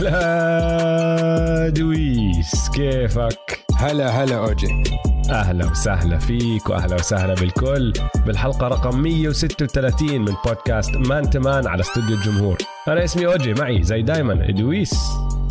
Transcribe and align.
هلا 0.00 1.68
دويس 1.68 2.68
كيفك؟ 2.74 3.64
هلا 3.76 4.08
هلا 4.10 4.36
أوجي. 4.36 4.82
أهلا 5.30 5.70
وسهلا 5.70 6.18
فيك 6.18 6.70
وأهلا 6.70 6.94
وسهلا 6.94 7.34
بالكل. 7.34 7.92
بالحلقة 8.26 8.68
رقم 8.68 9.02
136 9.02 10.20
من 10.20 10.34
بودكاست 10.46 10.96
Man 10.96 11.30
to 11.30 11.44
Man 11.44 11.66
على 11.66 11.80
استوديو 11.80 12.16
الجمهور. 12.16 12.58
أنا 12.88 13.04
اسمي 13.04 13.26
أوجي 13.26 13.54
معي 13.54 13.82
زي 13.82 14.02
دايما 14.02 14.48
ادويس 14.48 14.94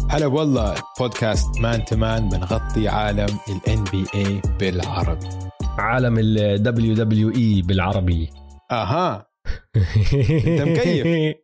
هلا 0.09 0.25
والله 0.25 0.75
بودكاست 0.99 1.59
Man 1.59 1.85
to 1.85 2.03
Man 2.03 2.29
بنغطي 2.29 2.87
عالم 2.87 3.39
ال 3.49 3.83
NBA 3.83 4.41
بالعربي. 4.59 5.29
عالم 5.77 6.15
ال 6.19 6.93
WWE 6.95 7.61
بالعربي. 7.61 8.29
أها. 8.71 9.27
أنت 10.47 10.61
مكيف. 10.61 11.35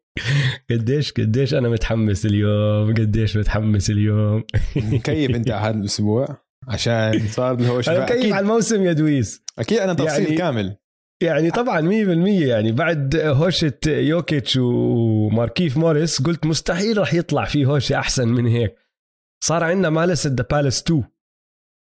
قديش 0.70 1.12
قديش 1.12 1.54
أنا 1.54 1.70
متحمس 1.70 2.26
اليوم؟ 2.26 2.94
قديش 2.94 3.38
متحمس 3.38 3.90
اليوم؟ 3.90 4.44
مكيف 4.76 5.36
أنت 5.36 5.52
هذا 5.66 5.78
الأسبوع؟ 5.78 6.38
عشان 6.68 7.28
صار 7.28 7.54
الهوش 7.60 7.90
أنا 7.90 8.04
مكيف 8.04 8.34
على 8.34 8.44
الموسم 8.44 8.84
يا 8.84 8.94
دويس. 8.94 9.44
أكيد 9.60 9.78
أنا 9.78 9.94
تفصيل 9.94 10.24
يعني 10.24 10.36
كامل. 10.36 10.76
يعني 11.24 11.52
طبعا 11.52 11.82
100% 11.82 12.28
يعني 12.28 12.72
بعد 12.72 13.16
هوشة 13.16 13.80
يوكيتش 13.88 14.58
وماركيف 14.58 15.78
موريس 15.78 16.22
قلت 16.22 16.46
مستحيل 16.46 16.98
رح 16.98 17.14
يطلع 17.14 17.46
في 17.46 17.66
هوشة 17.66 18.00
أحسن 18.00 18.28
من 18.28 18.48
هيك. 18.48 18.76
صار 19.44 19.64
عندنا 19.64 19.90
Malice 19.90 20.28
at 20.28 20.35
the 20.35 20.46
Palace 20.52 20.82
2 20.82 21.04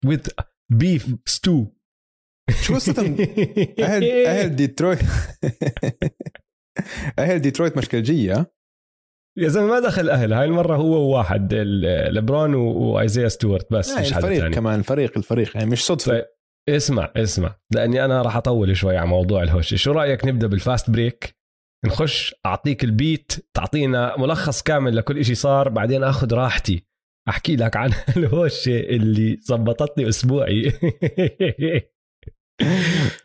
with 0.05 0.27
beef 0.73 1.03
stew. 1.29 1.65
شو 2.61 2.75
قصة 2.75 3.01
أهل 3.79 4.25
أهل 4.25 4.55
ديترويت؟ 4.55 4.99
أهل 7.19 7.39
ديترويت 7.39 7.77
مشكلجية. 7.77 8.53
يا 9.37 9.47
زلمة 9.47 9.67
ما 9.67 9.79
دخل 9.79 10.09
أهل 10.09 10.33
هاي 10.33 10.45
المرة 10.45 10.75
هو 10.75 11.09
وواحد 11.09 11.53
لبرون 12.11 12.53
وإيزيا 12.55 13.27
ستوارت 13.27 13.73
بس 13.73 13.97
مش 13.97 14.13
حدا 14.13 14.27
الفريق 14.27 14.51
كمان 14.53 14.79
الفريق 14.79 15.17
الفريق 15.17 15.57
يعني 15.57 15.69
مش 15.69 15.85
صدفة. 15.85 16.11
طيب. 16.11 16.25
اسمع 16.69 17.11
اسمع 17.15 17.55
لأني 17.71 18.05
أنا 18.05 18.21
راح 18.21 18.37
أطول 18.37 18.77
شوي 18.77 18.97
على 18.97 19.07
موضوع 19.07 19.43
الهوشه 19.43 19.75
شو 19.75 19.91
رأيك 19.91 20.25
نبدأ 20.25 20.47
بال 20.47 20.61
fast 20.61 20.89
break؟ 20.89 21.35
نخش 21.85 22.35
أعطيك 22.45 22.83
ال 22.83 22.93
beat 22.93 23.31
تعطينا 23.53 24.17
ملخص 24.19 24.61
كامل 24.63 24.95
لكل 24.95 25.17
إشي 25.17 25.35
صار 25.35 25.69
بعدين 25.69 26.03
آخذ 26.03 26.33
راحتي. 26.33 26.85
أحكي 27.29 27.55
لك 27.55 27.75
عن 27.77 27.91
الهوشة 28.17 28.79
اللي 28.79 29.37
زبطتني 29.41 30.09
أسبوعي. 30.09 30.71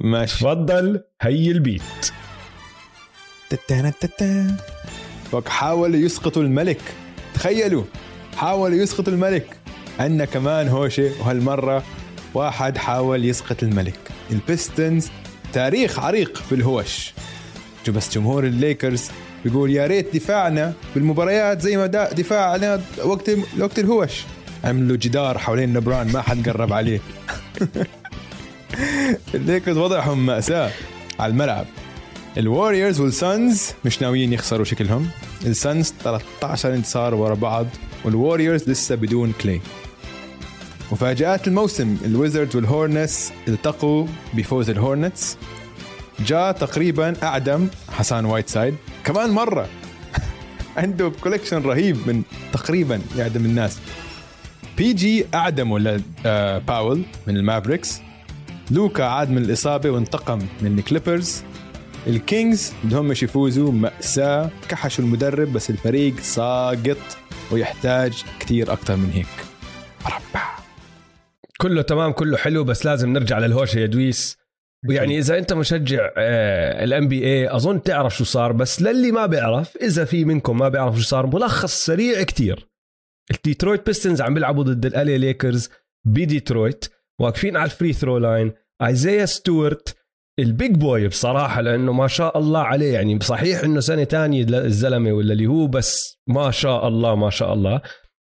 ماشي. 0.00 0.36
تفضل 0.38 1.04
هي 1.22 1.50
ال 1.50 1.61
beat. 1.61 2.12
حاولوا 5.48 6.00
يسقطوا 6.00 6.42
الملك. 6.42 6.80
تخيلوا 7.34 7.84
حاولوا 8.36 8.76
يسقطوا 8.76 9.12
الملك. 9.12 9.56
عندنا 9.98 10.24
كمان 10.24 10.68
هوشة 10.68 11.10
وهالمرة 11.20 11.84
واحد 12.34 12.78
حاول 12.78 13.24
يسقط 13.24 13.62
الملك. 13.62 13.98
ال 14.30 14.40
Pistons 14.40 15.08
تاريخ 15.52 15.98
عريق 15.98 16.36
في 16.36 16.54
الهوش. 16.54 17.12
بس 17.88 18.14
جمهور 18.14 18.44
الليكرز 18.44 19.10
بيقول 19.44 19.70
يا 19.70 19.86
ريت 19.86 20.16
دفاعنا 20.16 20.72
بالمباريات 20.94 21.60
زي 21.60 21.76
ما 21.76 21.86
دفاعنا 21.86 22.80
وقت 23.04 23.30
وقت 23.58 23.78
الهوش. 23.78 24.22
عملوا 24.64 24.96
جدار 24.96 25.38
حوالين 25.38 25.72
لبرون 25.72 26.12
ما 26.12 26.22
حد 26.22 26.48
قرب 26.48 26.72
عليه. 26.72 27.00
الليكرز 29.34 29.76
وضعهم 29.76 30.26
مأساة 30.26 30.70
على 31.20 31.30
الملعب. 31.30 31.66
ال 32.38 32.45
Warriors 32.45 33.00
وال 33.00 33.24
Suns 33.24 33.72
مش 33.84 34.02
ناويين 34.02 34.32
يخسروا 34.32 34.64
شكلهم. 34.64 35.08
ال 35.46 35.56
Suns 35.56 35.94
13 36.04 36.74
انتصار 36.74 37.14
ورا 37.14 37.34
بعض 37.34 37.66
وال 38.04 38.18
Warriors 38.18 38.70
لسه 38.70 38.94
بدون 38.94 39.32
كلي 39.40 39.60
مفاجآت 40.92 41.48
الموسم 41.48 41.96
ال 42.04 42.11
Wizards 42.11 42.56
وال 42.56 42.73
Hornets 42.73 43.32
التقوا 43.48 44.06
بفوز 44.34 44.70
ال 44.70 44.79
Hornets 44.79 45.36
جاء 46.26 46.52
تقريبا 46.52 47.14
أعدم 47.22 47.68
حسان 47.90 48.24
وايت 48.24 48.48
سايد 48.48 48.74
كمان 49.04 49.30
مرة. 49.30 49.68
عنده 50.76 51.12
collection 51.20 51.62
رهيب 51.62 51.96
من 52.08 52.22
تقريبا 52.52 53.00
يعدم 53.16 53.44
الناس. 53.44 53.78
بي 54.76 54.92
جي 54.92 55.26
أعدموا 55.34 55.78
لباول 55.78 57.02
من 57.26 57.36
ال 57.36 57.42
Mavericks. 57.42 58.00
لوكا 58.70 59.04
عاد 59.04 59.30
من 59.30 59.38
الإصابة 59.38 59.90
وانتقم 59.90 60.38
من 60.62 60.78
ال 60.78 60.86
Clippers 60.86 61.42
ال 62.08 62.19
Kings 62.19 62.74
بدهم 62.84 63.12
يفوزوا 63.12 63.72
مأساة. 63.72 64.50
كحشوا 64.68 65.04
المدرب 65.04 65.52
بس 65.52 65.70
الفريق 65.70 66.20
ساقط 66.20 67.18
ويحتاج 67.52 68.24
كتير 68.40 68.72
أكتر 68.72 68.96
من 68.96 69.10
هيك. 69.10 69.26
مربع 70.04 70.58
كله 71.60 71.82
تمام 71.82 72.12
كله 72.12 72.36
حلو 72.36 72.64
بس 72.64 72.86
لازم 72.86 73.12
نرجع 73.12 73.38
للهوشة 73.38 73.78
يا 73.78 73.86
دويس. 73.86 74.38
ويعني 74.88 75.18
إذا 75.18 75.38
أنت 75.38 75.52
مشجع 75.52 76.10
ال 76.82 77.08
NBA 77.08 77.56
أظن 77.56 77.82
تعرف 77.82 78.16
شو 78.16 78.24
صار 78.24 78.52
بس 78.52 78.82
للي 78.82 79.12
ما 79.12 79.26
بيعرف 79.26 79.76
إذا 79.76 80.04
في 80.04 80.24
منكم 80.24 80.58
ما 80.58 80.68
بيعرف 80.68 80.96
شو 80.96 81.02
صار 81.02 81.26
ملخص 81.26 81.86
سريع 81.86 82.22
كتير. 82.22 82.68
ال 83.30 83.37
Detroit 83.37 83.86
Pistons 83.86 84.20
عم 84.20 84.34
بيلعبوا 84.34 84.64
ضد 84.64 84.86
ال 84.86 85.18
LA 85.18 85.31
Lakers 85.31 85.70
بديترويت 86.06 86.84
واقفين 87.20 87.56
على 87.56 87.64
ال 87.64 87.70
free 87.70 87.92
throw 87.92 88.18
line 88.18 88.52
ايزيا 88.82 89.26
ستوارت 89.26 89.97
ال 90.38 90.47
big 90.47 90.74
boy 90.74 91.08
بصراحة 91.08 91.60
لأنه 91.60 91.92
ما 91.92 92.06
شاء 92.06 92.38
الله 92.38 92.60
عليه. 92.60 92.94
يعني 92.94 93.20
صحيح 93.20 93.64
إنه 93.64 93.80
سنة 93.80 94.04
تانية 94.04 94.46
الزلمة 94.48 95.12
ولا 95.12 95.32
اللي 95.32 95.46
هو 95.46 95.66
بس 95.66 96.18
ما 96.26 96.50
شاء 96.50 96.88
الله 96.88 97.14
ما 97.14 97.30
شاء 97.30 97.52
الله. 97.52 97.82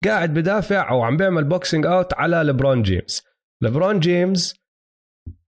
قاعد 0.05 0.35
بدافع 0.35 0.91
أو 0.91 1.03
عم 1.03 1.17
بيعمل 1.17 1.45
boxing 1.45 1.87
out 1.87 2.15
على 2.15 2.37
لبرون 2.37 2.83
جيمس. 2.83 3.23
لبرون 3.63 4.01
جيمس 4.01 4.55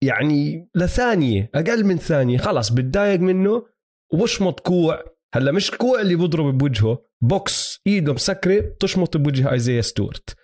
يعني 0.03 0.71
لثانية 0.75 1.51
أقل 1.55 1.85
من 1.85 1.97
ثانية. 1.97 2.39
خلص 2.39 2.69
بتضايق 2.71 3.21
منه 3.21 3.67
وبشمط 4.13 4.61
كوع 4.61 5.05
هلأ 5.35 5.53
مش 5.53 5.71
كوع 5.71 6.01
اللي 6.01 6.17
بضرب 6.17 6.59
بوجهه 6.59 6.99
بوكس 7.23 7.81
إيده 7.87 8.13
مسكرة 8.13 8.77
تشمط 8.81 9.17
بوجه 9.17 9.53
ايزيا 9.53 9.81
ستورت. 9.81 10.37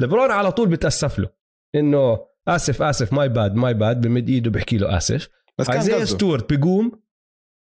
لبرون 0.00 0.30
على 0.30 0.52
طول 0.52 0.68
بتأسف 0.68 1.18
له 1.18 1.28
إنه 1.74 2.18
آسف 2.48 2.82
آسف 2.82 3.12
my 3.12 3.28
bad 3.28 3.54
my 3.54 3.74
bad 3.74 4.00
بمد 4.00 4.28
إيده 4.28 4.50
بحكي 4.50 4.78
له 4.78 4.96
آسف. 4.96 5.28
بس 5.60 5.70
قصده. 5.70 6.04
ستورت 6.04 6.52
بيقوم 6.52 6.92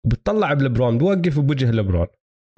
وبتطلع 0.05 0.53
بلبرون 0.53 0.97
بوقف 0.97 1.39
بوجه 1.39 1.71
لبرون. 1.71 2.07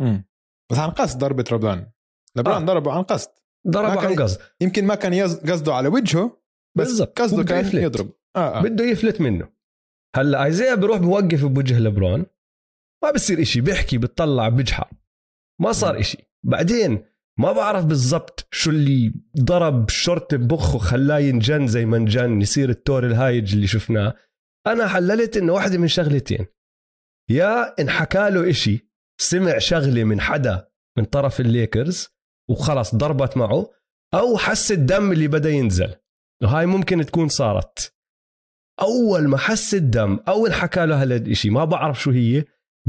مم. 0.01 0.25
بس 0.71 0.77
عن 0.77 0.89
قصد 0.89 1.19
ضربة 1.19 1.45
ربلان. 1.51 1.91
لبرون 2.35 2.61
آه. 2.61 2.65
ضربه 2.65 2.91
عن 2.91 3.03
قصد. 3.03 3.29
ضربه 3.67 4.01
عن 4.07 4.15
قصد. 4.15 4.39
يمكن 4.61 4.85
ما 4.85 4.95
كان 4.95 5.13
يز- 5.13 5.49
قصده 5.51 5.73
على 5.73 5.87
وجهه 5.87 6.41
بس 6.77 6.87
بالضبط. 6.87 7.19
قصده 7.21 7.43
كان 7.43 7.59
يفلت. 7.59 7.83
يضرب. 7.83 8.09
آه 8.35 8.57
آه. 8.57 8.61
بده 8.61 8.85
يفلت 8.85 9.21
منه. 9.21 9.49
هلا 10.15 10.43
إيزيا 10.45 10.75
بيروح 10.75 10.97
بوقف 10.97 11.45
بوجه 11.45 11.79
لبرون. 11.79 12.25
ما 13.03 13.11
بصير 13.11 13.41
إشي. 13.41 13.61
بيحكي 13.61 13.97
بتطلع 13.97 14.49
بجحر 14.49 14.89
ما 15.61 15.71
صار 15.71 15.99
إشي. 15.99 16.17
بعدين 16.45 17.05
ما 17.39 17.51
بعرف 17.51 17.85
بالضبط 17.85 18.47
شو 18.51 18.69
اللي 18.71 19.13
ضرب 19.39 19.89
شرط 19.89 20.35
بمخه 20.35 20.77
خلاه 20.79 21.19
ينجن 21.19 21.67
زي 21.67 21.85
ما 21.85 21.97
انجن 21.97 22.41
يصير 22.41 22.69
الثور 22.69 23.05
الهايج 23.05 23.53
اللي 23.53 23.67
شفناه. 23.67 24.13
أنا 24.67 24.87
حللت 24.87 25.37
انه 25.37 25.53
واحدة 25.53 25.77
من 25.77 25.87
شغلتين. 25.87 26.45
يا 27.29 27.81
انحكى 27.81 28.29
له 28.29 28.49
إشي 28.49 28.91
سمع 29.21 29.57
شغلة 29.57 30.03
من 30.03 30.21
حدا 30.21 30.67
من 30.97 31.05
طرف 31.05 31.39
الليكرز 31.39 32.07
وخلص 32.49 32.95
ضربت 32.95 33.37
معه 33.37 33.69
أو 34.13 34.37
حس 34.37 34.71
الدم 34.71 35.11
اللي 35.11 35.27
بدأ 35.27 35.49
ينزل. 35.49 35.95
وهاي 36.43 36.65
ممكن 36.65 37.05
تكون 37.05 37.27
صارت. 37.27 37.95
أول 38.81 39.27
ما 39.27 39.37
حس 39.37 39.73
الدم 39.73 40.19
أو 40.27 40.47
انحكى 40.47 40.85
له 40.85 41.03
هذا 41.03 41.15
الشيء 41.15 41.51
ما 41.51 41.65
بعرف 41.65 42.01
شو 42.01 42.11
هي 42.11 42.45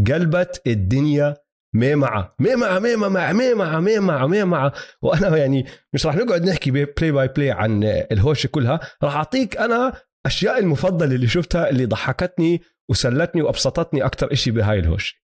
قلبت 0.06 0.62
الدنيا 0.67 1.37
مي 1.75 1.94
معه. 1.94 2.35
مي 2.38 2.56
معه 2.56 2.79
مي 2.79 2.96
معه 2.96 3.32
مي 3.32 3.55
معه 3.55 3.81
مي 3.81 3.99
معه 3.99 4.26
مي 4.26 4.44
معه 4.44 4.73
وأنا 5.02 5.37
يعني 5.37 5.67
مش 5.93 6.06
راح 6.06 6.17
نقعد 6.17 6.44
نحكي 6.44 6.70
play 6.70 7.12
by 7.12 7.29
play 7.29 7.50
عن 7.50 7.85
الهوشة 7.85 8.46
كلها. 8.46 8.81
راح 9.02 9.17
أعطيك 9.17 9.56
أنا 9.56 9.93
أشياء 10.26 10.58
المفضلة 10.58 11.14
اللي 11.14 11.28
شفتها 11.28 11.70
اللي 11.70 11.84
ضحكتني 11.86 12.60
وسلتني 12.88 13.42
وأبسطتني 13.42 14.04
أكثر 14.04 14.34
شيء 14.34 14.52
بهاي 14.52 14.78
الهوشه 14.78 15.14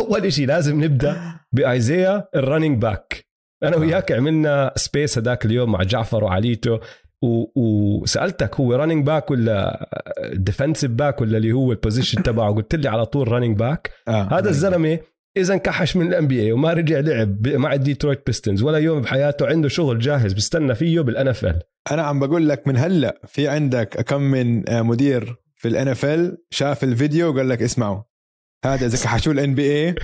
أول 0.00 0.32
شيء 0.32 0.46
لازم 0.46 0.84
نبدأ 0.84 1.40
بايزيا 1.52 2.28
ال 2.34 2.40
running 2.40 2.82
back 2.82 3.26
أنا 3.62 3.76
وياك 3.76 4.12
عملنا 4.12 4.72
space 4.76 5.18
هذاك 5.18 5.46
اليوم 5.46 5.72
مع 5.72 5.82
جعفر 5.82 6.24
وعليتو 6.24 6.78
و... 7.22 7.44
وسألتك 7.56 8.60
هو 8.60 8.74
running 8.74 9.06
back 9.06 9.30
ولا 9.30 9.88
defensive 10.32 10.90
back 10.90 11.20
ولا 11.20 11.36
اللي 11.36 11.52
هو 11.52 11.72
ال 11.72 11.78
position 11.78 12.22
تبعه؟ 12.22 12.54
قلت 12.54 12.74
لي 12.74 12.88
على 12.88 13.06
طول 13.06 13.32
running 13.32 13.56
back 13.56 13.90
آه. 14.08 14.38
هذا 14.38 14.50
الزلمة 14.50 14.98
إذا 15.36 15.54
انكحش 15.54 15.96
من 15.96 16.06
ال 16.06 16.26
NBA 16.26 16.52
وما 16.52 16.72
رجع 16.72 17.00
لعب 17.00 17.48
مع 17.48 17.72
ال 17.72 17.79
Detroit 17.79 18.26
Pistons 18.26 18.62
ولا 18.62 18.78
يوم 18.78 19.00
بحياته 19.00 19.46
عنده 19.46 19.68
شغل 19.68 19.98
جاهز 19.98 20.32
بيستنى 20.32 20.74
فيه 20.74 21.00
بال 21.00 21.28
NFL 21.28 21.62
أنا 21.90 22.02
عم 22.02 22.20
بقول 22.20 22.48
لك 22.48 22.68
من 22.68 22.76
هلأ 22.76 23.20
في 23.26 23.48
عندك 23.48 24.00
كم 24.00 24.20
من 24.20 24.68
آه، 24.68 24.82
مدير 24.82 25.36
في 25.56 25.68
ال 25.68 25.88
NFL 25.88 26.38
شاف 26.50 26.84
الفيديو 26.84 27.34
وقال 27.34 27.48
لك 27.48 27.62
اسمعوا 27.62 28.02
هذا 28.64 28.86
إذا 28.86 29.04
كحشوا 29.04 29.32
الان 29.32 29.54
بي 29.54 29.72
اي 29.72 29.94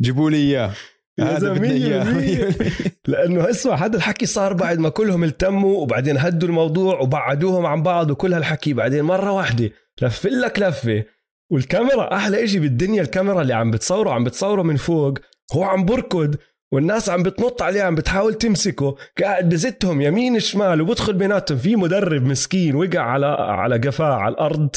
جيبوا 0.00 0.30
لي 0.30 0.36
إياه 0.36 0.72
يا 1.18 1.24
هذا 1.24 1.52
بدنا. 1.52 2.04
بالمية. 2.04 2.48
لأنه 3.08 3.50
اسمع 3.50 3.74
هذا 3.74 3.96
الحكي 3.96 4.26
صار 4.26 4.52
بعد 4.52 4.78
ما 4.78 4.88
كلهم 4.88 5.24
التموا 5.24 5.80
وبعدين 5.82 6.18
هدوا 6.18 6.48
الموضوع 6.48 7.00
وبعدوهم 7.00 7.66
عن 7.66 7.82
بعض 7.82 8.10
وكل 8.10 8.34
هالحكي 8.34 8.72
بعدين 8.72 9.04
مرة 9.04 9.32
واحدة 9.32 9.70
لف 10.02 10.26
لك 10.26 10.58
لفة 10.58 11.04
والكاميرا 11.50 12.14
أحلى 12.16 12.44
إشي 12.44 12.58
بالدنيا 12.58 13.02
الكاميرا 13.02 13.42
اللي 13.42 13.54
عم 13.54 13.70
بتصوره 13.70 14.10
عم 14.10 14.24
بتصوره 14.24 14.62
من 14.62 14.76
فوق 14.76 15.18
هو 15.54 15.62
عم 15.64 15.84
بركض 15.84 16.36
والناس 16.72 17.10
عم 17.10 17.22
بتنط 17.22 17.62
عليه 17.62 17.82
عم 17.82 17.94
بتحاول 17.94 18.34
تمسكه 18.34 18.96
قاعد 19.20 19.48
بزتهم 19.48 20.00
يمين 20.00 20.40
شمال 20.40 20.80
وبدخل 20.80 21.12
بيناتهم 21.12 21.58
في 21.58 21.76
مدرب 21.76 22.22
مسكين 22.22 22.74
وقع 22.74 23.00
على 23.00 23.26
على 23.26 23.78
قفاه 23.78 24.14
على 24.14 24.32
الأرض 24.32 24.68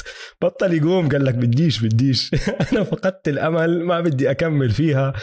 بطل 0.41 0.73
يقوم 0.73 1.09
قال 1.09 1.25
لك 1.25 1.33
بديش 1.33 1.81
بديش. 1.81 2.31
أنا 2.71 2.83
فقدت 2.83 3.27
الأمل 3.27 3.83
ما 3.83 4.01
بدي 4.01 4.31
أكمل 4.31 4.69
فيها. 4.69 5.13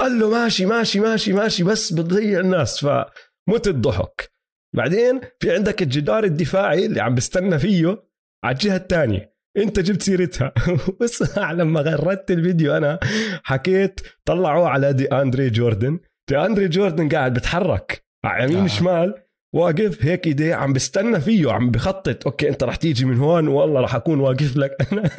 ضله 0.00 0.30
ماشي 0.30 0.66
ماشي 0.66 1.00
ماشي 1.00 1.32
ماشي 1.32 1.64
بس 1.64 1.92
بتضيع 1.92 2.40
الناس 2.40 2.80
فمت 2.80 3.66
الضحك. 3.66 4.32
بعدين 4.76 5.20
في 5.40 5.54
عندك 5.54 5.82
الجدار 5.82 6.24
الدفاعي 6.24 6.86
اللي 6.86 7.00
عم 7.00 7.14
بستنى 7.14 7.58
فيه 7.58 8.02
على 8.44 8.54
الجهة 8.54 8.76
الثانية. 8.76 9.31
انت 9.56 9.80
جبت 9.80 10.02
سيرتها. 10.02 10.52
بس 11.00 11.38
لما 11.38 11.80
غردت 11.80 12.30
الفيديو 12.30 12.76
أنا 12.76 12.98
حكيت 13.44 14.00
طلعوا 14.24 14.68
على 14.68 14.92
دي 14.92 15.06
أندري 15.06 15.50
جوردن. 15.50 15.98
دي 16.28 16.38
أندري 16.38 16.68
جوردن 16.68 17.08
قاعد 17.08 17.34
بتحرك 17.34 18.04
على 18.24 18.44
يمين 18.44 18.62
آه. 18.62 18.66
شمال 18.66 19.14
واقف 19.54 20.04
هيك 20.04 20.26
ايديه 20.26 20.54
عم 20.54 20.72
بستنى 20.72 21.20
فيه 21.20 21.52
عم 21.52 21.70
بخطط 21.70 22.26
أوكي 22.26 22.48
أنت 22.48 22.64
رح 22.64 22.76
تيجي 22.76 23.04
من 23.04 23.16
هون 23.18 23.48
والله 23.48 23.80
رح 23.80 23.94
أكون 23.94 24.20
واقف 24.20 24.56
لك. 24.56 24.76
أنا 24.92 25.10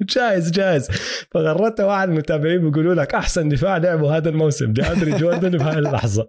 جاهز 0.00 0.50
جاهز 0.50 0.88
فغرتها 1.30 1.86
واحد 1.86 2.08
من 2.08 2.14
المتابعين 2.14 2.70
بيقولوا 2.70 2.94
لك 2.94 3.14
أحسن 3.14 3.48
دفاع 3.48 3.76
لعبه 3.76 4.16
هذا 4.16 4.28
الموسم 4.28 4.72
دي 4.72 4.82
أندري 4.82 5.10
جوردن 5.10 5.50
بهاي 5.50 5.78
اللحظة. 5.78 6.26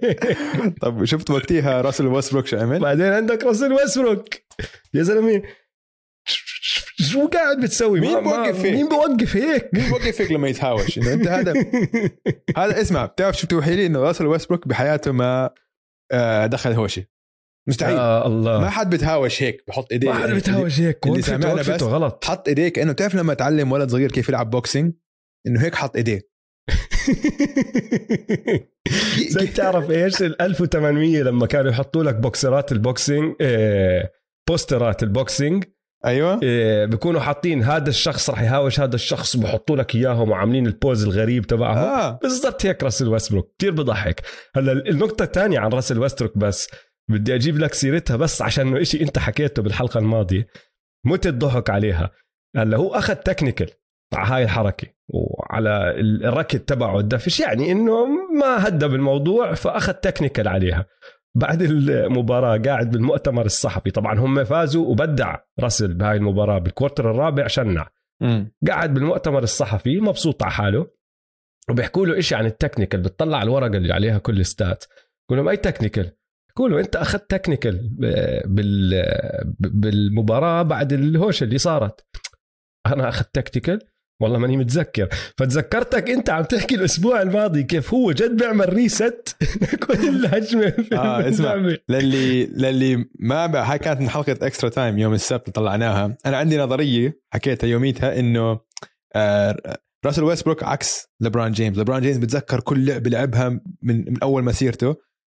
طب 0.82 1.04
شفت 1.04 1.30
وقتها 1.30 1.80
راسل 1.80 2.06
ويستبروك 2.06 2.46
شو 2.46 2.56
عمل؟ 2.56 2.80
بعدين 2.80 3.12
عندك 3.12 3.44
راسل 3.44 3.72
ويسبروك. 3.72 4.34
يا 4.94 5.02
زلمة 5.02 5.42
شو 7.00 7.26
قاعد 7.28 7.60
بتسوي؟ 7.60 8.00
مين 8.00 8.20
بوقف 8.20 8.64
هيك؟ 8.64 8.74
مين 8.74 8.88
بوقف 8.88 9.36
هيك؟ 9.36 9.70
مين 9.74 9.90
بوقف 9.90 10.20
هيك 10.20 10.32
لما 10.32 10.48
يتهاوش؟ 10.48 10.98
إنه 10.98 11.12
أنت 11.12 11.26
هذا 11.28 11.52
هذا 12.58 12.80
اسمع 12.80 13.06
بتعرف 13.06 13.36
شو 13.36 13.46
بتوحي 13.46 13.76
لي؟ 13.76 13.86
إنه 13.86 13.98
راسل 13.98 14.26
ويستبروك 14.26 14.68
بحياته 14.68 15.12
ما 15.12 15.50
آه، 16.12 16.46
دخل 16.46 16.72
هوشه 16.72 17.04
مستحيل. 17.68 17.96
يا 17.96 18.26
الله. 18.26 18.60
ما 18.60 18.70
حد 18.70 18.90
بتهاوش 18.90 19.42
هيك 19.42 19.64
بحط 19.68 19.92
إيديه 19.92 20.08
ما 20.08 20.14
حد 20.14 20.30
بتهاوش 20.30 20.80
هيك. 20.80 21.06
اللي 21.06 21.22
سمعنا 21.22 21.54
بس. 21.54 21.82
غلط. 21.82 22.24
حط 22.24 22.48
ايديه 22.48 22.68
كانه 22.68 22.92
بتعرف 22.92 23.14
لما 23.14 23.34
تعلم 23.34 23.72
ولد 23.72 23.90
صغير 23.90 24.12
كيف 24.12 24.28
يلعب 24.28 24.50
boxing؟ 24.50 24.92
إنه 25.46 25.62
هيك 25.62 25.74
حط 25.74 25.96
إيديه. 25.96 26.28
زي 29.28 29.46
بتعرف 29.46 29.90
إيش؟ 29.90 30.22
ال 30.22 30.42
1800 30.42 31.22
لما 31.22 31.46
كانوا 31.46 31.70
يحطوا 31.70 32.04
لك 32.04 32.14
بوكسرات 32.14 32.72
ال 32.72 32.81
boxing 32.81 33.34
آه، 33.40 34.10
بوسترات 34.48 35.02
ال 35.02 35.11
boxing 35.11 35.64
أيوه. 36.04 36.40
آه، 36.44 36.84
بيكونوا 36.84 37.20
حاطين 37.20 37.62
هذا 37.62 37.88
الشخص 37.88 38.30
رح 38.30 38.42
يهاوش 38.42 38.80
هذا 38.80 38.94
الشخص 38.94 39.36
بحطوا 39.36 39.76
لك 39.76 39.94
إياهم 39.94 40.30
وعاملين 40.30 40.66
ال 40.66 40.74
pose 40.74 41.04
الغريب 41.04 41.46
تبعهم. 41.46 41.78
آه. 41.78 42.18
بالضبط 42.22 42.66
هيك 42.66 42.82
راسل 42.82 43.08
ويستبروك. 43.08 43.54
كثير 43.58 43.72
بضحك. 43.72 44.22
هلا 44.56 44.72
النقطة 44.72 45.22
الثانية 45.22 45.58
عن 45.58 45.70
راسل 45.70 45.98
ويستبروك 45.98 46.38
بس. 46.38 46.68
بدي 47.10 47.34
أجيب 47.34 47.58
لك 47.58 47.74
سيرتها 47.74 48.16
بس 48.16 48.42
عشان 48.42 48.68
انه 48.68 48.82
شيء 48.82 49.02
أنت 49.02 49.18
حكيته 49.18 49.62
بالحلقة 49.62 49.98
الماضية. 49.98 50.46
مت 51.06 51.26
الضحك 51.26 51.70
عليها؟ 51.70 52.10
هلا 52.56 52.76
هو 52.76 52.94
أخذ 52.94 53.14
technical 53.14 53.70
على 54.14 54.28
هاي 54.28 54.42
الحركة. 54.44 54.86
وعلى 55.08 55.94
الركض 56.00 56.58
تبعه 56.58 56.98
الدفش 56.98 57.40
يعني 57.40 57.72
إنه 57.72 58.06
ما 58.40 58.68
هدى 58.68 58.88
بالموضوع 58.88 59.54
فأخذ 59.54 59.92
technical 59.92 60.48
عليها. 60.48 60.86
بعد 61.34 61.62
المباراة 61.62 62.58
قاعد 62.58 62.90
بالمؤتمر 62.90 63.46
الصحفي. 63.46 63.90
طبعا 63.90 64.18
هم 64.18 64.44
فازوا 64.44 64.86
وبدع 64.86 65.36
راسل 65.60 65.94
بهاي 65.94 66.16
المباراة 66.16 66.58
بال 66.58 66.70
quarter 66.70 67.10
الرابع 67.10 67.46
شنع. 67.46 67.88
قاعد 68.68 68.94
بالمؤتمر 68.94 69.42
الصحفي 69.42 70.00
مبسوط 70.00 70.42
على 70.42 70.52
حاله 70.52 70.90
وبيحكوا 71.70 72.06
له 72.06 72.20
شيء 72.20 72.38
عن 72.38 72.46
ال 72.46 72.51
technical 72.51 73.00
بتطلع 73.00 73.38
على 73.38 73.44
الورقة 73.46 73.76
اللي 73.76 73.92
عليها 73.92 74.18
كل 74.18 74.44
stats 74.44 74.84
بقول 75.28 75.38
لهم 75.38 75.48
أي 75.48 75.56
technical 75.56 76.10
بقول 76.56 76.72
له 76.72 76.80
أنت 76.80 76.96
أخذت 76.96 77.30
technical 77.30 77.88
بال 78.46 79.02
بالمباراة 79.58 80.62
بعد 80.62 80.92
الهوشة 80.92 81.44
اللي 81.44 81.58
صارت. 81.58 82.06
أنا 82.86 83.08
أخذت 83.08 83.34
technical 83.34 83.80
والله 84.20 84.38
ماني 84.38 84.56
متذكر. 84.56 85.08
فتذكرتك 85.38 86.10
انت 86.10 86.30
عم 86.30 86.44
تحكي 86.44 86.74
الأسبوع 86.74 87.22
الماضي 87.22 87.62
كيف 87.62 87.94
هو 87.94 88.12
جد 88.12 88.36
بيعمل 88.36 88.72
reset 88.72 89.36
كل 89.86 90.26
هجمه 90.26 90.70
في 90.70 90.94
آه، 90.94 91.28
اسمع. 91.28 91.54
للي 91.88 92.46
للي 92.46 93.04
ما 93.18 93.72
هاي 93.72 93.78
كانت 93.78 94.00
من 94.00 94.08
حلقة 94.08 94.36
Extra 94.42 94.68
Time 94.68 94.98
يوم 94.98 95.14
السبت 95.14 95.50
طلعناها. 95.50 96.16
أنا 96.26 96.36
عندي 96.36 96.58
نظرية 96.58 97.20
حكيتها 97.32 97.66
يوميتها 97.66 98.18
إنه 98.20 98.60
آه، 99.16 99.78
راسل 100.06 100.24
ويستبروك 100.24 100.62
عكس 100.62 101.06
لبران 101.20 101.52
جيمس. 101.52 101.78
لبران 101.78 102.02
جيمس 102.02 102.16
بتذكر 102.16 102.60
كل 102.60 102.86
لعبة 102.86 103.10
لعبها 103.10 103.48
من 103.48 103.60
من 103.82 104.22
أول 104.22 104.44
مسيرته. 104.44 104.96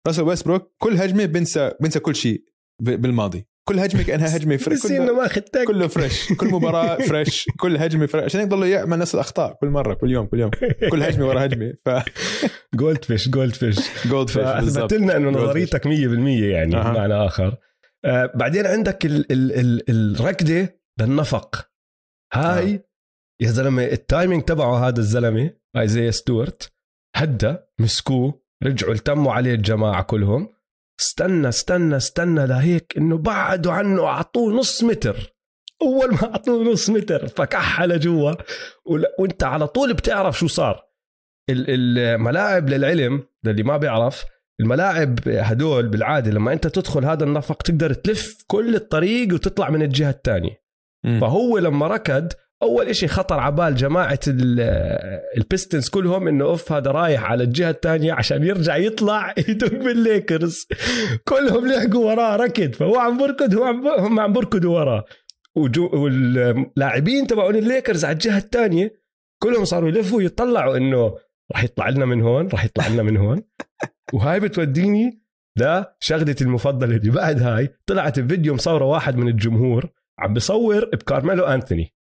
راسل 0.06 0.22
ويستبروك 0.22 0.72
كل 0.78 0.96
هجمة 0.96 1.24
بنسى 1.24 1.72
بنسى 1.80 2.00
كل 2.00 2.16
شيء 2.16 2.44
بالماضي. 2.82 3.46
كل 3.68 3.78
هجمه 3.78 4.02
كأنها 4.02 4.36
هجمه 4.36 4.56
fresh 4.56 4.78
بس 4.78 4.90
إنه 4.90 5.12
ما 5.12 5.26
اخذ 5.26 5.40
تك 5.40 5.64
كله 5.64 5.86
fresh 5.86 6.32
كل 6.32 6.46
مباراة 6.48 6.96
fresh 7.08 7.46
كل 7.60 7.76
هجمه 7.76 8.06
fresh 8.06 8.24
عشان 8.24 8.40
يضل 8.40 8.66
يعمل 8.66 8.98
نفس 8.98 9.14
الاخطاء 9.14 9.58
كل 9.60 9.66
مرة 9.68 9.94
كل 9.94 10.10
يوم 10.10 10.26
كل 10.26 10.40
يوم. 10.40 10.50
كل 10.90 11.02
هجمه 11.02 11.26
ورا 11.26 11.44
هجمه 11.44 11.74
ف 11.84 11.90
goldfish 12.74 13.28
goldfish 13.28 14.06
goldfish 14.06 14.42
بالضبط. 14.42 14.92
لنا 14.92 15.16
إنه. 15.16 15.30
نظريتك 15.30 15.84
100% 15.86 15.88
يعني. 15.90 16.70
بمعنى 16.70 17.14
آخر. 17.14 17.56
آه 18.04 18.32
بعدين 18.34 18.66
عندك 18.66 19.06
ال 19.06 19.32
ال 19.32 19.52
ال 19.90 20.16
الركضة 20.16 20.68
للنفق 21.00 21.68
هاي. 22.34 22.84
يا 23.42 23.50
زلمة 23.50 23.84
ال 23.84 23.93
timing 23.93 24.42
تبعه 24.42 24.88
هذا 24.88 24.98
الزلمة 24.98 25.50
ايزايا 25.76 26.10
ستوارت 26.10 26.72
هدى 27.16 27.56
مسكوه 27.80 28.42
رجعوا 28.64 28.92
التموا 28.92 29.32
عليه 29.32 29.54
الجماعة 29.54 30.02
كلهم. 30.02 30.48
استنى 31.00 31.48
استنى 31.48 31.96
استنى 31.96 32.46
لهيك 32.46 32.94
إنه 32.96 33.18
بعدوا 33.18 33.72
عنه 33.72 34.04
أعطوه 34.06 34.52
نص 34.52 34.84
متر. 34.84 35.34
أول 35.82 36.10
ما 36.10 36.24
أعطوه 36.24 36.64
نص 36.72 36.90
متر 36.90 37.26
فكح 37.28 37.82
لجوا. 37.82 38.32
وإنت 39.18 39.44
على 39.44 39.66
طول 39.66 39.94
بتعرف 39.94 40.38
شو 40.38 40.46
صار. 40.46 40.88
ال- 41.50 41.98
الملاعب 41.98 42.68
للعلم 42.68 43.22
للي 43.44 43.62
ما 43.62 43.76
بيعرف 43.76 44.24
الملاعب 44.60 45.18
هدول 45.28 45.88
بالعادة 45.88 46.30
لما 46.30 46.52
إنت 46.52 46.66
تدخل 46.66 47.04
هذا 47.04 47.24
النفق 47.24 47.62
تقدر 47.62 47.92
تلف 47.92 48.44
كل 48.46 48.74
الطريق 48.74 49.34
وتطلع 49.34 49.70
من 49.70 49.82
الجهة 49.82 50.10
الثانية 50.10 50.62
مم. 51.04 51.20
فهو 51.20 51.58
لما 51.58 51.86
ركض 51.86 52.32
أول 52.62 52.86
إشي 52.86 53.08
خطر 53.08 53.40
على 53.40 53.54
بال 53.54 53.74
جماعة 53.74 54.20
ال- 54.28 54.60
البيستنز 55.36 55.88
كلهم 55.88 56.28
إنه 56.28 56.44
أوف 56.44 56.72
هذا 56.72 56.90
رايح 56.90 57.24
على 57.24 57.44
الجهة 57.44 57.70
الثانية 57.70 58.12
عشان 58.12 58.42
يرجع 58.42 58.76
يطلع 58.76 59.34
يدق 59.48 59.74
بالليكرز. 59.84 60.66
كلهم 61.28 61.66
لحقوا 61.66 62.10
وراه 62.10 62.36
ركض 62.36 62.72
فهو 62.74 62.96
عم 62.98 63.18
بركض 63.18 63.54
هو 63.54 63.64
عم 63.64 63.86
هم 63.88 64.20
عم 64.20 64.32
بركضوا 64.32 64.78
وراه. 64.78 65.04
واللاعبين 65.56 67.26
تبعون 67.26 67.56
الليكرز 67.56 68.04
على 68.04 68.12
الجهة 68.12 68.38
الثانية 68.38 68.92
كلهم 69.42 69.64
صاروا 69.64 69.88
يلفوا 69.88 70.22
يطلعوا 70.22 70.76
إنه 70.76 71.14
راح 71.52 71.64
يطلع 71.64 71.88
لنا 71.88 72.04
من 72.04 72.22
هون 72.22 72.48
راح 72.48 72.64
يطلع 72.64 72.88
لنا 72.88 73.02
من 73.02 73.16
هون. 73.16 73.42
وهاي 74.14 74.40
بتوديني 74.40 75.22
لشغلتي 75.56 76.44
المفضلة 76.44 76.96
اللي 76.96 77.10
بعد 77.10 77.42
هاي 77.42 77.68
طلعت 77.86 78.20
بفيديو 78.20 78.54
مصورة 78.54 78.84
واحد 78.84 79.16
من 79.16 79.28
الجمهور 79.28 79.88
عم 80.18 80.34
بصور 80.34 80.84
بكارميلو 80.84 81.44
أنثوني. 81.44 81.94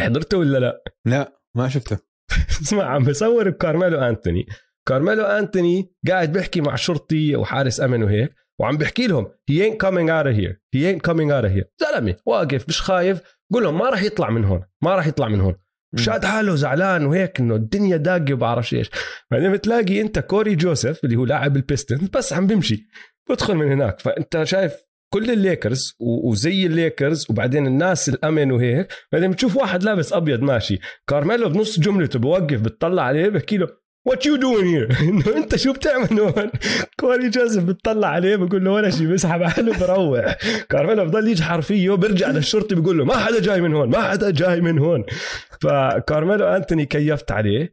حضرته 0.00 0.38
ولا 0.38 0.58
لا؟ 0.58 0.82
لا 1.06 1.32
ما 1.56 1.68
شفته. 1.68 1.98
اسمع 2.62 2.84
عم 2.84 3.04
بصور 3.04 3.50
بكارميلو 3.50 3.98
انثوني 3.98 4.46
كارميلو 4.88 5.24
انثوني 5.24 5.92
قاعد 6.08 6.32
بيحكي 6.32 6.60
مع 6.60 6.74
شرطي 6.74 7.36
وحارس 7.36 7.80
أمن 7.80 8.02
وهيك 8.02 8.34
وعم 8.60 8.76
بحكي 8.76 9.06
لهم 9.06 9.32
he 9.48 9.70
ain't 9.70 9.74
coming 9.74 10.08
out 10.08 10.26
of 10.26 10.36
here. 10.40 10.54
He 10.76 10.84
ain't 10.86 11.02
coming 11.10 11.30
out 11.30 11.44
of 11.44 11.52
here. 11.56 11.64
زلمة 11.80 12.16
واقف 12.26 12.68
مش 12.68 12.80
خايف. 12.82 13.20
قول 13.52 13.62
لهم 13.62 13.78
ما 13.78 13.90
راح 13.90 14.02
يطلع 14.02 14.30
من 14.30 14.44
هون 14.44 14.62
ما 14.82 14.94
راح 14.94 15.06
يطلع 15.06 15.28
من 15.28 15.40
هون. 15.40 15.54
شاد 15.96 16.24
حاله 16.24 16.54
زعلان 16.54 17.06
وهيك 17.06 17.40
إنه 17.40 17.54
الدنيا 17.54 17.96
داقه 17.96 18.34
وبعرفش 18.34 18.74
إيش. 18.74 18.90
بعدين 19.30 19.52
بتلاقي 19.52 20.00
أنت 20.00 20.18
كوري 20.18 20.54
جوزيف 20.54 21.04
اللي 21.04 21.16
هو 21.16 21.24
لاعب 21.24 21.56
البيستنز 21.56 22.08
بس 22.08 22.32
عم 22.32 22.46
بمشي 22.46 22.88
بدخل 23.30 23.54
من 23.54 23.72
هناك. 23.72 24.00
فأنت 24.00 24.42
شايف 24.42 24.76
كل 25.12 25.30
الليكرز 25.30 25.96
وزي 26.00 26.66
الليكرز 26.66 27.26
وبعدين 27.30 27.66
الناس 27.66 28.08
الأمن 28.08 28.52
وهيك. 28.52 28.92
بعدين 29.12 29.30
بتشوف 29.30 29.56
واحد 29.56 29.82
لابس 29.82 30.12
أبيض 30.12 30.40
ماشي 30.40 30.78
كارميلو 31.08 31.48
بنص 31.48 31.80
جملته 31.80 32.18
بوقف 32.18 32.60
بتطلع 32.60 33.02
عليه 33.02 33.28
بحكي 33.28 33.56
له 33.56 33.68
what 34.06 34.26
you 34.26 34.36
doin' 34.36 34.66
here 34.66 34.96
إنه 35.00 35.36
أنت 35.36 35.56
شو 35.56 35.72
بتعمل 35.72 36.20
هون؟ 36.20 36.50
كوري 37.00 37.28
جوزيف 37.28 37.64
بتطلع 37.64 38.08
عليه 38.08 38.36
بقول 38.36 38.64
له 38.64 38.70
ولا 38.70 38.90
شيء 38.90 39.06
بسحب 39.12 39.42
حاله 39.42 39.78
بروح. 39.78 40.36
كارميلو 40.70 41.04
بضل 41.04 41.28
يجحر 41.28 41.60
فيه 41.60 41.90
بيرجع 41.90 42.30
للشرطي 42.30 42.74
بيقول 42.74 42.98
له 42.98 43.04
ما 43.04 43.16
حدا 43.16 43.40
جاي 43.40 43.60
من 43.60 43.74
هون 43.74 43.88
ما 43.88 44.02
حدا 44.02 44.30
جاي 44.30 44.60
من 44.60 44.78
هون. 44.78 45.04
فكارميلو 45.60 46.46
أنتوني 46.46 46.86
كيفت 46.86 47.32
عليه. 47.32 47.72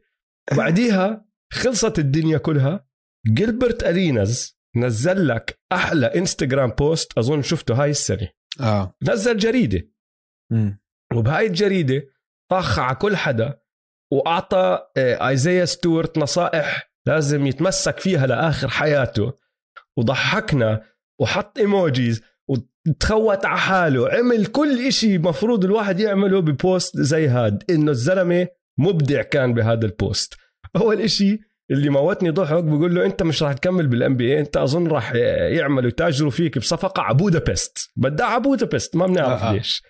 بعديها 0.56 1.24
خلصت 1.52 1.98
الدنيا 1.98 2.38
كلها. 2.38 2.86
جيلبرت 3.34 3.84
اريناز 3.84 4.57
نزل 4.76 5.28
لك 5.28 5.60
أحلى 5.72 6.06
انستغرام 6.06 6.70
post 6.70 7.18
أظن 7.18 7.42
شفته 7.42 7.82
هاي 7.82 7.90
السنة. 7.90 8.28
آه. 8.60 8.94
نزل 9.02 9.36
جريدة. 9.36 9.88
مم. 10.52 10.80
وبهاي 11.14 11.46
الجريدة 11.46 12.02
طخ 12.50 12.78
على 12.78 12.96
كل 12.96 13.16
حدا 13.16 13.60
وأعطى 14.12 14.86
آه، 14.96 15.28
ايزيا 15.28 15.64
ستورت 15.64 16.18
نصائح 16.18 16.92
لازم 17.06 17.46
يتمسك 17.46 18.00
فيها 18.00 18.26
لآخر 18.26 18.68
حياته. 18.68 19.32
وضحكنا 19.96 20.82
وحط 21.20 21.58
emojis 21.58 22.22
وتخوت 22.48 23.44
على 23.44 23.58
حاله. 23.58 24.08
عمل 24.08 24.46
كل 24.46 24.86
إشي 24.86 25.18
مفروض 25.18 25.64
الواحد 25.64 26.00
يعمله 26.00 26.40
ب 26.40 26.51
post 26.51 26.96
زي 26.96 27.28
هاد. 27.28 27.64
إنه 27.70 27.90
الزلمة 27.90 28.48
مبدع 28.78 29.22
كان 29.22 29.54
بهذا 29.54 29.86
ال 29.86 29.96
post 29.96 30.34
أول 30.76 31.00
إشي 31.00 31.40
اللي 31.70 31.90
موتني 31.90 32.30
ضحك 32.30 32.64
بقول 32.64 32.94
له 32.94 33.04
انت 33.04 33.22
مش 33.22 33.42
راح 33.42 33.52
تكمل 33.52 33.86
بال 33.86 34.16
NBA 34.16 34.40
انت 34.40 34.56
اظن 34.56 34.86
راح 34.86 35.14
يعملوا 35.14 35.88
يتاجروا 35.88 36.30
فيك 36.30 36.58
بصفقة 36.58 37.02
على 37.02 37.16
بودابست 37.16 37.90
بدها 37.96 38.26
على 38.26 38.42
بودابست 38.42 38.96
ما 38.96 39.06
بنعرف 39.06 39.42
آه،. 39.42 39.52
ليش. 39.52 39.82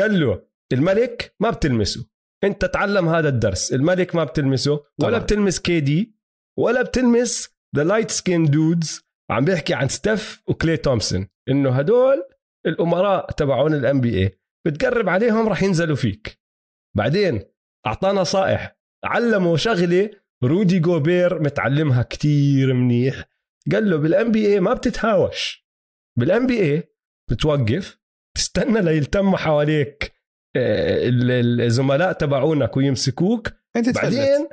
قال 0.00 0.20
له 0.20 0.42
الملك 0.72 1.34
ما 1.40 1.50
بتلمسه. 1.50 2.08
انت 2.44 2.64
تعلم 2.64 3.08
هذا 3.08 3.28
الدرس 3.28 3.72
الملك 3.72 4.14
ما 4.14 4.24
بتلمسه 4.24 4.72
ولا 4.72 4.86
طبعاً. 4.98 5.18
بتلمس 5.18 5.60
KD 5.60 6.16
ولا 6.58 6.82
بتلمس 6.82 7.48
the 7.76 7.84
light 7.84 8.10
skin 8.10 8.44
dudes 8.44 9.02
عم 9.30 9.44
بيحكي 9.44 9.74
عن 9.74 9.88
ستيف 9.88 10.42
وكلي 10.48 10.76
تومسون 10.76 11.28
انه 11.48 11.70
هدول 11.70 12.22
الامراء 12.66 13.30
تبعون 13.30 13.74
ال 13.74 14.00
NBA. 14.00 14.38
بتقرب 14.66 15.08
عليهم 15.08 15.48
راح 15.48 15.62
ينزلوا 15.62 15.96
فيك. 15.96 16.40
بعدين 16.96 17.42
أعطانا 17.86 18.20
نصائح 18.20 18.78
علمه 19.04 19.56
شغلة 19.56 20.10
رودي 20.44 20.78
جوبير 20.78 21.42
متعلمها 21.42 22.02
كتير 22.02 22.72
منيح. 22.74 23.24
قال 23.72 23.90
له 23.90 23.96
بال 23.96 24.32
NBA 24.32 24.60
ما 24.60 24.74
بتتهاوش. 24.74 25.66
بال 26.18 26.46
NBA 26.46 26.82
بتوقف 27.30 27.98
تستنى 28.36 28.80
ليلتموا 28.82 29.36
حواليك 29.38 30.12
آه، 30.56 31.08
ال- 31.08 31.60
الزملاء 31.60 32.12
تبعونك 32.12 32.76
ويمسكوك. 32.76 33.48
أنت 33.76 33.88
تفلت. 33.88 34.04
بعدين 34.04 34.48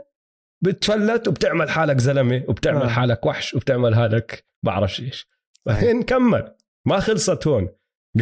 بتفلت 0.63 1.27
وبتعمل 1.27 1.69
حالك 1.69 1.97
زلمة 1.99 2.43
وبتعمل 2.47 2.81
آه. 2.81 2.87
حالك 2.87 3.25
وحش 3.25 3.53
وبتعمل 3.53 3.95
حالك 3.95 4.45
بعرفش 4.65 5.01
إيش. 5.01 5.27
بعدين 5.65 6.03
كمل. 6.03 6.55
ما 6.87 6.99
خلصت 6.99 7.47
هون. 7.47 7.69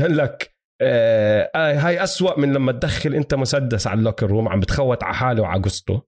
قال 0.01 0.17
لك 0.17 0.53
آه 0.82 1.51
آه، 1.55 1.74
هاي 1.74 2.03
أسوأ 2.03 2.39
من 2.39 2.53
لما 2.53 2.72
تدخل 2.72 3.15
أنت 3.15 3.34
مسدس 3.34 3.88
على 3.88 3.98
ال 4.00 4.03
locker 4.03 4.27
room 4.27 4.47
عم 4.48 4.60
بتخوت 4.60 5.03
على 5.03 5.13
حاله 5.15 5.41
وعلى 5.41 5.62
قصته. 5.62 6.01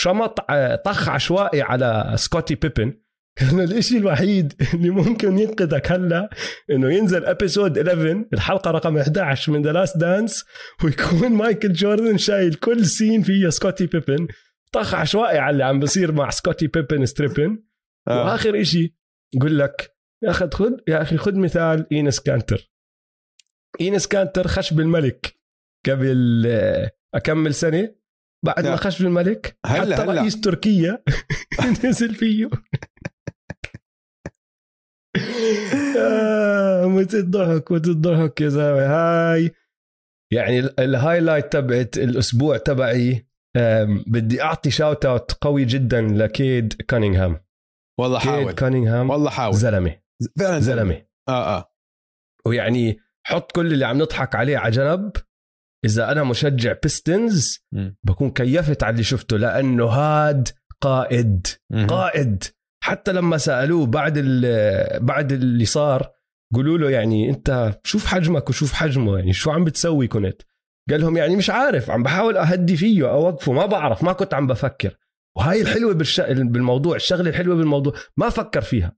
شمط 0.00 0.50
ع- 0.50 0.74
طخ 0.76 1.08
عشوائي 1.08 1.62
على 1.62 2.12
سكوتي 2.14 2.54
بيبن. 2.54 3.00
انه 3.52 3.64
الإشي 3.64 3.96
الوحيد 3.98 4.52
اللي 4.74 4.90
ممكن 4.90 5.38
ينقذك 5.38 5.92
هلا 5.92 6.30
إنه 6.70 6.92
ينزل 6.94 7.24
episode 7.24 7.78
11 7.78 8.24
الحلقة 8.32 8.70
رقم 8.70 8.96
11 8.98 9.52
من 9.52 9.62
The 9.62 9.72
Last 9.72 9.96
Dance 9.96 10.44
ويكون 10.84 11.28
مايكل 11.32 11.72
جوردن 11.72 12.16
شايل 12.18 12.54
كل 12.54 12.86
scene 12.86 13.22
فيها 13.22 13.50
سكوتي 13.50 13.86
بيبن. 13.86 14.28
طخ 14.72 14.94
عشوائي 14.94 15.38
على 15.38 15.52
اللي 15.52 15.64
عم 15.64 15.80
بصير 15.80 16.12
مع 16.12 16.30
سكوتي 16.30 16.66
بيبن 16.66 17.06
ستريبن. 17.06 17.62
آه. 18.08 18.24
وآخر 18.24 18.60
إشي 18.60 18.96
يقول 19.34 19.58
لك 19.58 19.96
يا 20.22 20.30
أخي 20.30 20.48
خذ 20.52 20.72
يا 20.88 21.02
أخي 21.02 21.16
خذ 21.16 21.34
مثال 21.36 21.86
إينس 21.92 22.20
كانتر. 22.20 22.70
إينس 23.80 24.06
كانتر 24.08 24.46
خش 24.48 24.72
بالملك 24.72 25.34
قبل 25.86 26.44
آه، 26.46 26.90
أكمل 27.14 27.54
سنة. 27.54 27.94
بعد. 28.44 28.66
ما 28.66 28.76
خش 28.76 29.02
بالملك 29.02 29.58
هلا- 29.66 29.96
حتى 29.96 30.02
هلا. 30.02 30.20
رئيس 30.20 30.40
تركيا 30.40 31.02
نزل 31.84 32.14
فيه. 32.14 32.50
آه، 35.98 36.86
مت 36.86 37.14
الضحك 37.14 37.72
مت 37.72 37.86
الضحك 37.88 38.40
يا 38.40 38.48
زلمة. 38.48 38.86
هاي 38.86 39.50
يعني 40.32 40.58
ال- 40.58 40.80
ال 40.80 40.87
highlight 40.87 41.52
تبعت 41.52 41.98
الأسبوع 41.98 42.56
تبعي 42.56 43.28
بدي 44.06 44.42
أعطي 44.42 44.70
shout 44.70 45.06
out 45.06 45.32
قوي 45.32 45.64
جدا 45.64 46.00
لكيد 46.02 46.72
كانينغهام. 46.72 47.40
والله 48.00 48.18
كيد 48.20 48.28
حاول. 48.30 48.52
كانينغهام 48.52 49.10
والله 49.10 49.30
حاول. 49.30 49.54
زلمة. 49.54 49.96
فعلا 50.38 50.60
زلمة. 50.60 51.02
آه 51.28 51.56
آه. 51.58 51.72
ويعني 52.46 52.98
حط 53.26 53.52
كل 53.52 53.72
اللي 53.72 53.84
عم 53.84 53.98
نضحك 54.02 54.34
عليه 54.34 54.58
على 54.58 54.70
جنب. 54.70 55.12
إذا 55.84 56.12
أنا 56.12 56.24
مشجع 56.24 56.74
Pistons. 56.82 57.58
بكون 58.04 58.30
كيفت 58.30 58.82
على 58.82 58.92
اللي 58.92 59.04
شفته 59.04 59.36
لأنه 59.36 59.84
هاد 59.84 60.48
قائد. 60.80 61.46
قائد. 61.88 62.44
حتى 62.84 63.12
لما 63.12 63.38
سألوه 63.38 63.86
بعد 63.86 64.14
ال- 64.16 65.04
بعد 65.04 65.32
اللي 65.32 65.64
صار 65.64 66.10
قولوا 66.54 66.78
له 66.78 66.90
يعني 66.90 67.30
أنت 67.30 67.78
شوف 67.84 68.06
حجمك 68.06 68.48
وشوف 68.48 68.72
حجمه 68.72 69.18
يعني 69.18 69.32
شو 69.32 69.50
عم 69.50 69.64
بتسوي 69.64 70.06
كنت؟ 70.08 70.42
قال 70.90 71.00
لهم 71.00 71.16
يعني 71.16 71.36
مش 71.36 71.50
عارف 71.50 71.90
عم 71.90 72.02
بحاول 72.02 72.36
أهدي 72.36 72.76
فيه 72.76 73.10
اوقفه 73.10 73.52
ما 73.52 73.66
بعرف 73.66 74.02
ما 74.02 74.12
كنت 74.12 74.34
عم 74.34 74.46
بفكر. 74.46 74.96
وهاي 75.36 75.62
الحلوة 75.62 75.94
بالش... 75.94 76.20
بالموضوع 76.20 76.96
الشغلة 76.96 77.30
الحلوة 77.30 77.56
بالموضوع 77.56 77.94
ما 78.16 78.28
فكر 78.28 78.60
فيها. 78.60 78.96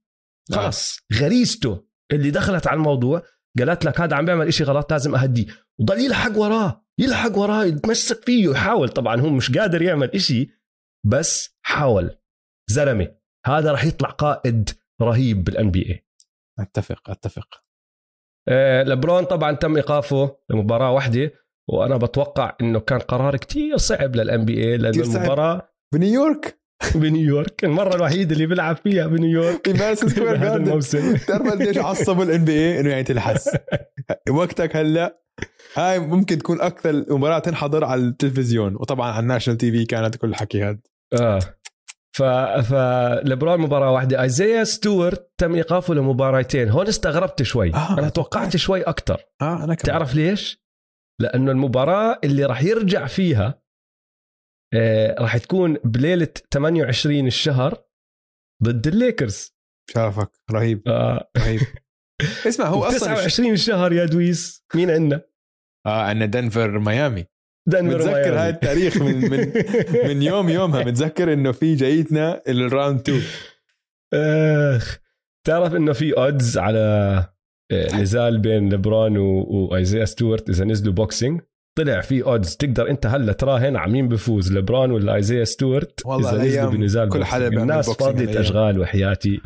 خلص 0.51 0.99
غريزته 1.13 1.85
اللي 2.11 2.31
دخلت 2.31 2.67
على 2.67 2.77
الموضوع 2.77 3.23
قالت 3.59 3.85
لك 3.85 4.01
هذا 4.01 4.15
عم 4.15 4.25
بيعمل 4.25 4.47
إشي 4.47 4.63
غلط 4.63 4.91
لازم 4.91 5.15
أهديه. 5.15 5.45
وضل 5.81 5.99
يلحق 5.99 6.37
وراه 6.37 6.85
يلحق 6.99 7.37
وراه 7.37 7.65
يتمسك 7.65 8.25
فيه 8.25 8.49
يحاول. 8.49 8.89
طبعا 8.89 9.21
هو 9.21 9.29
مش 9.29 9.57
قادر 9.57 9.81
يعمل 9.81 10.11
إشي 10.15 10.49
بس 11.05 11.57
حاول. 11.61 12.17
زلمة 12.69 13.15
هذا 13.45 13.71
راح 13.71 13.83
يطلع 13.85 14.09
قائد 14.09 14.69
رهيب 15.01 15.43
بالان 15.43 15.71
بي 15.71 15.79
اي 15.89 16.05
أتفق 16.59 17.09
أتفق. 17.09 17.47
آه، 18.49 18.83
لبرون 18.83 19.23
طبعا 19.23 19.51
تم 19.51 19.75
إيقافه 19.75 20.37
لمباراة 20.49 20.91
واحدة 20.91 21.31
وأنا 21.69 21.97
بتوقع 21.97 22.55
إنه 22.61 22.79
كان 22.79 22.99
قرار 22.99 23.37
كتير 23.37 23.77
صعب 23.77 24.15
لل 24.15 24.45
NBA 24.45 24.77
لأنه 24.77 25.03
صعب. 25.03 25.15
المباراة 25.15 25.69
بنيويورك؟ 25.93 26.61
بنيويورك. 26.95 27.63
المرة 27.63 27.95
الوحيده 27.95 28.33
اللي 28.33 28.45
بيلعب 28.45 28.77
فيها 28.77 29.07
بنيويورك. 29.07 29.67
في 29.67 29.73
Madison 29.73 30.09
Square 30.09 30.35
Garden 30.35 30.67
الموسم. 30.67 31.15
تعرف 31.15 31.51
قديش 31.51 31.77
عصبوا 31.77 32.23
ال 32.23 32.45
NBA 32.45 32.79
إنه 32.79 32.89
يعني 32.89 33.03
تلحس. 33.03 33.49
وقتك 34.29 34.75
هلأ 34.75 35.21
هاي 35.75 35.99
ممكن 35.99 36.37
تكون 36.37 36.61
أكثر 36.61 37.05
مباراة 37.09 37.39
تنحضر 37.39 37.83
على 37.83 38.01
التلفزيون 38.01 38.75
وطبعا 38.75 39.11
على 39.11 39.23
ال 39.23 39.57
national 39.57 39.71
TV 39.71 39.85
كانت 39.85 40.15
كل 40.15 40.29
الحكي 40.29 40.63
هذا 40.63 40.79
آه. 41.21 41.39
ف 42.13 42.23
فليبرون 42.69 43.61
مباراة 43.61 43.91
واحدة. 43.91 44.21
ايزيا 44.21 44.63
ستوارت 44.63 45.31
تم 45.37 45.55
إيقافه 45.55 45.93
لمباراتين. 45.93 46.69
هون 46.69 46.87
استغربت 46.87 47.43
شوي. 47.43 47.73
آه، 47.73 47.99
أنا 47.99 48.09
توقعت 48.09 48.57
شوي 48.57 48.81
أكثر 48.81 49.23
آه 49.41 49.55
أنا 49.55 49.75
كمان. 49.75 49.77
تعرف 49.77 50.15
ليش؟ 50.15 50.61
لأنه 51.21 51.51
المباراة 51.51 52.19
اللي 52.23 52.45
راح 52.45 52.63
يرجع 52.63 53.07
فيها 53.07 53.61
آه 54.73 55.15
راح 55.19 55.37
تكون 55.37 55.77
بليلة 55.83 56.33
28 56.53 57.27
الشهر 57.27 57.83
ضد 58.63 58.87
الليكرز. 58.87 59.55
شرفك 59.89 60.31
رهيب. 60.51 60.87
آه. 60.87 61.29
رهيب. 61.37 61.61
اسمع 62.47 62.65
هو 62.65 62.83
أصلا 62.83 63.13
29 63.13 63.51
الشهر 63.51 63.93
يا 63.93 64.05
دويس. 64.05 64.65
مين 64.75 64.91
عندنا؟ 64.91 65.30
آه 65.85 66.01
عندنا 66.01 66.25
دنفر 66.25 66.79
ميامي. 66.79 67.25
دنفر 67.67 67.95
متذكر 67.97 68.11
ميامي. 68.13 68.37
هاي 68.37 68.49
التاريخ 68.49 68.97
من 68.97 69.29
من 69.31 69.51
من 70.07 70.21
يوم 70.21 70.49
يومها. 70.49 70.83
متذكر 70.83 71.33
إنه 71.33 71.51
في 71.51 71.75
جايتنا 71.75 72.41
ال 72.47 72.56
round 72.56 72.99
2 72.99 73.21
أخ 74.13 74.97
تعرف 75.47 75.75
إنه 75.75 75.93
في 75.93 76.17
odds 76.17 76.57
على 76.57 76.79
آه، 77.71 77.95
نزال 77.95 78.37
بين 78.39 78.69
ليبرون 78.69 79.17
و- 79.17 79.43
وايزيا 79.71 80.05
ستوارت 80.05 80.49
إذا 80.49 80.65
نزلوا 80.65 80.93
boxing 80.93 81.41
طلع 81.77 82.01
في 82.01 82.23
odds 82.23 82.55
تقدر 82.55 82.89
أنت 82.89 83.05
هلا 83.05 83.33
تراهن 83.33 83.75
على 83.75 83.91
مين 83.91 84.07
بفوز 84.07 84.53
ليبرون 84.53 84.91
ولا 84.91 85.15
ايزيا 85.15 85.43
ستوارت 85.43 86.01
إذا 86.19 86.31
نزلوا 86.43 86.71
بنزال 86.71 87.09
كل. 87.09 87.25
حدا 87.25 87.47
الناس 87.47 87.89
فاضية. 87.89 88.39
أشغال 88.39 88.79
وحياتي. 88.79 89.41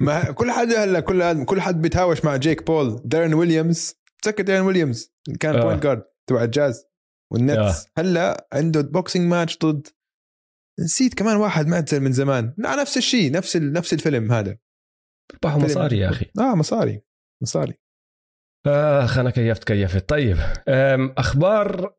ما 0.00 0.32
كل 0.32 0.50
حدا 0.50 0.84
هلا 0.84 1.00
كل 1.00 1.44
كل 1.44 1.60
حد 1.60 1.82
بيتهاوش 1.82 2.24
مع 2.24 2.36
جيك 2.36 2.66
بول. 2.66 3.00
دارين 3.04 3.34
ويليامز 3.34 3.97
تذكر 4.22 4.42
دارين 4.42 4.62
ويليامز 4.62 5.14
اللي 5.28 5.38
كان 5.38 5.54
آه. 5.54 5.62
point 5.62 5.82
guard 5.82 6.04
تبع 6.26 6.44
ال 6.44 6.52
Jazz 6.52 6.86
وال 7.32 7.47
Nets. 7.47 7.86
هلا 7.98 8.48
عنده 8.52 8.80
boxing 8.80 9.30
match 9.30 9.58
ضد 9.58 9.86
نسيت 10.80 11.14
كمان 11.14 11.36
واحد 11.36 11.66
معتزل 11.66 12.00
من 12.00 12.12
زمان. 12.12 12.54
نفس 12.58 12.96
الشيء 12.96 13.32
نفس 13.32 13.56
ال... 13.56 13.72
نفس 13.72 13.92
الفيلم 13.92 14.32
هذا. 14.32 14.58
بيربحوا 15.30 15.60
مصاري 15.60 15.98
يا 15.98 16.10
أخي. 16.10 16.26
آه 16.38 16.54
مصاري 16.54 17.02
مصاري. 17.42 17.74
اخ 18.66 19.18
أنا 19.18 19.30
كيفت 19.30 19.64
كيفت. 19.64 20.08
طيب 20.08 20.36
أخبار 21.18 21.96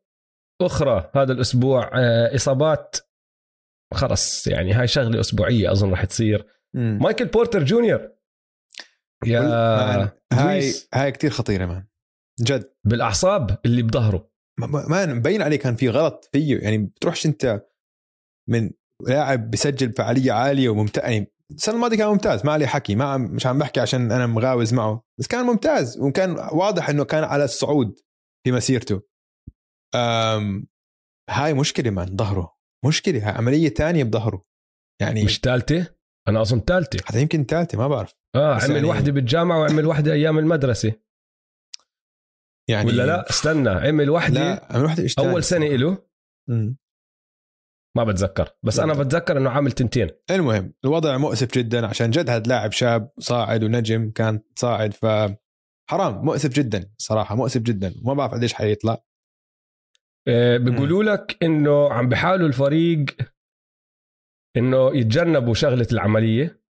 أخرى 0.62 1.10
هذا 1.14 1.32
الأسبوع 1.32 1.90
أه، 1.94 2.34
إصابات. 2.34 2.96
خلص 3.94 4.46
يعني 4.46 4.72
هاي 4.72 4.86
شغلة 4.86 5.20
أسبوعية 5.20 5.72
أظن 5.72 5.90
راح 5.90 6.04
تصير. 6.04 6.46
مم. 6.74 6.98
مايكل 7.02 7.24
بورتر 7.24 7.64
جونيور. 7.64 8.12
يا 9.26 9.40
هاي. 10.32 10.72
هاي 10.94 11.12
كتير 11.12 11.30
خطيرة 11.30 11.66
man. 11.66 11.86
جد. 12.40 12.72
بالأعصاب 12.84 13.58
اللي 13.66 13.82
بظهره. 13.82 14.30
ما- 14.60 15.06
مبين 15.06 15.42
عليه 15.42 15.56
كان 15.56 15.76
في 15.76 15.88
غلط 15.88 16.28
فيه. 16.32 16.58
يعني 16.58 16.78
بتروحش 16.78 17.26
انت 17.26 17.66
من 18.48 18.70
لاعب 19.08 19.50
بسجل 19.50 19.92
فعالية 19.92 20.32
عالية 20.32 20.68
وممتاز. 20.68 21.04
يعني 21.04 21.32
السنة 21.50 21.74
الماضية 21.74 21.96
كان 21.96 22.08
ممتاز. 22.08 22.46
ما 22.46 22.52
عليه 22.52 22.66
حكي. 22.66 22.94
ما 22.94 23.04
عم 23.04 23.22
مش 23.22 23.46
عم 23.46 23.58
بحكي 23.58 23.80
عشان 23.80 24.12
أنا 24.12 24.26
مغاوز 24.26 24.74
معه. 24.74 25.04
بس 25.20 25.26
كان 25.26 25.44
ممتاز. 25.46 25.98
وكان 26.00 26.30
واضح 26.52 26.88
إنه 26.88 27.04
كان 27.04 27.24
على 27.24 27.44
الصعود 27.44 27.98
في 28.46 28.52
مسيرته. 28.52 29.02
أم 29.94 30.66
هاي 31.30 31.54
مشكلة 31.54 31.90
مان 31.90 32.16
ظهره. 32.16 32.56
مشكلة. 32.86 33.28
هاي 33.28 33.34
عملية 33.34 33.68
تانية 33.68 34.04
بظهره. 34.04 34.44
يعني 35.02 35.24
مش 35.24 35.40
ثالثه 35.40 35.86
أنا 36.28 36.40
اظن 36.42 36.60
ثالثه 36.60 37.04
حتى 37.04 37.20
يمكن 37.20 37.44
ثالثه 37.44 37.78
ما 37.78 37.88
بعرف. 37.88 38.14
آه 38.36 38.54
عمل 38.54 38.74
يعني- 38.74 38.88
واحدة 38.88 39.12
بالجامعة 39.12 39.60
وعمل 39.60 39.86
واحدة 39.86 40.12
أيام 40.12 40.38
المدرسة. 40.38 40.92
يعني 42.70 42.88
ولا 42.88 43.06
لا؟ 43.06 43.30
استنى 43.30 43.68
عمل 43.68 44.10
واحدة 44.10 44.40
لا 44.40 44.66
عمل 44.70 44.84
واحدة 44.84 45.02
إيش 45.02 45.18
أول. 45.18 45.44
سنة 45.44 45.66
له. 45.66 45.98
ما 47.96 48.04
بتذكر 48.04 48.48
بس. 48.62 48.80
أنا 48.80 48.94
بتذكر. 48.94 49.36
إنه 49.38 49.50
عامل 49.50 49.72
تنتين. 49.72 50.08
المهم 50.30 50.72
الوضع 50.84 51.16
مؤسف 51.16 51.58
جدا 51.58 51.86
عشان 51.86 52.10
جد 52.10 52.30
هذا 52.30 52.42
لاعب 52.48 52.72
شاب 52.72 53.12
صاعد 53.18 53.64
ونجم 53.64 54.10
كان 54.10 54.40
صاعد 54.56 54.94
ف 54.94 55.06
حرام 55.90 56.24
مؤسف 56.24 56.50
جدا 56.50 56.90
صراحة 56.98 57.36
مؤسف 57.36 57.60
جدا 57.60 57.94
ما 58.04 58.14
بعرف 58.14 58.32
قديش 58.32 58.54
حيطلع. 58.54 59.04
آه، 60.28 60.56
بيقولوا 60.56 61.02
لك 61.02 61.38
إنه 61.42 61.92
عم 61.92 62.08
بحاولوا 62.08 62.48
الفريق 62.48 63.04
إنه 64.56 64.96
يتجنبوا 64.96 65.54
شغلة 65.54 65.86
العملية 65.92 66.62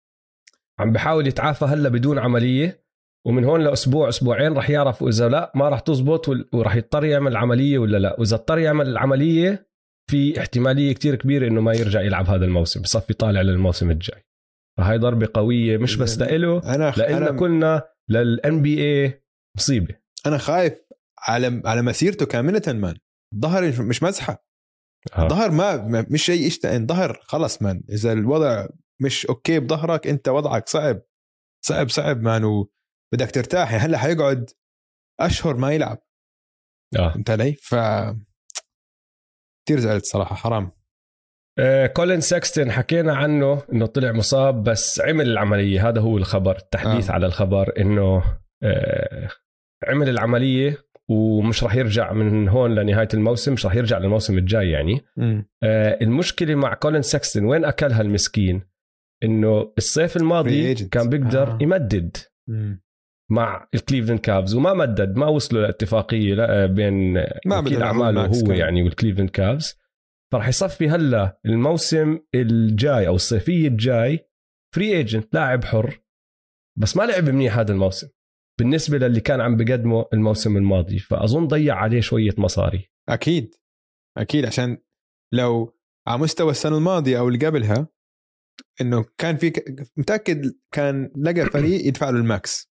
عم 0.78 0.92
بحاول 0.92 1.26
يتعافى 1.26 1.64
هلا 1.64 1.88
بدون 1.88 2.18
عملية. 2.18 2.87
ومن 3.26 3.44
هون 3.44 3.60
لأسبوع 3.60 4.08
أسبوعين 4.08 4.52
رح 4.52 4.70
يعرفوا 4.70 5.08
إذا 5.08 5.28
لا 5.28 5.52
ما 5.54 5.68
رح 5.68 5.80
تزبط 5.80 6.28
ورح 6.52 6.76
يضطر 6.76 7.04
يعمل 7.04 7.36
عملية 7.36 7.78
ولا 7.78 7.96
لا. 7.96 8.20
وإذا 8.20 8.36
اضطر 8.36 8.58
يعمل 8.58 8.88
العملية 8.88 9.68
في 10.10 10.40
احتمالية 10.40 10.92
كتير 10.92 11.14
كبيرة 11.14 11.48
إنه 11.48 11.60
ما 11.60 11.72
يرجع 11.72 12.00
يلعب 12.00 12.26
هذا 12.26 12.44
الموسم 12.44 12.82
بصفي 12.82 13.14
طالع 13.14 13.40
للموسم 13.40 13.90
الجاي. 13.90 14.24
فهاي 14.78 14.98
ضربة 14.98 15.28
قوية 15.34 15.78
مش 15.78 15.96
بس 15.96 16.18
لإله 16.18 16.74
أنا 16.74 16.92
لإلنا 16.96 17.18
أنا 17.18 17.38
كلنا 17.38 17.88
لل 18.08 18.62
NBA 18.62 19.24
مصيبة. 19.56 19.94
أنا 20.26 20.38
خايف 20.38 20.74
على 21.18 21.62
على 21.64 21.82
مسيرته 21.82 22.26
كاملة 22.26 22.62
man. 22.66 22.96
ظهر 23.40 23.82
مش 23.82 24.02
مزحة. 24.02 24.48
آه. 25.16 25.28
ظهر 25.28 25.50
ما 25.50 26.06
مش 26.10 26.24
شيء 26.24 26.46
يشتغل 26.46 26.86
ظهر 26.86 27.20
خلص 27.22 27.62
man. 27.62 27.84
إذا 27.90 28.12
الوضع 28.12 28.66
مش 29.02 29.26
okay 29.26 29.60
بظهرك 29.60 30.06
أنت 30.06 30.28
وضعك 30.28 30.68
صعب. 30.68 31.02
صعب 31.64 31.88
صعب 31.88 32.22
man. 32.22 32.44
وبدك 32.44 32.77
ترتاح 33.10 33.72
يعني 33.72 33.84
هلأ 33.84 33.98
حيقعد 33.98 34.50
أشهر 35.20 35.56
ما 35.56 35.72
يلعب 35.72 35.98
آه 36.98 37.12
فهمت 37.12 37.30
علي؟ 37.30 37.52
ف 37.52 37.74
كثير 39.68 39.80
زعلت 39.80 40.04
صراحة 40.04 40.34
حرام 40.34 40.70
آه، 41.58 41.86
كولين 41.86 42.20
ساكستن 42.20 42.70
حكينا 42.70 43.16
عنه 43.16 43.62
إنه 43.72 43.86
طلع 43.86 44.12
مصاب 44.12 44.64
بس 44.64 45.00
عمل 45.00 45.30
العملية 45.30 45.88
هذا 45.88 46.00
هو 46.00 46.16
الخبر 46.16 46.56
التحديث 46.56 47.10
آه. 47.10 47.14
على 47.14 47.26
الخبر 47.26 47.72
إنه 47.80 48.22
آه، 48.62 49.28
عمل 49.88 50.08
العملية 50.08 50.78
ومش 51.08 51.64
راح 51.64 51.74
يرجع 51.74 52.12
من 52.12 52.48
هون 52.48 52.74
لنهاية 52.74 53.08
الموسم 53.14 53.52
مش 53.52 53.66
راح 53.66 53.74
يرجع 53.74 53.98
للموسم 53.98 54.38
الجاي 54.38 54.70
يعني 54.70 55.00
آه، 55.62 55.98
المشكلة 56.02 56.54
مع 56.54 56.74
كولين 56.74 57.02
ساكستن 57.02 57.44
وين 57.44 57.64
أكلها 57.64 58.00
المسكين 58.00 58.62
إنه 59.24 59.72
الصيف 59.78 60.16
الماضي. 60.16 60.74
كان 60.74 61.08
بيقدر 61.08 61.52
آه. 61.52 61.58
يمدد 61.60 62.16
مم. 62.48 62.80
مع 63.30 63.68
ال 63.74 63.79
Cleveland 63.79 64.20
Cavs 64.20 64.54
وما 64.54 64.74
مدد 64.74 65.16
ما 65.16 65.26
وصلوا 65.26 65.62
لاتفاقية 65.62 66.34
لا 66.34 66.66
بين 66.66 67.12
ما 67.46 67.58
وكيل 67.58 67.82
أعماله 67.82 68.26
هو 68.26 68.46
كان. 68.46 68.56
يعني 68.56 68.82
وال 68.82 68.91
Cleveland 68.91 69.30
Cavs. 69.30 69.78
فراح 70.32 70.48
يصفي 70.48 70.88
هلا 70.88 71.40
الموسم 71.46 72.18
الجاي 72.34 73.08
أو 73.08 73.14
الصيفية 73.14 73.68
الجاي 73.68 74.28
free 74.74 74.96
agent 74.96 75.34
لاعب 75.34 75.64
حر. 75.64 76.00
بس 76.78 76.96
ما 76.96 77.02
لعب 77.02 77.30
منيح 77.30 77.58
هذا 77.58 77.72
الموسم. 77.72 78.08
بالنسبة 78.58 78.98
للي 78.98 79.20
كان 79.20 79.40
عم 79.40 79.56
بقدمه 79.56 80.06
الموسم 80.12 80.56
الماضي 80.56 80.98
فأظن 80.98 81.46
ضيع 81.46 81.74
عليه 81.74 82.00
شوية 82.00 82.34
مصاري. 82.38 82.90
أكيد. 83.08 83.54
أكيد 84.16 84.46
عشان 84.46 84.78
لو 85.32 85.78
على 86.06 86.20
مستوى 86.20 86.50
السنة 86.50 86.76
الماضية 86.76 87.18
أو 87.18 87.28
اللي 87.28 87.46
قبلها 87.46 87.88
إنه 88.80 89.04
كان 89.18 89.36
في 89.36 89.52
متأكد 89.96 90.54
كان 90.74 91.12
لقى 91.16 91.46
فريق 91.46 91.86
يدفع 91.86 92.10
له 92.10 92.18
ال 92.18 92.29
max. 92.29 92.72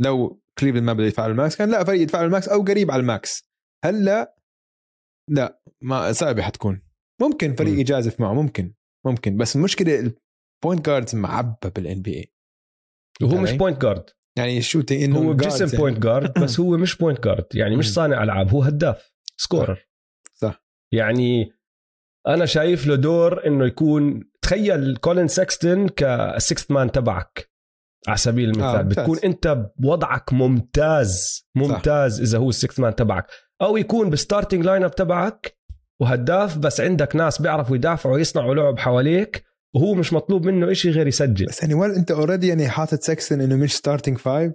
لو 0.00 0.42
كليفلاند 0.58 0.86
ما 0.86 0.92
بده 0.92 1.04
يدفع 1.04 1.26
ال 1.26 1.34
max 1.34 1.56
كان 1.56 1.70
لقى 1.70 1.84
فريق 1.84 2.02
يدفع 2.02 2.24
ال 2.24 2.30
max 2.30 2.48
أو 2.48 2.62
قريب 2.62 2.90
على 2.90 3.00
ال 3.00 3.12
max 3.12 3.50
هلأ 3.84 4.36
لا 5.30 5.62
ما 5.82 6.12
صعبة 6.12 6.42
حتكون 6.42 6.82
ممكن 7.20 7.54
فريق. 7.54 7.78
يجازف 7.78 8.20
معه 8.20 8.32
ممكن 8.32 8.74
ممكن 9.06 9.36
بس 9.36 9.56
المشكلة 9.56 9.94
ال 9.98 10.13
point 10.13 10.86
guards 10.86 11.14
معبى 11.14 11.70
بال 11.76 12.02
NBA 12.02 12.34
وهو؟ 13.22 13.38
مش 13.38 13.52
point 13.52 13.82
guard 13.82 14.10
يعني 14.38 14.62
shooting 14.62 15.04
إنه 15.04 15.18
هو 15.18 15.32
guards 15.32 15.36
بجسم 15.36 15.64
يعني. 15.66 15.78
بوينت 15.78 15.98
guard 15.98 16.32
بس 16.42 16.60
هو 16.60 16.76
مش 16.76 16.96
point 16.96 17.24
guard 17.24 17.46
يعني 17.54 17.76
مش. 17.76 17.92
صانع 17.92 18.22
ألعاب 18.22 18.50
هو 18.50 18.62
هداف 18.62 19.12
scorer 19.36 19.86
صح 20.34 20.64
يعني 20.92 21.52
أنا 22.26 22.46
شايف 22.46 22.86
له 22.86 22.94
دور 22.94 23.46
إنه 23.46 23.66
يكون 23.66 24.30
تخيل 24.42 24.96
كولين 24.96 25.28
سكستن 25.28 25.88
ك 25.88 26.02
sixth 26.02 26.70
man 26.70 26.92
تبعك 26.92 27.50
على 28.08 28.16
سبيل 28.16 28.48
المثال 28.48 28.64
آه، 28.64 28.78
آه 28.78 28.82
ممتاز. 28.82 28.98
بتكون 28.98 29.18
أنت 29.24 29.70
بوضعك 29.76 30.32
ممتاز 30.32 31.44
ممتاز 31.54 32.16
صح. 32.16 32.22
إذا 32.22 32.38
هو 32.38 32.48
ال 32.48 32.53
sixth 32.53 32.80
man 32.80 32.94
تبعك. 32.94 33.26
أو 33.62 33.76
يكون 33.76 34.10
بال 34.10 34.64
starting 34.64 34.84
lineup 34.84 34.94
تبعك 34.94 35.58
وهداف 36.00 36.58
بس 36.58 36.80
عندك 36.80 37.16
ناس 37.16 37.42
بيعرفوا 37.42 37.76
يدافعوا 37.76 38.14
ويصنعوا 38.14 38.54
لعب 38.54 38.78
حواليك 38.78 39.44
وهو 39.74 39.94
مش 39.94 40.12
مطلوب 40.12 40.46
منه 40.46 40.70
إشي 40.70 40.90
غير 40.90 41.06
يسجل. 41.06 41.46
بس 41.46 41.62
يعني 41.62 41.84
أنت 41.84 42.10
already 42.10 42.48
يعني 42.48 42.68
حاطط 42.68 43.00
سكستن 43.00 43.40
إنه 43.40 43.56
مش 43.56 43.76
starting 43.76 44.18
five 44.18 44.52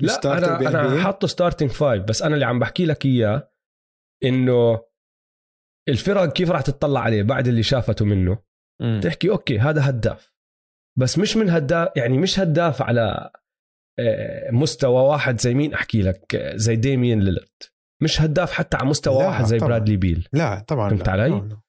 لا 0.00 0.38
أنا 0.38 0.60
أنا 0.60 1.02
حاطه 1.02 1.26
starting 1.26 1.70
five 1.70 2.04
بس 2.04 2.22
أنا 2.22 2.34
اللي 2.34 2.46
عم 2.46 2.58
بحكي 2.58 2.84
لك 2.84 3.06
إياه 3.06 3.50
إنه 4.24 4.80
الفرق 5.88 6.32
كيف 6.32 6.50
راح 6.50 6.60
تطلع 6.60 7.00
عليه 7.00 7.22
بعد 7.22 7.48
اللي 7.48 7.62
شافته 7.62 8.04
منه. 8.04 8.38
تحكي 9.02 9.30
okay 9.30 9.58
هذا 9.58 9.88
هداف. 9.88 10.31
بس 10.98 11.18
مش 11.18 11.36
من 11.36 11.50
هداف 11.50 11.88
يعني 11.96 12.18
مش 12.18 12.40
هداف 12.40 12.82
على 12.82 13.30
آه، 13.98 14.50
مستوى 14.50 15.02
واحد 15.02 15.40
زي 15.40 15.54
مين 15.54 15.74
أحكي 15.74 16.02
لك 16.02 16.34
آه، 16.34 16.56
زي 16.56 16.76
ديميان 16.76 17.20
ليلرد 17.20 17.48
مش 18.02 18.20
هداف 18.22 18.52
حتى 18.52 18.76
على 18.76 18.86
مستوى 18.88 19.24
واحد 19.24 19.44
زي 19.44 19.58
طبعاً. 19.58 19.68
برادلي 19.70 19.96
بيل 19.96 20.28
لا 20.32 20.58
طبعا 20.68 20.88
فهمت. 20.88 21.08
علي؟ 21.08 21.28
لا، 21.28 21.34
لا. 21.34 21.60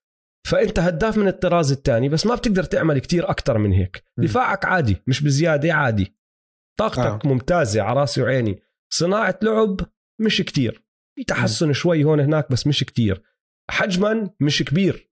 فأنت 0.47 0.79
هداف 0.79 1.17
من 1.17 1.27
الطراز 1.27 1.71
الثاني 1.71 2.09
بس 2.09 2.25
ما 2.25 2.36
بتقدر 2.36 2.63
تعمل 2.63 2.99
كتير 2.99 3.29
أكتر 3.29 3.57
من 3.57 3.71
هيك 3.73 4.03
م. 4.17 4.21
دفاعك 4.21 4.65
عادي 4.65 4.97
مش 5.07 5.23
بزيادة 5.23 5.73
عادي 5.73 6.15
طاقتك 6.79 7.25
آه. 7.25 7.27
ممتازة 7.27 7.81
على 7.81 7.99
راسي 7.99 8.21
وعيني 8.21 8.59
صناعة 8.93 9.39
لعب 9.43 9.79
مش 10.21 10.38
كتير 10.41 10.83
في 11.17 11.23
تحسن 11.23 11.73
شوي 11.73 12.03
هون 12.03 12.19
هناك 12.19 12.51
بس 12.51 12.67
مش 12.67 12.83
كتير 12.83 13.23
حجما 13.71 14.29
مش 14.41 14.63
كبير 14.63 15.09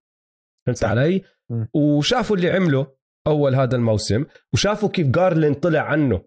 فهمت. 0.67 0.83
علي 0.83 1.23
م. 1.51 1.65
وشافوا 1.73 2.35
اللي 2.35 2.49
عمله 2.51 2.95
أول 3.27 3.55
هذا 3.55 3.75
الموسم 3.75 4.25
وشافوا 4.53 4.89
كيف 4.89 5.07
جارلاند 5.07 5.53
طلع 5.53 5.81
عنه 5.81 6.25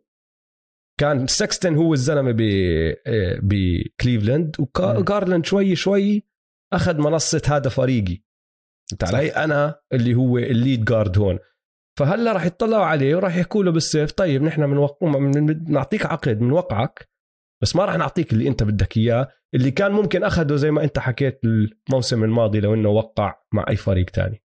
كان 1.00 1.26
سكستن 1.26 1.76
هو 1.76 1.94
الزلمة 1.94 2.32
ب 2.32 2.40
آه، 3.06 3.38
بكليفلاند. 3.42 4.56
وجارلاند 4.78 5.44
شوي 5.46 5.76
شوي 5.76 6.26
أخذ 6.72 6.98
منصة 6.98 7.42
هذا 7.48 7.68
فريقي 7.68 8.22
فهمت 8.90 9.04
علي 9.04 9.28
أنا 9.28 9.80
اللي 9.92 10.14
هو 10.14 10.38
ال 10.38 10.47
lead 10.47 10.84
guard 10.84 11.18
هون 11.18 11.38
فهلا 11.98 12.32
راح 12.32 12.46
يطلعوا 12.46 12.84
عليه 12.84 13.16
وراح 13.16 13.36
يحكوا 13.36 13.64
له 13.64 13.72
بالصيف 13.72 14.12
طيب 14.12 14.42
نحن 14.42 14.66
بنوق... 14.66 15.04
من... 15.04 15.72
نعطيك 15.72 16.06
عقد 16.06 16.40
منوقعك 16.40 17.08
بس 17.62 17.76
ما 17.76 17.84
راح 17.84 17.96
نعطيك 17.96 18.32
اللي 18.32 18.48
أنت 18.48 18.62
بدك 18.62 18.96
إياه 18.96 19.28
اللي 19.54 19.70
كان 19.70 19.92
ممكن 19.92 20.24
اخذه 20.24 20.56
زي 20.56 20.70
ما 20.70 20.84
أنت 20.84 20.98
حكيت 20.98 21.40
الموسم 21.44 22.24
الماضي 22.24 22.60
لو 22.60 22.74
إنه 22.74 22.88
وقع 22.88 23.42
مع 23.54 23.64
أي 23.68 23.76
فريق 23.76 24.10
تاني. 24.10 24.42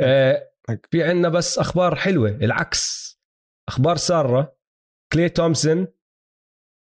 آه 0.00 0.34
حق. 0.34 0.47
في 0.90 1.02
عندنا 1.02 1.28
بس 1.28 1.58
أخبار 1.58 1.94
حلوة 1.94 2.30
العكس. 2.30 3.08
أخبار 3.68 3.96
سارة. 3.96 4.58
كلي 5.12 5.28
تومسون 5.28 5.86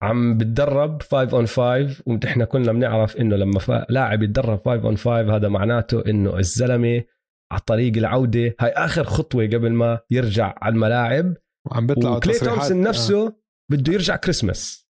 عم 0.03 0.37
بتدرب 0.37 1.01
5 1.01 1.37
on 1.37 1.47
5 1.47 2.03
ونحن 2.05 2.43
كلنا 2.43 2.71
بنعرف 2.71 3.17
إنه 3.17 3.35
لما 3.35 3.59
فا... 3.59 3.85
لاعب 3.89 4.23
يتدرب 4.23 4.59
5 4.65 4.87
on 4.87 4.97
5 4.97 5.35
هذا 5.35 5.47
معناته 5.47 6.03
إنه 6.07 6.37
الزلمة 6.39 7.03
على 7.51 7.61
طريق 7.65 7.97
العودة. 7.97 8.55
هاي 8.59 8.71
آخر 8.71 9.03
خطوة 9.03 9.45
قبل 9.45 9.73
ما 9.73 9.99
يرجع 10.11 10.53
على 10.61 10.73
الملاعب. 10.73 11.33
وعم 11.71 11.87
وكلي 11.91 12.33
تصريحات. 12.33 12.59
تومسون 12.59 12.81
نفسه 12.81 13.27
آه. 13.27 13.35
بده 13.71 13.93
يرجع 13.93 14.15
كريسمس 14.15 14.87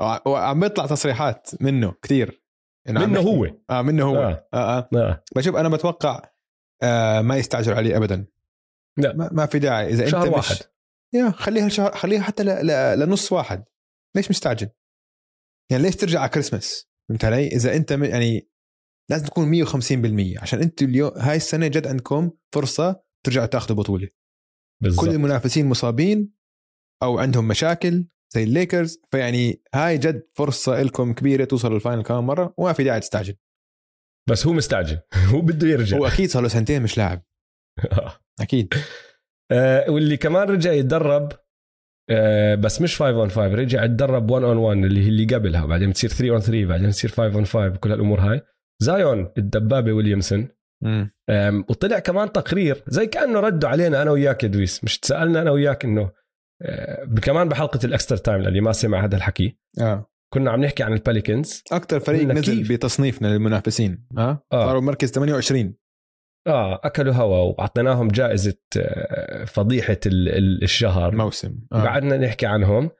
آه. 0.00 0.22
وعم 0.26 0.60
بيطلع 0.60 0.86
تصريحات 0.86 1.50
منه 1.60 1.94
كثير. 2.02 2.42
منه 2.88 3.20
هو. 3.20 3.46
آه 3.70 3.82
منه 3.82 4.04
هو. 4.04 4.16
آه. 4.16 4.48
آه 4.54 4.78
آه. 4.78 4.88
آه. 4.96 5.24
بشوف 5.36 5.56
أنا 5.56 5.68
بتوقع 5.68 6.31
آه 6.82 7.20
ما 7.20 7.36
يستعجل 7.36 7.72
عليه 7.72 7.96
ابدا 7.96 8.26
لا. 8.96 9.12
ما, 9.16 9.30
ما 9.32 9.46
في 9.46 9.58
داعي 9.58 9.88
إذا 9.88 10.08
شهر 10.08 10.26
انت 10.26 10.34
واحد 10.34 10.54
مش 10.54 10.62
يا 11.14 11.30
خليها 11.30 11.68
شهر 11.68 11.92
خليها 11.92 12.22
حتى 12.22 12.42
ل... 12.42 12.46
ل... 12.66 12.98
لنص 12.98 13.32
واحد 13.32 13.64
ليش 14.16 14.30
مستعجل؟ 14.30 14.68
يعني 15.70 15.82
ليش 15.82 15.96
ترجع 15.96 16.20
على 16.20 16.28
كريسماس؟ 16.28 16.88
فهمت 17.08 17.24
علي؟ 17.24 17.46
إذا 17.46 17.76
أنت 17.76 17.92
م... 17.92 18.04
يعني 18.04 18.48
لازم 19.10 19.26
تكون 19.26 19.66
150% 19.66 20.42
عشان 20.42 20.60
أنتوا 20.60 20.86
اليوم 20.86 21.10
هاي 21.16 21.36
السنة 21.36 21.66
جد 21.66 21.86
عندكم 21.86 22.30
فرصة 22.54 23.02
ترجعوا 23.26 23.46
تاخذوا 23.46 23.76
بطولة 23.76 24.08
بالضبط 24.82 25.04
كل 25.04 25.10
المنافسين 25.10 25.66
مصابين 25.66 26.32
أو 27.02 27.18
عندهم 27.18 27.48
مشاكل 27.48 28.06
زي 28.34 28.42
الليكرز 28.42 29.00
فيعني 29.10 29.62
هاي 29.74 29.98
جد 29.98 30.28
فرصة 30.34 30.82
لكم 30.82 31.12
كبيرة 31.12 31.44
توصلوا 31.44 31.76
ال 31.76 31.80
final 31.80 32.02
كمان 32.02 32.24
مرة 32.24 32.54
وما 32.58 32.72
في 32.72 32.84
داعي 32.84 33.00
تستعجل 33.00 33.36
بس 34.30 34.46
هو 34.46 34.52
مستعجل. 34.52 34.98
هو 35.32 35.40
بده 35.40 35.68
يرجع. 35.68 35.96
هو 35.96 36.06
أكيد 36.06 36.30
صار 36.30 36.42
له 36.42 36.48
سنتين 36.48 36.82
مش 36.82 36.98
لاعب. 36.98 37.22
أكيد. 38.40 38.74
آه، 39.52 39.90
واللي 39.90 40.16
كمان 40.16 40.48
رجع 40.48 40.72
يتدرب 40.72 41.32
آه، 42.10 42.54
بس 42.54 42.80
مش 42.82 42.96
5 42.96 43.10
on 43.20 43.30
5 43.30 43.54
رجع 43.54 43.84
يتدرب 43.84 44.30
1 44.30 44.44
on 44.44 44.56
1 44.56 44.78
اللي 44.78 45.04
هي 45.04 45.08
اللي 45.08 45.34
قبلها 45.34 45.66
بعدين 45.66 45.90
بتصير 45.90 46.10
3 46.10 46.30
on 46.30 46.40
3 46.40 46.64
بعدين 46.66 46.88
بتصير 46.88 47.10
5 47.10 47.34
on 47.34 47.46
5 47.46 47.68
كل 47.68 47.90
هالأمور 47.90 48.20
هاي. 48.20 48.40
زايون 48.82 49.32
الدبابة 49.38 49.92
ويليامسون 49.92 50.48
وطلع 51.68 51.98
كمان 51.98 52.32
تقرير 52.32 52.82
زي 52.86 53.06
كأنه 53.06 53.40
ردوا 53.40 53.68
علينا 53.68 54.02
أنا 54.02 54.10
وياك 54.10 54.42
يا 54.42 54.48
دويس. 54.48 54.84
مش 54.84 54.98
تسألنا 54.98 55.42
أنا 55.42 55.50
وياك 55.50 55.84
إنه 55.84 56.10
آه، 56.62 57.04
كمان 57.22 57.48
بحلقة 57.48 57.80
ال 57.84 57.90
Extra 57.90 58.18
Time 58.18 58.40
اللي 58.40 58.60
ما 58.60 58.72
سمع 58.72 59.04
هذا 59.04 59.16
الحكي. 59.16 59.58
آه. 59.80 60.11
كنا 60.32 60.50
عم 60.50 60.64
نحكي 60.64 60.82
عن 60.82 60.92
الباليكنز 60.92 61.62
أكثر 61.72 62.00
فريق 62.00 62.24
نزل 62.24 62.58
كيف؟ 62.58 62.72
بتصنيفنا 62.72 63.28
للمنافسين 63.28 64.06
آه, 64.18 64.46
آه. 64.52 64.66
صاروا 64.66 64.80
مركز 64.80 65.10
28 65.10 65.74
آه 66.46 66.80
أكلوا 66.84 67.14
هوا 67.14 67.36
وأعطيناهم 67.38 68.08
جائزة 68.08 68.54
آه، 68.76 69.44
فضيحة 69.44 69.98
ال- 70.06 70.28
ال- 70.28 70.62
الشهر 70.62 71.16
موسم 71.16 71.58
آه. 71.72 71.82
وقعدنا 71.82 72.16
نحكي 72.16 72.46
عنهم 72.46 72.90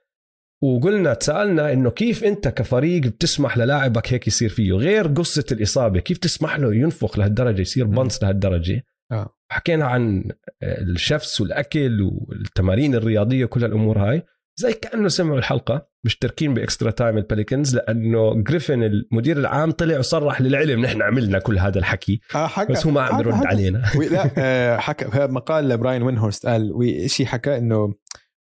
وقلنا 0.62 1.14
تسألنا 1.14 1.72
إنه 1.72 1.90
كيف 1.90 2.24
أنت 2.24 2.48
كفريق 2.48 3.02
بتسمح 3.02 3.58
للاعبك 3.58 4.12
هيك 4.12 4.26
يصير 4.26 4.48
فيه 4.48 4.72
غير 4.72 5.06
قصة 5.06 5.44
الإصابة 5.52 6.00
كيف 6.00 6.18
تسمح 6.18 6.58
له 6.58 6.74
ينفخ 6.74 7.18
لهالدرجة 7.18 7.60
يصير. 7.60 7.86
ينصح 7.86 8.22
لهالدرجة 8.22 8.84
آه. 9.12 9.34
حكينا 9.50 9.84
عن 9.86 10.24
ال 10.62 10.75
chefs 10.75 11.40
والأكل 11.40 12.02
والتمارين 12.02 12.94
الرياضية 12.94 13.44
كل 13.46 13.64
الأمور 13.64 13.98
هاي 13.98 14.22
زي 14.56 14.72
كأنه 14.72 15.08
سمعوا 15.08 15.38
الحلقة 15.38 15.88
مشتركين 16.04 16.54
ب 16.54 16.60
Extra 16.60 16.90
Time 16.90 17.16
الباليكنز 17.18 17.76
لأنه 17.76 18.34
جريفن 18.42 18.82
المدير 18.82 19.36
العام 19.38 19.70
طلع 19.70 19.98
وصرح 19.98 20.40
للعلم 20.40 20.80
نحن 20.80 21.02
عملنا 21.02 21.38
كل 21.38 21.58
هذا 21.58 21.78
الحكي 21.78 22.20
آه 22.34 22.46
حكى 22.46 22.72
بس 22.72 22.86
هو 22.86 22.92
ما 22.92 23.02
عم 23.02 23.22
برد 23.22 23.34
حكى. 23.34 23.46
علينا 23.48 23.82
وي- 23.98 24.08
لا 24.08 24.30
آه، 24.38 24.76
حكى 24.76 25.10
في 25.10 25.26
مقال 25.26 25.68
لبراين 25.68 26.02
وينهورست 26.02 26.46
قال 26.46 26.72
وي 26.72 27.08
شيء 27.08 27.26
حكى 27.26 27.56
إنه 27.58 27.94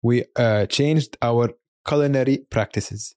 uh, 0.08 0.65
changed 0.76 1.10
our 1.26 1.50
culinary 1.89 2.38
practices 2.56 3.15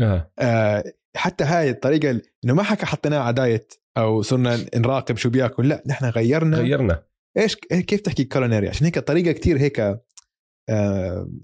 آه. 0.00 0.32
آه، 0.38 0.84
حتى 1.16 1.44
هاي 1.44 1.70
الطريقة 1.70 2.10
ال- 2.10 2.22
إنه 2.44 2.54
ما 2.54 2.62
حكى 2.62 2.86
حطيناه 2.86 3.18
على 3.18 3.34
diet 3.34 3.74
أو 3.98 4.22
صرنا 4.22 4.58
نراقب 4.76 5.16
شو 5.16 5.30
بياكل 5.30 5.68
لا 5.68 5.82
نحن 5.86 6.04
غيرنا 6.04 6.56
غيرنا 6.58 7.02
إيش 7.36 7.56
كيف 7.56 8.00
تحكي 8.00 8.24
culinary 8.24 8.68
عشان 8.68 8.84
هيك 8.86 8.98
طريقه 8.98 9.32
كتير 9.32 9.58
هيك 9.58 9.80
آه، 9.80 10.04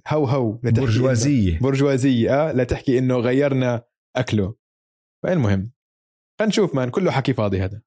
هو 0.08 0.24
هو 0.24 0.60
لتحكي 0.64 0.80
برجوازية. 0.80 1.58
برجوازية 1.58 2.48
آه 2.48 2.52
لا 2.52 2.64
تحكي 2.64 2.98
إنه 2.98 3.16
غيرنا 3.16 3.82
أكله. 4.16 4.54
فالمهم 5.24 5.72
خلينا 6.38 6.48
نشوف 6.48 6.74
man 6.74 6.90
كله 6.90 7.10
حكي 7.10 7.32
فاضي 7.34 7.60
هذا. 7.60 7.82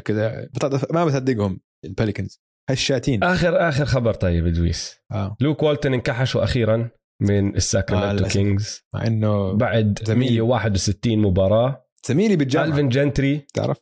كذا 0.00 0.48
ما 0.92 1.04
بصدقهم 1.04 1.60
الباليكنز 1.84 2.42
هالشاتين. 2.70 3.22
آخر 3.22 3.68
آخر 3.68 3.84
خبر 3.84 4.14
طيب 4.14 4.46
يا 4.46 4.56
دويس 4.56 4.96
آه. 5.12 5.36
لوك 5.40 5.62
والتون 5.62 5.94
انكحشوا 5.94 6.44
أخيرا 6.44 6.90
من 7.22 7.52
آه، 7.52 7.56
الساكرامنتو 7.56 8.16
للأسف. 8.16 8.32
كينجز. 8.32 8.82
مع 8.94 9.06
إنه 9.06 9.52
بعد 9.52 9.98
زميل. 10.04 10.32
161 10.32 11.18
مباراة. 11.18 11.86
زميلي 12.08 12.36
بالجامعة. 12.36 12.66
ألفين 12.66 12.88
جنتري. 12.88 13.46
تعرف؟ 13.54 13.78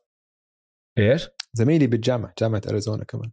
إيش؟ 0.99 1.29
زميلي 1.57 1.87
بالجامعة 1.87 2.35
جامعة 2.41 2.63
أريزونا 2.69 3.05
كمان. 3.05 3.31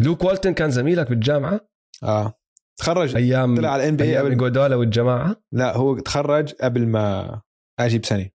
لوك 0.00 0.24
والتون 0.24 0.54
كان 0.54 0.70
زميلك 0.70 1.08
بالجامعة؟ 1.08 1.60
آه. 2.02 2.34
تخرج؟ 2.78 3.16
أيام 3.16 3.56
طلع 3.56 3.68
على 3.70 3.82
ال 3.82 3.96
NBA 3.96 4.16
قبل 4.16 4.30
ايجودولا 4.30 4.76
والجماعة؟ 4.76 5.42
لا 5.52 5.76
هو 5.76 5.98
تخرج 5.98 6.52
قبل 6.54 6.86
ما 6.86 7.40
أجي 7.80 7.98
بسنه 7.98 8.30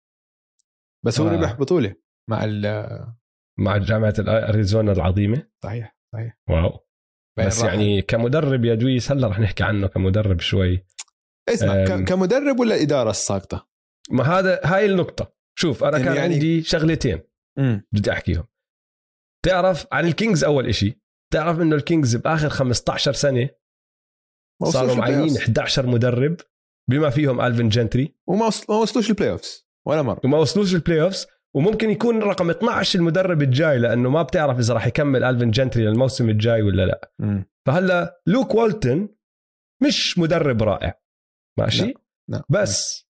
بس 1.04 1.20
هو 1.20 1.28
آه. 1.28 1.32
ربح 1.32 1.52
بطولة 1.52 1.94
مع 2.30 2.44
ال 2.44 2.62
مع 3.58 3.76
جامعة 3.76 4.14
أريزونا 4.28 4.92
العظيمة. 4.92 5.48
صحيح 5.64 5.96
صحيح. 6.14 6.38
واو. 6.50 6.86
بس 7.38 7.62
راح- 7.62 7.72
يعني 7.72 8.02
كمدرب 8.02 8.64
يا 8.64 8.74
دويس 8.74 9.12
هلا 9.12 9.28
رح 9.28 9.38
نحكي 9.40 9.64
عنه 9.64 9.86
كمدرب 9.86 10.40
شوي. 10.40 10.86
اسمع. 11.48 11.84
كمدرب 12.04 12.60
ولا 12.60 12.82
إدارة 12.82 13.10
الساقطة؟ 13.10 13.68
ما 14.10 14.24
هذا 14.24 14.60
هاي 14.64 14.86
النقطة. 14.86 15.32
شوف 15.58 15.84
أنا 15.84 15.98
كان 15.98 16.16
يعني- 16.16 16.34
عندي 16.34 16.62
شغلتين 16.62 17.20
امم 17.58 17.86
بدي 17.92 18.12
أحكيهم. 18.12 18.46
تعرف 19.44 19.86
عن 19.92 20.06
الكينجز 20.06 20.44
أول 20.44 20.66
إشي؟ 20.66 21.00
تعرف 21.32 21.60
إنه 21.60 21.76
الكينجز 21.76 22.16
بآخر 22.16 22.48
15 22.48 23.12
سنة 23.12 23.48
صاروا 24.64 24.94
معينين 24.94 25.36
11 25.36 25.86
مدرب 25.86 26.36
بما 26.90 27.10
فيهم 27.10 27.40
الفين 27.40 27.68
جنتري 27.68 28.14
وما 28.26 28.46
وصل- 28.46 28.66
ما 28.68 28.78
وصلوش 28.78 29.10
ال 29.10 29.30
playoffs 29.30 29.66
ولا 29.86 30.02
مرة. 30.02 30.20
وما 30.24 30.38
وصلوش 30.38 30.74
ال 30.74 31.02
playoffs 31.02 31.26
وممكن 31.54 31.90
يكون 31.90 32.18
رقم 32.22 32.50
12 32.50 32.98
المدرب 32.98 33.42
الجاي 33.42 33.78
لأنه 33.78 34.10
ما 34.10 34.22
بتعرف 34.22 34.58
إذا 34.58 34.74
راح 34.74 34.86
يكمل 34.86 35.24
الفين 35.24 35.50
جنتري 35.50 35.84
للموسم 35.84 36.30
الجاي 36.30 36.62
ولا 36.62 36.86
لا. 36.86 37.12
مم. 37.18 37.44
فهلا 37.66 38.20
لوك 38.26 38.54
والتون 38.54 39.08
مش 39.82 40.18
مدرب 40.18 40.62
رائع. 40.62 41.00
ماشي؟ 41.58 41.86
لا. 41.86 41.94
لا. 42.28 42.42
بس 42.48 43.08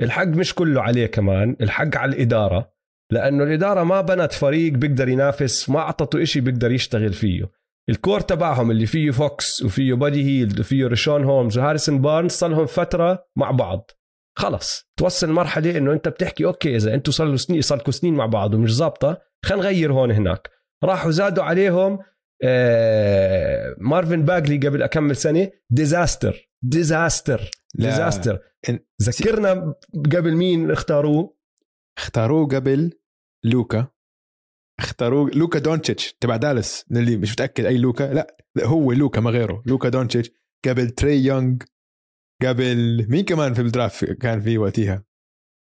الحق 0.00 0.24
مش 0.26 0.54
كله 0.54 0.82
عليه 0.82 1.06
كمان 1.06 1.56
الحق 1.60 1.96
على 1.96 2.16
الإدارة 2.16 2.72
لأنه 3.12 3.44
الإدارة 3.44 3.84
ما 3.84 4.00
بنت 4.00 4.32
فريق 4.32 4.72
بيقدر 4.72 5.08
ينافس 5.08 5.70
ما 5.70 5.78
أعطته 5.78 6.22
إشي 6.22 6.40
بيقدر 6.40 6.72
يشتغل 6.72 7.12
فيه. 7.12 7.50
ال 7.90 7.96
core 7.96 8.20
تبعهم 8.20 8.70
اللي 8.70 8.86
فيه 8.86 9.10
فوكس 9.10 9.62
وفيه 9.62 9.94
بادي 9.94 10.24
هيلد 10.24 10.60
وفيه 10.60 10.86
ريشون 10.86 11.24
هومز 11.24 11.58
وهاريسون 11.58 12.00
بارنز 12.00 12.30
صار 12.30 12.50
لهم 12.50 12.66
فترة 12.66 13.26
مع 13.36 13.50
بعض. 13.50 13.90
خلص. 14.38 14.84
توصل 14.96 15.30
مرحلة 15.30 15.78
إنه 15.78 15.92
أنت 15.92 16.08
بتحكي 16.08 16.44
okay 16.44 16.76
إذا 16.76 16.94
أنتم 16.94 17.12
صار 17.12 17.36
سنين 17.36 17.60
صار 17.60 17.78
لكم 17.78 17.92
سنين 17.92 18.14
مع 18.14 18.26
بعض 18.26 18.54
ومش 18.54 18.74
ظابطة 18.74 19.22
خلينا 19.44 19.62
نغير 19.64 19.92
هون 19.92 20.10
هناك. 20.10 20.50
راحوا 20.84 21.10
زادوا 21.10 21.44
عليهم 21.44 21.98
آه 22.44 23.74
مارفن 23.78 24.22
باجلي 24.22 24.68
قبل 24.68 24.82
أكمل 24.82 25.16
سنة 25.16 25.50
disaster 25.70 26.50
disaster. 26.62 27.50
disaster. 27.74 28.38
ذكرنا 29.02 29.74
قبل 30.16 30.36
مين 30.36 30.70
اختاروه؟ 30.70 31.36
اختاروه 31.98 32.46
قبل 32.46 32.92
لوكا. 33.44 33.86
اختاروه. 34.78 35.30
لوكا 35.30 35.58
دونتشيتش 35.58 36.12
تبع 36.20 36.36
دالاس 36.36 36.84
اللي 36.90 37.16
مش 37.16 37.32
متأكد 37.32 37.64
أي 37.64 37.78
لوكا 37.78 38.04
لا, 38.04 38.36
لا 38.56 38.66
هو 38.66 38.92
لوكا 38.92 39.20
ما 39.20 39.30
غيره. 39.30 39.62
لوكا 39.66 39.88
دونتشيتش 39.88 40.30
قبل 40.66 40.90
تري 40.90 41.24
يونغ 41.24 41.56
قبل 42.42 43.06
مين 43.08 43.24
كمان 43.24 43.54
في 43.54 43.60
ال 43.60 43.69
draft 43.69 44.12
كان 44.12 44.40
في 44.40 44.58
وقتها؟ 44.58 45.04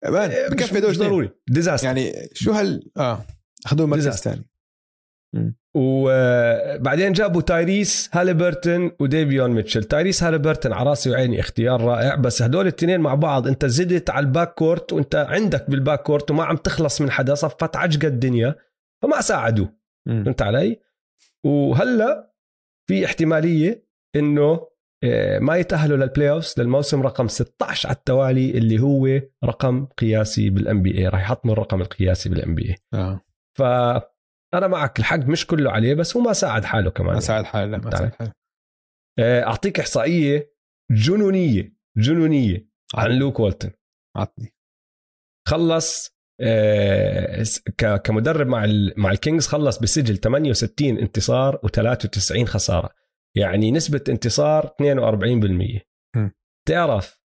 man 0.05 0.31
آه، 0.31 0.48
بكفي 0.48 0.81
دول 0.81 0.90
مش 0.90 0.98
ضروري. 0.98 1.31
disaster. 1.49 1.87
يعني 1.87 2.12
شو 2.33 2.53
هال 2.53 2.90
آه 2.96 3.25
اخذوه 3.66 3.87
مركز. 3.87 4.09
ثاني. 4.09 4.48
وبعدين 5.77 7.12
جابوا 7.12 7.42
تايريس 7.42 8.11
هاليبرتون 8.12 8.90
وديفيون 9.01 9.51
ميتشل. 9.51 9.85
تايريس 9.85 10.22
هاليبرتون 10.22 10.72
على 10.72 10.90
راسي 10.90 11.11
وعيني 11.11 11.40
اختيار 11.40 11.81
رائع. 11.81 12.14
بس 12.14 12.42
هدول 12.42 12.62
الاثنين 12.62 13.01
مع 13.01 13.14
بعض 13.14 13.46
انت 13.48 13.66
زدت 13.66 14.11
على 14.11 14.27
ال 14.27 14.55
backcourt 14.55 14.92
وانت 14.92 15.14
عندك 15.14 15.70
بال 15.71 16.03
backcourt 16.03 16.31
وما 16.31 16.44
عم 16.44 16.57
تخلص 16.57 17.01
من 17.01 17.11
حدا 17.11 17.35
صفت 17.35 17.77
عجقة 17.77 18.09
الدنيا. 18.09 18.55
فما 19.03 19.21
ساعدوه. 19.21 19.77
فهمت 20.07 20.43
علي؟ 20.43 20.81
وهلا 21.47 22.35
في 22.88 23.05
احتمالية 23.05 23.87
إنه 24.17 24.73
آه، 25.05 25.38
ما 25.38 25.57
يتأهلوا 25.57 25.97
لل 25.97 26.31
playoffs 26.31 26.55
للموسم 26.59 27.03
رقم 27.03 27.29
16 27.29 27.88
على 27.88 27.97
التوالي 27.97 28.51
اللي 28.51 28.81
هو 28.81 29.21
رقم 29.45 29.87
قياسي 29.87 30.51
بال 30.51 30.83
NBA 30.83 31.09
راح 31.09 31.21
يحطموا 31.21 31.55
الرقم 31.55 31.81
القياسي 31.81 32.29
بال 32.29 32.55
NBA 32.55 32.77
آه. 32.95 33.21
فأنا 33.59 34.67
معك 34.69 34.99
الحق 34.99 35.17
مش 35.19 35.47
كله 35.47 35.71
عليه 35.71 35.95
بس 35.95 36.17
هو 36.17 36.23
ما 36.23 36.33
ساعد 36.33 36.65
حاله 36.65 36.91
كمان. 36.91 37.15
ما 37.15 37.21
ساعد 37.21 37.45
حاله 37.45 37.79
ما. 37.79 37.91
ساعد 37.91 38.15
حاله. 38.15 38.33
آه، 39.19 39.43
أعطيك 39.43 39.81
إحصائية 39.81 40.53
جنونية 40.91 41.77
جنونية 41.97 42.69
عن 42.95 43.11
لوك 43.11 43.41
والتون 43.41 43.71
عطني. 44.17 44.55
خلص 45.49 46.09
آه، 46.09 46.12
كمدرب 48.05 48.47
مع 48.47 48.66
مع 48.97 49.11
الكينجز 49.11 49.47
خلص 49.47 49.79
بسجل 49.79 50.16
68 50.16 50.99
انتصار 50.99 51.57
و93 51.57 52.45
خسارة. 52.45 52.90
يعني 53.37 53.71
نسبة 53.71 54.05
انتصار 54.09 54.75
42% 54.81 55.81
م. 56.16 56.31
تعرف 56.68 57.21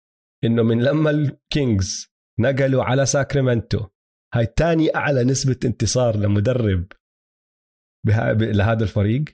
إنه 0.44 0.62
من 0.62 0.82
لما 0.82 1.10
الكينجز 1.10 2.06
نقلوا 2.40 2.84
على 2.84 3.06
ساكرامنتو 3.06 3.86
هاي 4.34 4.46
تاني 4.46 4.94
أعلى 4.96 5.24
نسبة 5.24 5.56
انتصار 5.64 6.16
لمدرب 6.16 6.86
بها 8.06 8.32
لهذا 8.32 8.82
الفريق؟ 8.82 9.24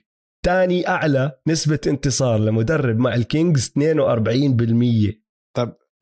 تاني 0.45 0.87
أعلى 0.87 1.39
نسبة 1.47 1.79
انتصار 1.87 2.39
لمدرب 2.39 2.97
مع 2.97 3.15
الكينجز 3.15 3.69
42% 3.69 3.79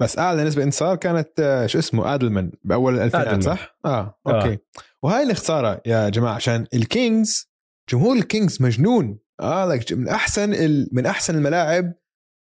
بس 0.02 0.20
أعلى 0.20 0.44
نسبة 0.44 0.64
انتصار 0.64 0.96
كانت 0.96 1.40
آه، 1.40 1.66
شو 1.66 1.80
اسمه 1.80 2.14
أدلمان 2.14 2.52
بأول 2.64 2.96
الألفينات. 2.96 3.44
صح؟ 3.44 3.78
آه 3.86 4.20
okay 4.28 4.58
وهاي 5.04 5.24
الخساره 5.24 5.82
يا 5.86 6.10
جماعة 6.10 6.34
عشان 6.34 6.68
الكينجز 6.74 7.52
جمهور 7.92 8.16
الكينجز 8.18 8.62
مجنون 8.62 9.20
آه 9.42 9.78
like 9.78 9.94
من 9.94 10.08
أحسن 10.08 10.54
ال... 10.54 10.90
من 10.92 11.06
أحسن 11.06 11.36
الملاعب 11.36 11.94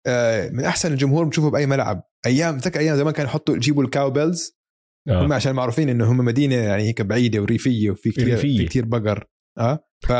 آه 0.06 0.48
من 0.48 0.64
أحسن 0.64 0.92
الجمهور 0.92 1.24
بتشوفه 1.24 1.50
بأي 1.50 1.66
ملعب 1.66 2.02
أيام 2.26 2.58
تذكر 2.58 2.80
أيام 2.80 2.96
زمان 2.96 3.12
كانوا 3.12 3.30
يحطوا 3.30 3.56
يجيبوا 3.56 3.84
ال 3.84 3.92
cowbells 3.92 4.58
آه. 5.08 5.24
هم 5.26 5.32
عشان 5.32 5.54
معروفين 5.54 5.88
إنه 5.88 6.10
هم 6.12 6.16
مدينة 6.16 6.54
يعني 6.54 6.82
هيك 6.82 7.02
بعيدة 7.02 7.40
وريفية 7.40 7.90
وفي 7.90 8.10
كثير. 8.10 8.36
في 8.36 8.64
كثير 8.66 8.84
بقر 8.84 9.24
آه 9.58 9.84
ف 10.00 10.12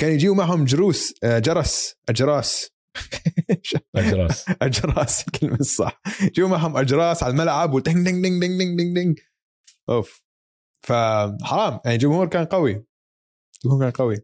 كان 0.00 0.12
يجيوا 0.12 0.34
معهم 0.34 0.64
جروس 0.64 1.14
آه 1.24 1.38
جرس 1.38 1.94
اجراس 2.08 2.75
اجراس. 3.96 4.46
أجراس 4.62 5.28
الكلمة 5.28 5.60
الصح 5.60 6.00
يجيوا 6.22 6.48
معهم 6.48 6.76
أجراس 6.76 7.22
على 7.22 7.30
الملعب 7.30 7.72
ودing 7.72 7.94
دing 8.06 8.22
دing 8.24 8.40
دing 8.42 8.58
دing 8.60 8.78
دing 8.78 8.96
دing 8.96 9.24
أوف. 9.88 10.22
فحرام 10.86 11.80
يعني 11.84 11.96
الجمهور 11.96 12.28
كان 12.28 12.44
قوي. 12.44 12.86
الجمهور 13.56 13.82
كان 13.82 13.90
قوي. 13.90 14.16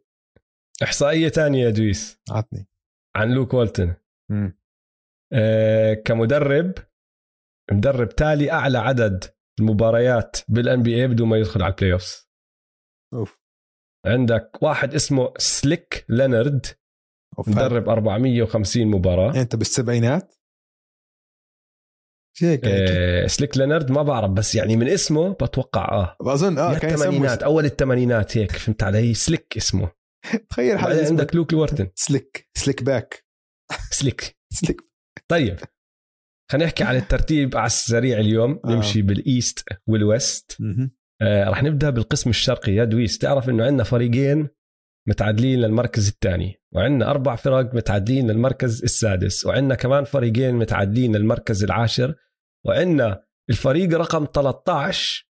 إحصائية 0.82 1.28
تانية 1.28 1.64
يا 1.64 1.70
دويس. 1.70 2.18
عطني. 2.30 2.66
عن 3.16 3.30
لوك 3.30 3.54
والتون 3.54 3.94
مم. 4.30 4.58
آه 5.32 5.94
كمدرب 5.94 6.74
مدرب 7.72 8.08
تالي 8.08 8.52
أعلى 8.52 8.78
عدد 8.78 9.24
المباريات 9.60 10.36
بال 10.48 10.82
NBA 10.82 11.08
بدون 11.08 11.28
ما 11.28 11.36
يدخل 11.36 11.62
على 11.62 11.74
ال 11.74 11.98
playoff. 13.14 13.40
عندك 14.06 14.62
واحد 14.62 14.94
اسمه 14.94 15.32
سليك 15.38 16.04
لينارد. 16.08 16.66
مدرب 17.38 17.88
450 17.88 18.86
مباراة. 18.86 19.40
أنت 19.40 19.56
بالسبعينات؟ 19.56 20.34
هيك 22.40 22.60
آه 22.64 23.26
سليك 23.26 23.56
لينارد 23.56 23.90
ما 23.90 24.02
بعرف 24.02 24.30
بس 24.30 24.54
يعني 24.54 24.76
من 24.76 24.88
اسمه 24.88 25.32
بتوقع 25.32 25.88
آه. 25.92 26.16
بظن 26.20 26.58
آه 26.58 26.78
كان 26.78 26.94
الثمانينات 26.94 27.42
أول 27.42 27.64
الثمانينات 27.64 28.36
هيك 28.38 28.52
فهمت 28.52 28.82
علي؟ 28.82 29.14
سليك 29.14 29.56
اسمه. 29.56 29.90
تخيل 30.50 30.76
اسمه 30.78 31.06
عندك 31.06 31.34
لوك 31.34 31.52
والتون 31.52 31.90
slick 31.94 32.50
slick 32.54 32.82
back. 32.82 33.24
سليك. 33.98 34.36
سليك. 34.52 34.80
طيب 35.28 35.56
خلينا 36.50 36.66
نحكي 36.66 36.84
عن 36.84 36.96
الترتيب 36.96 37.56
على 37.56 37.66
السريع 37.66 38.18
اليوم. 38.18 38.60
آه. 38.64 38.68
نمشي 38.68 39.02
بال 39.02 39.23
East 39.23 39.64
وال 39.86 40.07
West. 40.07 40.58
آه 41.22 41.48
رح 41.50 41.62
نبدأ 41.62 41.90
بالقسم 41.90 42.30
الشرقي 42.30 42.72
يا 42.72 42.84
دويس. 42.84 43.18
تعرف 43.18 43.48
إنه 43.48 43.64
عندنا 43.64 43.84
فريقين 43.84 44.48
متعادلين 45.08 45.60
للمركز 45.60 46.08
الثاني. 46.08 46.62
وعندنا 46.74 47.10
أربع 47.10 47.36
فرق 47.36 47.74
متعادلين 47.74 48.30
للمركز 48.30 48.82
السادس. 48.82 49.46
وعندنا 49.46 49.74
كمان 49.74 50.04
فريقين 50.04 50.54
متعادلين 50.54 51.16
للمركز 51.16 51.64
العاشر. 51.64 52.14
وعندنا 52.66 53.24
الفريق 53.50 53.98
رقم 53.98 54.26
13 54.34 55.28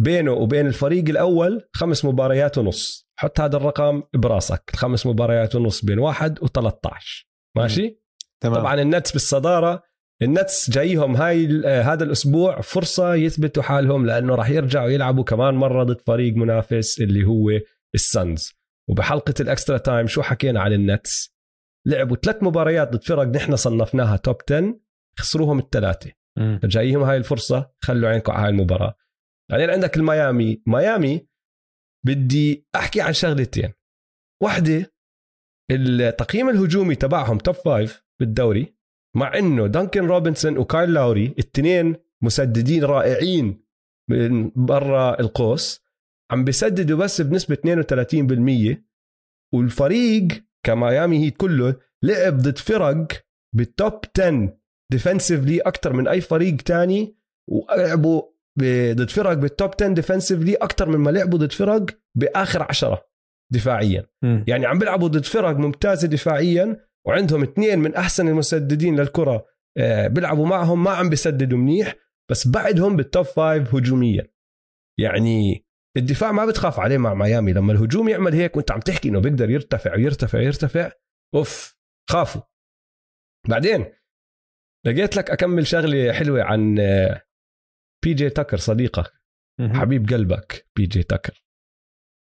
بينه 0.00 0.32
وبين 0.32 0.66
الفريق 0.66 1.08
الأول 1.08 1.68
خمس 1.72 2.04
مباريات 2.04 2.58
ونص. 2.58 3.08
حط 3.18 3.40
هذا 3.40 3.56
الرقم 3.56 4.02
براسك. 4.14 4.70
الخمس 4.74 5.06
مباريات 5.06 5.54
ونص 5.54 5.84
بين 5.84 5.98
واحد 5.98 6.38
و13 6.38 7.26
ماشي؟ 7.56 8.00
تمام. 8.40 8.60
طبعا 8.60 8.82
النتس 8.82 9.12
بالصدارة. 9.12 9.82
النتس 10.22 10.70
جايهم 10.70 11.16
هاي 11.16 11.62
آه، 11.64 11.82
هذا 11.82 12.04
الأسبوع 12.04 12.60
فرصة 12.60 13.14
يثبتوا 13.14 13.62
حالهم 13.62 14.06
لأنه 14.06 14.34
راح 14.34 14.50
يرجعوا 14.50 14.88
يلعبوا 14.88 15.24
كمان 15.24 15.54
مرة 15.54 15.84
ضد 15.84 16.00
فريق 16.00 16.34
منافس 16.34 17.00
اللي 17.00 17.24
هو 17.24 17.50
السانز. 17.94 18.63
وبحلقة 18.90 19.34
ال 19.40 19.46
Extra 19.46 19.78
Time 19.78 20.06
Show 20.06 20.22
حكينا 20.22 20.60
عن 20.60 20.72
النتس؟ 20.72 21.34
لعبوا 21.86 22.16
ثلاث 22.16 22.42
مباريات 22.42 22.92
ضد 22.92 23.02
فرق 23.02 23.22
نحن 23.22 23.56
صنفناها 23.56 24.16
top 24.16 24.36
10 24.50 24.80
خسروهم 25.18 25.58
الثلاثة. 25.58 26.12
فجايهم 26.62 27.02
هاي 27.02 27.16
الفرصة 27.16 27.70
خلوا 27.80 28.08
عينكم 28.08 28.32
على 28.32 28.42
هاي 28.44 28.50
المباراة. 28.50 28.94
بعدين 29.50 29.70
عندك 29.70 29.96
الميامي. 29.96 30.62
ميامي 30.66 31.28
بدي 32.06 32.68
أحكي 32.74 33.00
عن 33.00 33.12
شغلتين. 33.12 33.72
واحدة 34.42 34.94
التقييم 35.70 36.48
الهجومي 36.48 36.94
تبعهم 36.94 37.38
top 37.38 37.54
five 37.54 38.04
بالدوري 38.20 38.76
مع 39.16 39.38
إنه 39.38 39.66
دانكن 39.66 40.06
روبنسون 40.06 40.58
وكايل 40.58 40.94
لاوري 40.94 41.26
الاثنين 41.26 41.96
مسددين 42.22 42.84
رائعين 42.84 43.64
من 44.10 44.50
برا 44.56 45.20
القوس. 45.20 45.83
عم 46.34 46.44
بيسددوا 46.44 46.98
بس 46.98 47.20
بنسبة 47.20 47.56
32% 48.74 48.76
والفريق 49.54 50.28
كميامي 50.66 51.24
هيت 51.24 51.36
كله 51.36 51.76
لعب 52.02 52.38
ضد 52.38 52.58
فرق 52.58 53.08
بال 53.56 53.74
top 53.74 54.00
10 54.18 54.58
defensively 54.94 55.66
أكثر 55.66 55.92
من 55.92 56.08
أي 56.08 56.20
فريق 56.20 56.56
تاني 56.56 57.16
ولعبوا 57.50 58.22
ضد 58.92 59.10
فرق 59.10 59.32
بال 59.32 59.47
top 59.47 59.70
10 59.80 59.94
defensively 59.94 60.56
أكثر 60.62 60.88
من 60.88 60.98
ما 60.98 61.10
لعبوا 61.10 61.38
ضد 61.38 61.52
فرق 61.52 61.86
بآخر 62.14 62.62
عشرة 62.62 63.06
دفاعيا 63.52 64.06
مم. 64.22 64.44
يعني 64.48 64.66
عم 64.66 64.78
بيلعبوا 64.78 65.08
ضد 65.08 65.24
فرق 65.24 65.56
ممتازة 65.56 66.08
دفاعيا 66.08 66.86
وعندهم 67.06 67.42
اثنين 67.42 67.78
من 67.78 67.94
أحسن 67.94 68.28
المسددين 68.28 69.00
للكرة 69.00 69.46
آه، 69.78 70.06
بيلعبوا 70.08 70.46
معهم 70.46 70.84
ما 70.84 70.90
عم 70.90 71.08
بيسددوا 71.08 71.58
منيح 71.58 71.94
بس 72.30 72.48
بعدهم 72.48 72.96
بال 72.96 73.07
top 73.07 73.24
five 73.24 73.74
هجوميا 73.74 74.26
يعني 74.98 75.64
الدفاع 75.96 76.32
ما 76.32 76.46
بتخاف 76.46 76.80
عليه 76.80 76.98
مع 76.98 77.14
ميامي. 77.14 77.52
لما 77.52 77.72
الهجوم 77.72 78.08
يعمل 78.08 78.32
هيك 78.32 78.56
وانت 78.56 78.70
عم 78.70 78.80
تحكي 78.80 79.08
إنه 79.08 79.20
بيقدر 79.20 79.50
يرتفع 79.50 79.94
ويرتفع 79.94 80.38
ويرتفع 80.38 80.92
أوف 81.34 81.76
خافوا. 82.10 82.42
بعدين 83.48 83.92
لقيت 84.86 85.16
لك 85.16 85.30
أكمل 85.30 85.66
شغلة 85.66 86.12
حلوة 86.12 86.42
عن 86.42 86.78
آه، 86.78 87.22
بي 88.04 88.14
جي 88.14 88.30
تاكر 88.30 88.56
صديقك. 88.56 89.12
حبيب 89.60 90.08
قلبك 90.08 90.68
بي 90.76 90.86
جي 90.86 91.02
تاكر 91.02 91.44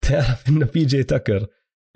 تعرف 0.05 0.49
إنه 0.49 0.67
بي 0.67 0.85
جي 0.85 1.05
تاكر 1.05 1.47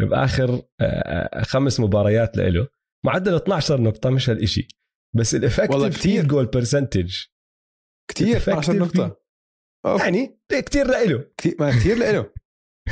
بآخر 0.01 0.62
آه، 0.81 1.42
خمس 1.42 1.81
مباريات 1.81 2.37
له 2.37 2.68
معدل 3.07 3.35
12 3.35 3.81
نقطة 3.81 4.11
مش 4.11 4.31
هالشيء 4.31 4.66
بس 5.16 5.35
والله 5.35 5.46
ال 5.46 5.52
effective 5.52 6.01
كتير. 6.01 6.12
field 6.12 6.29
goal 6.29 6.46
percentage 6.46 7.16
كثير 8.11 8.37
12 8.37 8.73
effective 8.73 8.77
نقطة. 8.77 9.19
أوف. 9.87 10.01
يعني 10.01 10.38
كثير 10.49 10.87
لإله. 10.87 11.25
كثير 11.38 11.55
ما 11.61 11.71
كثير 11.71 11.97
له 11.99 12.19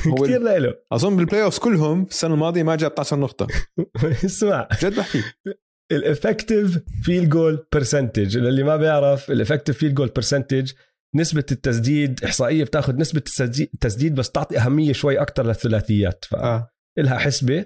هو 0.07 0.15
كثير 0.25 0.41
لإله. 0.43 0.75
أظن 0.93 1.17
بال 1.17 1.43
playoff 1.43 1.59
كلهم 1.59 2.03
السنة 2.11 2.35
الماضية 2.35 2.63
ما 2.63 2.77
جاب 2.77 2.91
12 2.93 3.17
نقطة. 3.19 3.47
اسمع. 4.25 4.69
جد 4.83 4.95
بحكي. 4.97 5.23
ال 5.93 6.01
effective 6.01 6.79
field 7.03 7.29
goal 7.29 7.67
percentage 7.73 8.37
اللي 8.37 8.63
ما 8.63 8.77
بيعرف 8.77 9.31
ال 9.31 9.35
effective 9.35 9.79
field 9.79 9.95
goal 9.95 10.09
percentage 10.09 10.73
نسبة 11.15 11.45
التسديد 11.53 12.25
إحصائية 12.25 12.65
بتاخذ 12.65 12.97
نسبة 12.97 13.23
التسديد- 13.75 14.15
بس 14.15 14.31
تعطي 14.31 14.59
أهمية 14.59 14.93
شوي 14.93 15.19
أكتر 15.21 15.47
للثلاثيات. 15.47 16.25
فإلها 16.25 17.19
حسبة. 17.19 17.65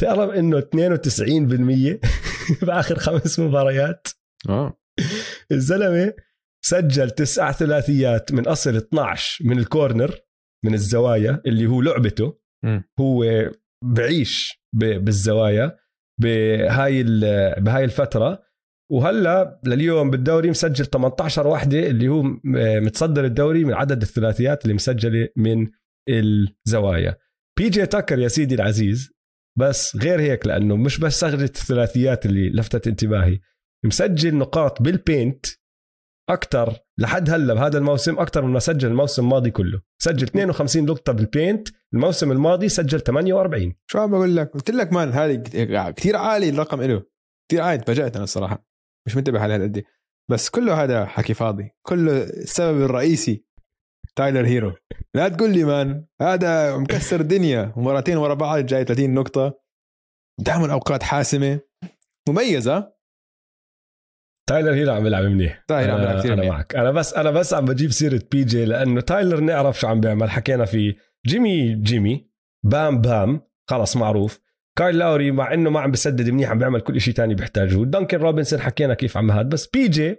تعرف 0.00 0.30
إنه 0.30 0.58
92% 0.58 2.00
بآخر 2.62 2.98
خمس 3.06 3.38
مباريات. 3.38 4.08
آه. 4.48 4.78
الزلمة 5.52 6.12
سجل 6.64 7.10
تسع 7.10 7.52
ثلاثيات 7.52 8.32
من 8.32 8.46
أصل 8.48 8.76
12 8.76 9.44
من 9.44 9.58
ال 9.58 9.66
corner 9.66 10.14
من 10.64 10.74
الزوايا 10.74 11.42
اللي 11.46 11.66
هو 11.66 11.80
لعبته. 11.82 12.38
مم. 12.64 12.84
هو 13.00 13.24
بعيش 13.84 14.62
بالزوايا 14.76 15.76
بهاي 16.20 17.02
بهاي 17.60 17.84
الفترة. 17.84 18.42
وهلا 18.92 19.60
لليوم 19.64 20.10
بالدوري 20.10 20.50
مسجل 20.50 20.84
18 20.86 21.46
وحدة 21.46 21.78
اللي 21.78 22.08
هو 22.08 22.22
م- 22.22 22.40
متصدر 22.84 23.24
الدوري 23.24 23.64
من 23.64 23.74
عدد 23.74 24.02
الثلاثيات 24.02 24.62
اللي 24.62 24.74
مسجلة 24.74 25.28
من 25.36 25.66
الزوايا. 26.08 27.16
بي 27.58 27.68
جي 27.68 27.86
تاكر 27.86 28.18
يا 28.18 28.28
سيدي 28.28 28.54
العزيز 28.54 29.10
بس 29.58 29.96
غير 29.96 30.20
هيك 30.20 30.46
لأنه 30.46 30.76
مش 30.76 30.98
بس 31.00 31.20
شغله 31.20 31.44
الثلاثيات 31.44 32.26
اللي 32.26 32.50
لفتت 32.50 32.86
انتباهي. 32.86 33.38
مسجل 33.84 34.34
نقاط 34.36 34.82
بال 34.82 35.00
paint 35.00 35.46
أكثر 36.30 36.74
لحد 36.98 37.30
هلا 37.30 37.54
بهذا 37.54 37.78
الموسم 37.78 38.18
أكثر 38.18 38.42
من 38.42 38.52
ما 38.52 38.58
سجل 38.58 38.88
الموسم 38.88 39.22
الماضي 39.22 39.50
كله. 39.50 39.80
سجل 40.02 40.26
52 40.26 40.84
نقطة 40.84 41.12
بال 41.12 41.28
paint 41.28 41.68
الموسم 41.94 42.32
الماضي 42.32 42.68
سجل 42.68 43.00
48 43.00 43.74
شو 43.86 43.98
عم 43.98 44.10
بقول 44.10 44.36
لك؟ 44.36 44.50
قلت 44.50 44.70
لك 44.70 44.92
man 44.92 45.12
هذه 45.12 45.42
كثير 45.90 46.16
عالي 46.16 46.48
الرقم 46.48 46.82
له 46.82 47.02
كثير 47.50 47.62
عالي 47.62 47.82
تفاجأت 47.82 48.14
أنا 48.14 48.24
الصراحة. 48.24 48.66
مش 49.06 49.16
منتبه 49.16 49.40
على 49.40 49.54
هالقد 49.54 49.84
بس 50.30 50.50
كله 50.50 50.82
هذا 50.84 51.06
حكي 51.06 51.34
فاضي. 51.34 51.70
كله 51.86 52.22
السبب 52.22 52.82
الرئيسي 52.82 53.44
تايلر 54.16 54.46
هيرو. 54.46 54.72
لا 55.14 55.28
تقول 55.28 55.50
لي 55.50 55.64
man 55.64 56.06
هذا 56.22 56.76
مكسر 56.76 57.20
الدنيا. 57.20 57.72
مباراتين 57.76 58.16
ورا 58.16 58.34
بعض 58.34 58.58
جاي 58.58 58.84
30 58.84 59.14
نقطة. 59.14 59.60
دائما 60.40 60.72
أوقات 60.72 61.02
حاسمة. 61.02 61.60
مميزة. 62.28 62.97
تايلر 64.48 64.74
هيرو 64.74 64.92
عم 64.92 65.02
بيلعب 65.02 65.24
منيح. 65.24 65.64
تايلر 65.68 65.90
عم 65.90 65.98
بيلعب 66.00 66.18
كثير 66.18 66.32
أنا. 66.32 66.44
معك. 66.48 66.76
أنا 66.76 66.90
بس 66.90 67.14
أنا 67.14 67.30
بس 67.30 67.54
عم 67.54 67.64
بجيب 67.64 67.90
سيرة 67.90 68.20
بي 68.32 68.44
جي 68.44 68.64
لأنه 68.64 69.00
تايلر 69.00 69.40
نعرف 69.40 69.80
شو 69.80 69.86
عم 69.86 70.00
بيعمل. 70.00 70.30
حكينا 70.30 70.64
فيه 70.64 70.96
جيمي 71.26 71.74
جيمي 71.74 72.28
بام 72.66 73.00
بام 73.00 73.40
خلص 73.70 73.96
معروف. 73.96 74.40
كايل 74.78 74.98
لاوري 74.98 75.30
مع 75.30 75.54
إنه 75.54 75.70
ما 75.70 75.80
عم 75.80 75.90
بسدد 75.90 76.30
منيح 76.30 76.50
عم 76.50 76.58
بيعمل 76.58 76.80
كل 76.80 77.00
شيء 77.00 77.14
تاني 77.14 77.34
بيحتاجه 77.34 77.84
دانكن 77.84 78.18
روبنسون 78.18 78.60
حكينا 78.60 78.94
كيف 78.94 79.16
عم 79.16 79.30
هاد 79.30 79.48
بس 79.48 79.66
بي 79.66 79.88
جي 79.88 80.16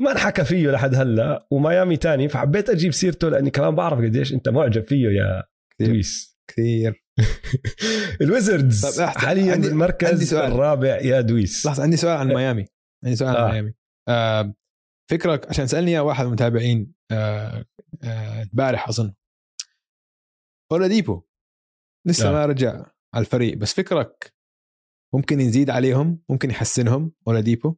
ما 0.00 0.12
انحكى 0.12 0.44
فيه 0.44 0.70
لحد 0.70 0.94
هلأ 0.94 1.46
وميامي 1.50 1.96
تاني. 1.96 2.28
فحبيت 2.28 2.70
أجيب 2.70 2.92
سيرته 2.92 3.28
لأني 3.28 3.50
كمان 3.50 3.74
بعرف 3.74 3.98
قديش 3.98 4.32
أنت 4.32 4.48
معجب 4.48 4.88
فيه 4.88 5.06
يا. 5.08 5.42
دويس 5.80 6.38
كثير 6.50 7.04
الويزردز. 8.22 9.00
حاليا 9.00 9.52
عندي- 9.52 9.68
بالمركز 9.68 10.08
عندي 10.08 10.24
سؤال. 10.24 10.52
الرابع 10.52 10.96
يا 11.00 11.20
دويس. 11.20 11.66
لحظة 11.66 11.82
عندي 11.82 11.96
سؤال 11.96 12.16
عن 12.16 12.28
ميامي. 12.28 12.64
عندي 13.04 13.16
سؤال 13.16 13.36
آه. 13.36 13.52
ميامي. 13.52 13.74
آه 14.08 14.54
فكرك 15.10 15.48
عشان 15.48 15.66
سالني 15.66 15.90
اياه 15.90 16.02
واحد 16.02 16.20
من 16.20 16.28
المتابعين 16.28 16.94
آه، 17.12 17.64
آه، 18.04 18.42
البارح 18.42 18.88
أظن. 18.88 19.14
أولاديبو. 20.72 21.22
لسه 22.06 22.28
آه. 22.28 22.32
ما 22.32 22.46
رجع 22.46 22.70
على 23.14 23.24
الفريق 23.24 23.56
بس 23.56 23.74
فكرك 23.74 24.34
ممكن 25.14 25.40
يزيد 25.40 25.70
عليهم؟ 25.70 26.22
ممكن 26.28 26.50
يحسنهم 26.50 27.12
أولاديبو؟ 27.28 27.76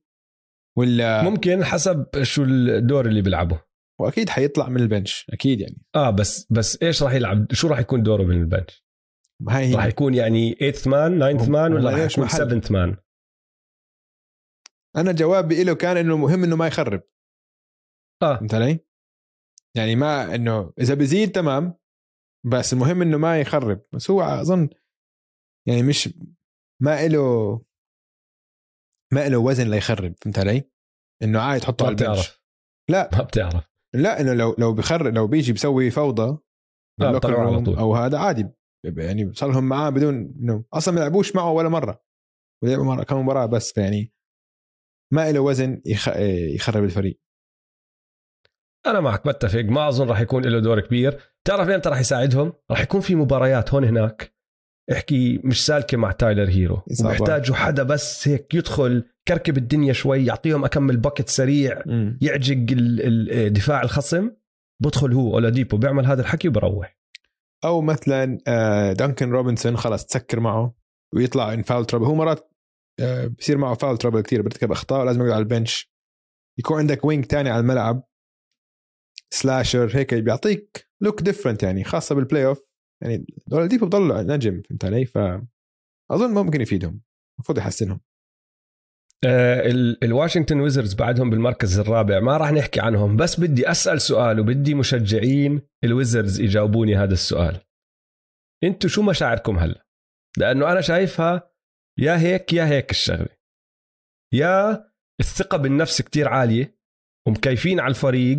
ولا 0.78 1.22
ممكن 1.22 1.64
حسب 1.64 2.06
شو 2.22 2.42
الدور 2.44 3.06
اللي 3.06 3.22
بيلعبه. 3.22 3.62
وأكيد 4.00 4.28
حيطلع 4.28 4.68
من 4.68 4.80
البنش 4.80 5.26
أكيد 5.32 5.60
يعني. 5.60 5.82
آه 5.94 6.10
بس 6.10 6.46
بس 6.52 6.82
إيش 6.82 7.02
راح 7.02 7.12
يلعب؟ 7.12 7.52
شو 7.52 7.68
راح 7.68 7.78
يكون 7.78 8.02
دوره 8.02 8.22
بالبنش 8.22 8.84
ما 9.42 9.58
هي. 9.58 9.74
راح 9.74 9.84
يكون 9.84 10.14
يعني 10.14 10.54
8th 10.54 10.86
مان 10.86 11.18
9th 11.38 11.42
هم- 11.42 11.52
مان 11.52 11.72
هم 11.72 11.78
ولا 11.78 11.90
راح 11.90 12.10
يكون 12.12 12.24
محل؟ 12.24 12.60
7th 12.62 12.70
مان 12.70 12.96
أنا 14.96 15.12
جوابي 15.12 15.64
له 15.64 15.74
كان 15.74 15.96
إنه 15.96 16.16
مهم 16.16 16.44
إنه 16.44 16.56
ما 16.56 16.66
يخرب. 16.66 17.02
آه. 18.22 18.37
فهمت 18.37 18.54
علي؟ 18.54 18.80
يعني 19.76 19.96
ما 19.96 20.35
إنه 20.35 20.72
إذا 20.80 20.94
بزيد 20.94 21.32
تمام 21.32 21.78
بس 22.46 22.72
المهم 22.72 23.02
إنه 23.02 23.18
ما 23.18 23.40
يخرب. 23.40 23.82
بس 23.92 24.11
هو 24.11 24.22
أظن 24.22 24.68
يعني 25.68 25.82
مش 25.82 26.18
ما 26.82 27.09
له 27.09 27.61
ما 29.12 29.28
له 29.28 29.38
وزن 29.38 29.70
ليخرب. 29.70 30.14
فهمت 30.22 30.38
علي؟ 30.38 30.70
إنه 31.22 31.40
عادي 31.40 31.61
تحطه 31.61 31.87
على 31.87 31.92
البنش. 31.92 32.42
لا. 32.90 33.11
ما 33.12 33.22
بتعرف. 33.22 33.68
لا 33.94 34.20
إنه 34.20 34.35
لو 34.35 34.54
لو 34.59 34.74
بخرب 34.74 35.14
لو 35.14 35.26
بيجي 35.26 35.52
بيسوي 35.52 35.90
فوضى. 35.90 36.38
أو 37.78 37.96
هذا 37.96 38.18
عادي. 38.18 38.48
يعني 38.85 39.35
صار 39.35 39.50
لهم 39.50 39.68
معاه 39.68 39.90
بدون 39.90 40.14
إنه 40.14 40.64
أصلا 40.72 40.94
ما 40.94 41.00
لعبوش 41.00 41.37
معه 41.37 41.50
ولا 41.50 41.68
مرة. 41.68 42.04
ولعبوا 42.62 42.85
مرة 42.85 43.04
كم 43.04 43.16
مباراة 43.16 43.46
بس 43.46 43.72
فيعني 43.72 44.12
ما 45.12 45.33
له 45.33 45.40
وزن 45.40 45.83
يخ... 45.87 46.09
يخرب 46.55 46.85
الفريق. 46.85 47.21
أنا 48.87 49.01
معك 49.01 49.27
بتفق 49.27 49.61
ما 49.61 49.88
اظن 49.88 50.09
راح 50.09 50.21
يكون 50.21 50.45
له 50.45 50.61
دور 50.61 50.81
كبير. 50.81 51.21
تعرف 51.47 51.69
إمتى 51.69 51.88
راح 51.88 52.01
يساعدهم؟ 52.01 52.53
راح 52.71 52.81
يكون 52.81 53.01
في 53.01 53.14
مباريات 53.14 53.75
هون 53.75 53.85
هناك. 53.85 54.35
احكي 54.92 55.40
مش 55.45 55.66
سالكة 55.66 55.97
مع 55.97 56.12
تايلر 56.12 56.51
هيرو. 56.51 56.83
إصابات. 56.92 57.21
ومحتاجوا 57.21 57.57
حدا 57.57 57.83
بس 57.83 58.29
هيك 58.29 58.55
يدخل 58.55 59.05
كركب 59.29 59.57
الدنيا 59.57 59.92
شوي 59.92 60.27
يعطيهم 60.27 60.64
أكمل 60.64 60.97
bucket 60.96 61.29
سريع 61.29 61.83
يعجق 62.21 62.66
ال- 62.73 63.31
ال- 63.33 63.53
دفاع 63.53 63.83
الخصم. 63.83 64.31
بدخل 64.83 65.12
هو 65.12 65.35
أولاديبو 65.35 65.77
بيعمل 65.77 66.07
هذا 66.07 66.21
الحكي 66.21 66.49
وبروح. 66.49 66.97
أو 67.64 67.81
مثلا 67.81 68.38
آه، 68.49 68.92
دانكن 68.92 69.31
روبنسون 69.31 69.77
خلاص 69.77 70.07
تسكر 70.07 70.40
معه 70.40 70.75
ويطلع 71.14 71.53
in 71.52 71.62
foul 71.62 71.85
trouble 71.85 72.05
هو 72.05 72.14
مرات 72.14 72.40
آه، 72.40 72.56
بصير 73.38 73.59
معه 73.59 73.74
foul 73.74 73.98
trouble 73.98 74.20
كثير 74.20 74.42
بيرتكب 74.42 74.72
أخطاء 74.72 75.04
لازم 75.04 75.20
يقعد 75.20 75.32
على 75.32 75.42
ال 75.42 75.50
bench. 75.50 75.92
يكون 76.59 76.78
عندك 76.78 77.04
wing 77.05 77.24
تاني 77.24 77.50
على 77.50 77.61
الملعب. 77.61 78.02
slasher 79.31 79.96
هيك 79.96 80.14
بيعطيك 80.14 80.88
look 81.02 81.22
different 81.22 81.62
يعني 81.62 81.85
خاصة 81.85 82.14
بال 82.14 82.46
playoff 82.46 82.62
يعني 83.02 83.26
Depot 83.68 83.87
بضل 83.87 84.26
نجم 84.26 84.62
فهمت 84.62 84.85
علي؟ 84.85 85.04
ف 85.04 85.18
أظن 86.11 86.35
ممكن 86.35 86.61
يفيدهم. 86.61 87.00
المفروض 87.38 87.59
يحسنهم. 87.59 88.00
آه، 89.24 89.66
ال- 89.70 90.04
الواشنطن 90.04 90.61
ويزردز 90.61 90.94
بعدهم 90.94 91.30
بالمركز 91.30 91.78
الرابع. 91.78 92.20
ما 92.20 92.37
راح 92.37 92.52
نحكي 92.52 92.80
عنهم 92.80 93.16
بس 93.16 93.40
بدي 93.40 93.70
أسأل 93.70 94.00
سؤال 94.00 94.40
وبدي 94.40 94.74
مشجعين 94.74 95.62
الويزردز 95.85 96.40
يجاوبوني 96.40 96.96
هذا 96.96 97.12
السؤال. 97.12 97.61
أنتوا 98.64 98.90
شو 98.90 99.02
مشاعركم 99.02 99.59
هلا؟ 99.59 99.87
لأنه 100.38 100.72
أنا 100.72 100.80
شايفها 100.80 101.50
يا 101.98 102.18
هيك 102.18 102.52
يا 102.52 102.66
هيك 102.66 102.90
الشغلة. 102.90 103.28
يا 104.35 104.85
الثقة 105.20 105.59
بالنفس 105.59 106.02
كتير 106.02 106.28
عالية 106.28 106.78
ومكيفين 107.28 107.80
على 107.80 107.90
الفريق 107.90 108.38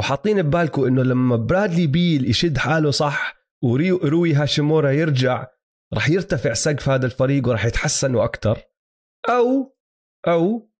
وحاطين 0.00 0.42
ببالكم 0.42 0.84
إنه 0.84 1.02
لما 1.02 1.36
برادلي 1.36 1.86
بيل 1.86 2.30
يشد 2.30 2.58
حاله 2.58 2.90
صح 2.90 3.36
وروي 3.64 4.34
هاشيمورا 4.34 4.90
يرجع 4.90 5.46
رح 5.94 6.08
يرتفع 6.10 6.52
سقف 6.52 6.88
هذا 6.88 7.06
الفريق 7.06 7.48
ورح 7.48 7.64
يتحسنوا 7.64 8.24
أكثر 8.24 8.58
أو 9.28 9.76
أو 10.28 10.70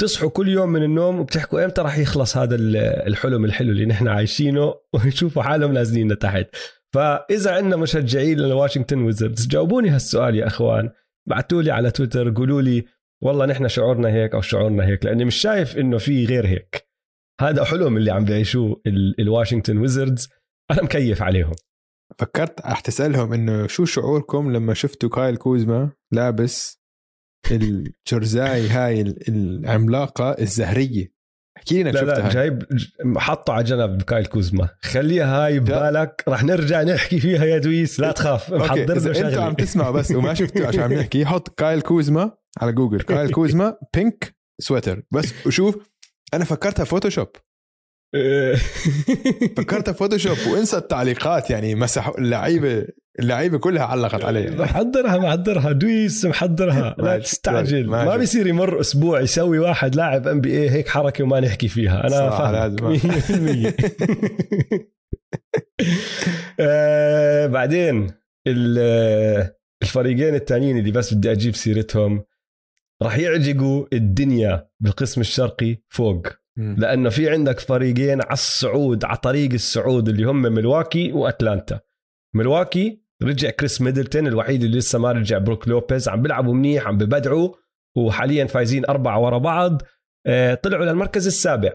تصحوا 0.00 0.30
كل 0.30 0.48
يوم 0.48 0.68
من 0.68 0.82
النوم 0.82 1.20
وبتحكوا 1.20 1.64
إمتى 1.64 1.80
راح 1.80 1.98
يخلص 1.98 2.36
هذا 2.36 2.54
ال- 2.54 2.76
الحلم 2.76 3.44
الحلو 3.44 3.70
اللي 3.70 3.86
نحن 3.86 4.08
عايشينه 4.08 4.74
ويشوفوا 4.94 5.42
حالهم 5.42 5.72
نازلين 5.72 6.12
لتحت. 6.12 6.46
فإذا 6.94 7.54
عندنا 7.56 7.76
مشجعين 7.76 8.38
لواشنطن 8.38 9.02
ويزردز 9.02 9.46
جاوبوني 9.46 9.88
هالسؤال 9.88 10.34
يا 10.36 10.46
إخوان. 10.46 10.90
بعتوا 11.28 11.62
لي 11.62 11.70
على 11.70 11.90
تويتر 11.90 12.34
قولوا 12.34 12.62
لي 12.62 12.84
والله 13.22 13.46
نحن 13.46 13.68
شعورنا 13.68 14.08
هيك 14.08 14.34
أو 14.34 14.40
شعورنا 14.40 14.86
هيك 14.86 15.04
لأني 15.04 15.24
مش 15.24 15.34
شايف 15.36 15.76
إنه 15.78 15.98
في 15.98 16.24
غير 16.26 16.46
هيك. 16.46 16.88
هذا 17.40 17.64
حلم 17.64 17.96
اللي 17.96 18.10
عم 18.10 18.24
بيعيشوه 18.24 18.80
ال- 18.86 19.20
الواشنطن 19.20 19.78
ويزردز 19.78 20.28
أنا 20.70 20.82
مكيف 20.82 21.22
عليهم. 21.22 21.52
فكرت 22.18 22.60
رح 22.60 22.80
تسألهم 22.80 23.32
إنه 23.32 23.66
شو 23.66 23.84
شعوركم 23.84 24.52
لما 24.52 24.74
شفتوا 24.74 25.08
كايل 25.08 25.36
كوزما 25.36 25.92
لابس 26.12 26.80
الجرزاي 27.50 28.68
هاي 28.68 29.00
ال- 29.00 29.28
العملاقة 29.28 30.30
الزهرية؟ 30.30 31.12
احكي 31.56 31.82
لنا 31.82 31.90
لا 31.90 32.00
شفتها 32.00 32.22
لا. 32.22 32.28
جايب 32.28 32.64
حطه 33.16 33.52
على 33.52 33.64
جنب 33.64 34.02
كايل 34.02 34.26
كوزما. 34.26 34.68
خليها 34.82 35.46
هاي 35.46 35.60
ببالك. 35.60 36.24
رح 36.28 36.44
نرجع 36.44 36.82
نحكي 36.82 37.20
فيها 37.20 37.44
يا 37.44 37.58
دويس. 37.58 38.00
لا 38.00 38.12
تخاف 38.12 38.52
محضر 38.52 38.96
إذا 38.96 39.28
أنتوا 39.28 39.42
عم 39.42 39.54
تسمعوا 39.54 39.90
بس 39.90 40.10
وما 40.16 40.34
شفتوا 40.34 40.66
عشان 40.66 40.80
عم 40.80 40.92
نحكي 40.92 41.26
حط 41.26 41.48
كايل 41.48 41.80
كوزما 41.80 42.32
على 42.60 42.72
جوجل. 42.72 43.00
كايل 43.00 43.30
كوزما 43.30 43.76
pink 43.94 44.34
sweater 44.60 45.02
بس 45.10 45.46
وشوف 45.46 45.76
أنا 46.34 46.44
فكرتها 46.44 46.84
Photoshop 46.84 47.28
فكرتها 49.56 49.92
Photoshop 49.92 50.36
وانسى 50.52 50.76
التعليقات 50.76 51.50
يعني 51.50 51.74
مسحوا 51.74 52.18
اللعيبه 52.18 52.86
اللعيبة 53.18 53.58
كلها 53.58 53.82
علقت 53.82 54.24
عليه. 54.24 54.50
محضرها 54.50 55.18
محضرها 55.18 55.72
دويس 55.72 56.24
محضرها. 56.24 56.96
لا 56.98 57.18
تستعجل. 57.18 57.86
ما 57.86 58.16
بيصير 58.16 58.46
يمر 58.46 58.80
أسبوع 58.80 59.20
يسوي 59.20 59.58
واحد 59.58 59.94
لاعب 59.96 60.28
NBA 60.28 60.70
هيك 60.70 60.88
حركة 60.88 61.24
وما 61.24 61.40
نحكي 61.40 61.68
فيها. 61.68 62.06
أنا 62.06 62.30
فاهم. 62.30 62.52
لازم. 62.52 62.98
100% 63.68 63.72
آه، 66.60 67.46
بعدين 67.46 68.06
ال- 68.46 69.50
الفريقين 69.82 70.34
التانيين 70.34 70.78
اللي 70.78 70.90
بس 70.90 71.14
بدي 71.14 71.32
أجيب 71.32 71.54
سيرتهم 71.54 72.24
راح 73.02 73.18
يعجقوا 73.18 73.86
الدنيا 73.92 74.68
بالقسم 74.80 75.20
الشرقي 75.20 75.76
فوق. 75.88 76.26
لأنه 76.56 77.10
في 77.10 77.30
عندك 77.30 77.60
فريقين 77.60 78.20
على 78.22 78.32
الصعود 78.32 79.04
على 79.04 79.16
طريق 79.16 79.52
الصعود 79.52 80.08
اللي 80.08 80.24
هم 80.24 80.42
ملواكي 80.42 81.12
وأتلانتا. 81.12 81.80
ملواكي 82.34 83.02
رجع 83.22 83.50
كريس 83.50 83.80
ميدلتون 83.80 84.26
الوحيد 84.26 84.62
اللي 84.62 84.78
لسه 84.78 84.98
ما 84.98 85.12
رجع 85.12 85.38
بروك 85.38 85.68
لوبيز. 85.68 86.08
عم 86.08 86.22
بيلعبوا 86.22 86.54
منيح 86.54 86.86
عم 86.86 86.98
ببدعوا 86.98 87.54
وحاليا 87.96 88.44
فايزين 88.44 88.84
أربعة 88.84 89.20
ورا 89.20 89.38
بعض. 89.38 89.82
آه، 90.26 90.54
طلعوا 90.54 90.84
للمركز 90.84 91.26
السابع. 91.26 91.72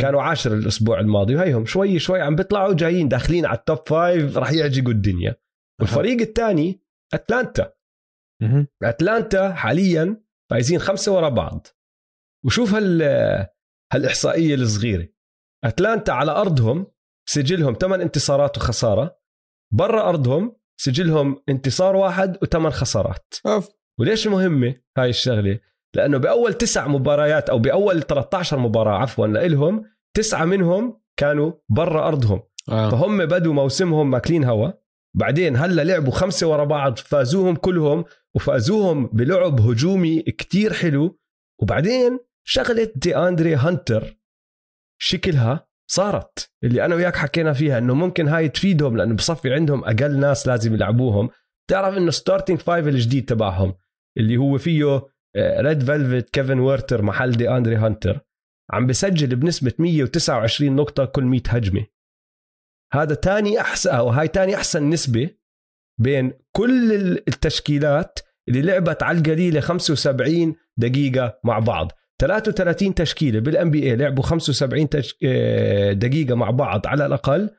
كانوا 0.00 0.22
عاشر 0.22 0.54
الأسبوع 0.54 1.00
الماضي 1.00 1.36
وهيهم 1.36 1.66
شوي 1.66 1.98
شوي 1.98 2.20
عم 2.20 2.36
بيطلعوا 2.36 2.74
جايين 2.74 3.08
داخلين 3.08 3.46
على 3.46 3.58
ال 3.58 3.66
top 3.66 3.88
five 3.88 4.38
راح 4.38 4.52
يعجقوا 4.52 4.92
الدنيا 4.92 5.36
والفريق 5.80 6.20
الثاني 6.20 6.82
أتلانتا. 7.14 7.72
مهم. 8.42 8.66
أتلانتا 8.82 9.52
حاليا 9.52 10.22
فايزين 10.50 10.78
خمسة 10.78 11.16
ورا 11.16 11.28
بعض. 11.28 11.66
وشوف 12.46 12.74
هال 12.74 13.02
هالإحصائية 13.92 14.54
الصغيرة. 14.54 15.08
أتلانتا 15.64 16.10
على 16.10 16.30
أرضهم 16.30 16.86
سجلهم 17.28 17.74
ثمان 17.80 18.00
انتصارات 18.00 18.58
وخسارة. 18.58 19.17
برا 19.70 20.08
أرضهم 20.08 20.56
سجلهم 20.80 21.42
انتصار 21.48 21.96
واحد 21.96 22.38
وثمان 22.42 22.72
خسارات. 22.72 23.34
أوف. 23.46 23.68
وليش 24.00 24.26
مهمه 24.26 24.74
هاي 24.98 25.10
الشغلة؟ 25.10 25.60
لأنه 25.94 26.18
بأول 26.18 26.54
تسع 26.54 26.88
مباريات 26.88 27.50
أو 27.50 27.58
بأول 27.58 28.02
13 28.02 28.58
مباراة 28.58 28.98
عفوا 28.98 29.26
لهم 29.26 29.84
تسعة 30.16 30.44
منهم 30.44 31.00
كانوا 31.16 31.52
برا 31.68 32.08
أرضهم. 32.08 32.42
آه. 32.68 32.90
فهم 32.90 33.26
بدوا 33.26 33.54
موسمهم 33.54 34.10
ماكلين 34.10 34.44
هوا. 34.44 34.70
بعدين 35.14 35.56
هلأ 35.56 35.82
لعبوا 35.82 36.12
خمسة 36.12 36.46
ورا 36.48 36.64
بعض 36.64 36.98
فازوهم 36.98 37.56
كلهم 37.56 38.04
وفازوهم 38.34 39.06
بلعب 39.06 39.60
هجومي 39.60 40.22
كتير 40.22 40.72
حلو. 40.72 41.18
وبعدين 41.62 42.18
شغلة 42.44 42.92
دي 42.96 43.16
أندري 43.16 43.54
هانتر 43.54 44.18
شكلها 45.00 45.67
صارت. 45.90 46.50
اللي 46.64 46.84
أنا 46.84 46.94
وياك 46.94 47.16
حكينا 47.16 47.52
فيها 47.52 47.78
إنه 47.78 47.94
ممكن 47.94 48.28
هاي 48.28 48.48
تفيدهم 48.48 48.96
لأنه 48.96 49.14
بصفي 49.14 49.54
عندهم 49.54 49.84
أقل 49.84 50.18
ناس 50.18 50.46
لازم 50.46 50.74
يلعبوهم. 50.74 51.30
تعرف 51.70 51.96
إنه 51.96 52.10
starting 52.10 52.58
five 52.58 52.88
الجديد 52.88 53.24
تبعهم 53.24 53.74
اللي 54.18 54.36
هو 54.36 54.58
فيه 54.58 55.02
Red 55.36 55.82
Velvet 55.82 56.30
كيفن 56.30 56.58
ويرتر 56.58 57.02
محل 57.02 57.30
دي 57.30 57.50
اندري 57.50 57.76
هانتر 57.76 58.20
عم 58.72 58.86
بسجل 58.86 59.36
بنسبة 59.36 59.72
129 59.78 60.76
نقطة 60.76 61.04
كل 61.04 61.24
100 61.24 61.40
هجمة. 61.48 61.86
هذا 62.92 63.14
تاني 63.14 63.60
أحسن 63.60 63.90
أو 63.90 64.08
هاي 64.08 64.28
تاني 64.28 64.54
أحسن 64.54 64.90
نسبة 64.90 65.30
بين 66.00 66.32
كل 66.56 66.92
التشكيلات 67.28 68.18
اللي 68.48 68.62
لعبت 68.62 69.02
على 69.02 69.18
القليلة 69.18 69.60
75 69.60 70.54
دقيقة 70.76 71.40
مع 71.44 71.58
بعض. 71.58 71.92
33 72.20 72.94
تشكيلة 72.94 73.40
بال 73.40 73.70
NBA 73.70 73.96
لعبوا 73.96 74.22
75 74.22 74.88
تش... 74.88 75.16
آه، 75.24 75.92
دقيقة 75.92 76.34
مع 76.34 76.50
بعض 76.50 76.86
على 76.86 77.06
الأقل. 77.06 77.50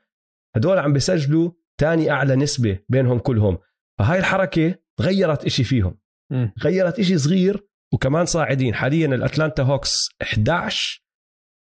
هدول 0.56 0.78
عم 0.78 0.92
بيسجلوا 0.92 1.50
ثاني 1.80 2.10
أعلى 2.10 2.36
نسبة 2.36 2.78
بينهم 2.88 3.18
كلهم. 3.18 3.58
فهاي 3.98 4.18
الحركة 4.18 4.74
غيرت 5.00 5.44
إشي 5.44 5.64
فيهم. 5.64 5.98
م. 6.32 6.48
غيرت 6.62 6.98
إشي 6.98 7.18
صغير 7.18 7.66
وكمان 7.94 8.26
صاعدين. 8.26 8.74
حاليا 8.74 9.06
الأتلانتا 9.06 9.62
هوكس 9.62 10.08
11 10.22 11.04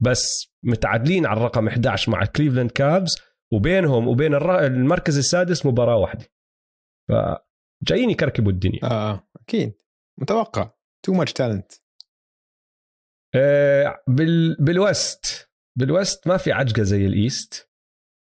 بس 0.01 0.53
متعادلين 0.63 1.25
على 1.25 1.37
الرقم 1.37 1.67
11 1.67 2.11
مع 2.11 2.25
كليفلاند 2.25 2.71
كابز. 2.71 3.17
وبينهم 3.53 4.07
وبين 4.07 4.35
المركز 4.35 5.17
السادس 5.17 5.65
مباراة 5.65 5.95
واحدة. 5.95 6.25
فجايين 7.09 8.09
يكركبوا 8.09 8.51
الدنيا. 8.51 8.79
آه 8.83 9.29
أكيد. 9.41 9.73
متوقع. 10.21 10.71
too 11.05 11.13
much 11.13 11.33
talent 11.33 11.71
بال 14.07 14.55
بال 14.59 14.85
West. 14.85 15.49
بال 15.77 15.94
West 15.94 16.27
ما 16.27 16.37
في 16.37 16.51
عجقة 16.51 16.83
زي 16.83 17.05
ال 17.05 17.16
East. 17.16 17.69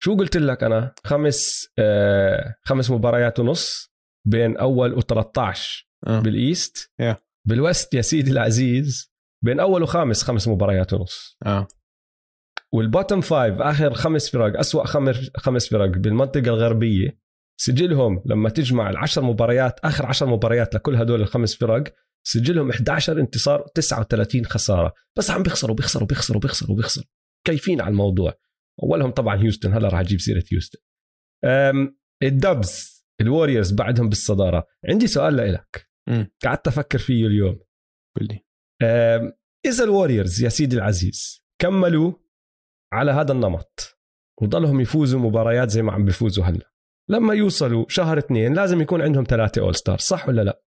شو 0.04 0.16
قلت 0.16 0.38
لك 0.38 0.64
أنا؟ 0.64 0.93
خمس 1.04 1.68
آه 1.80 2.56
خمس 2.62 2.91
مباريات 2.91 3.39
ونص 3.39 3.93
بين 4.28 4.58
أول 4.58 5.02
و13 5.02 5.86
آه. 6.08 6.20
بال 6.20 6.40
East. 6.40 6.91
Yeah. 7.02 7.16
بال 7.47 7.63
West 7.63 7.93
يا 7.93 8.02
سيدي 8.02 8.32
العزيز 8.32 9.14
بين 9.43 9.60
أول 9.60 9.84
وخامس 9.84 10.24
خمس 10.24 10.48
مباريات 10.48 10.93
ونص. 10.93 11.38
آه. 11.46 11.68
وال 12.74 12.86
bottom 12.86 13.22
five 13.22 13.61
آخر 13.62 13.93
خمس 13.93 14.30
فرق 14.30 14.60
أسوأ 14.60 14.86
خمس 14.86 15.30
خمس 15.38 15.70
فرق 15.70 15.89
بالمنطقة 15.89 16.48
الغربية 16.48 17.20
سجلهم 17.62 18.24
لما 18.26 18.50
تجمع 18.50 18.89
العشر 18.89 19.22
مباريات 19.22 19.80
آخر 19.80 20.06
عشر 20.06 20.26
مباريات 20.26 20.76
لكل 20.76 20.96
هدول 20.96 21.22
الخمس 21.22 21.56
فرق 21.56 21.84
سجلهم 22.28 22.69
11 22.69 23.19
انتصار 23.19 23.61
و39 23.61 24.43
خسارة. 24.43 24.93
بس 25.17 25.32
عم 25.32 25.43
بيخسروا 25.43 25.76
بيخسروا 25.76 26.07
بيخسروا 26.07 26.41
بيخسروا 26.41 26.76
بيخسروا. 26.76 27.07
مكيفين 27.47 27.82
على 27.82 27.91
الموضوع. 27.91 28.34
أولهم 28.84 29.11
طبعا 29.11 29.41
هيوستن 29.41 29.73
هلا 29.73 29.88
راح 29.89 29.99
أجيب 29.99 30.19
سيرة 30.19 30.43
هيوستن. 30.51 30.80
الدبس 32.24 33.05
الوريورز 33.21 33.71
بعدهم 33.71 34.09
بالصدارة. 34.09 34.67
عندي 34.89 35.07
سؤال 35.07 35.38
لك. 35.38 35.89
قعدت 36.43 36.67
أفكر 36.67 36.99
فيه 36.99 37.28
اليوم. 37.28 37.59
قل 38.17 38.39
إذا 39.65 39.84
الوريورز 39.84 40.43
يا 40.43 40.49
سيدي 40.49 40.76
العزيز 40.76 41.45
كملوا 41.61 42.13
على 42.93 43.11
هذا 43.11 43.32
النمط 43.32 43.99
وضلهم 44.41 44.82
يفوزوا 44.82 45.19
مباريات 45.19 45.69
زي 45.69 45.82
ما 45.82 45.91
عم 45.91 46.05
بيفوزوا 46.05 46.43
هلأ 46.43 46.71
لما 47.09 47.34
يوصلوا 47.34 47.86
شهر 47.89 48.17
اثنين 48.17 48.53
لازم 48.53 48.82
يكون 48.82 49.01
عندهم 49.01 49.23
ثلاثة 49.23 49.61
all 49.61 49.76
star 49.76 49.97
صح 49.97 50.28
ولا 50.28 50.41
لا؟ 50.41 50.63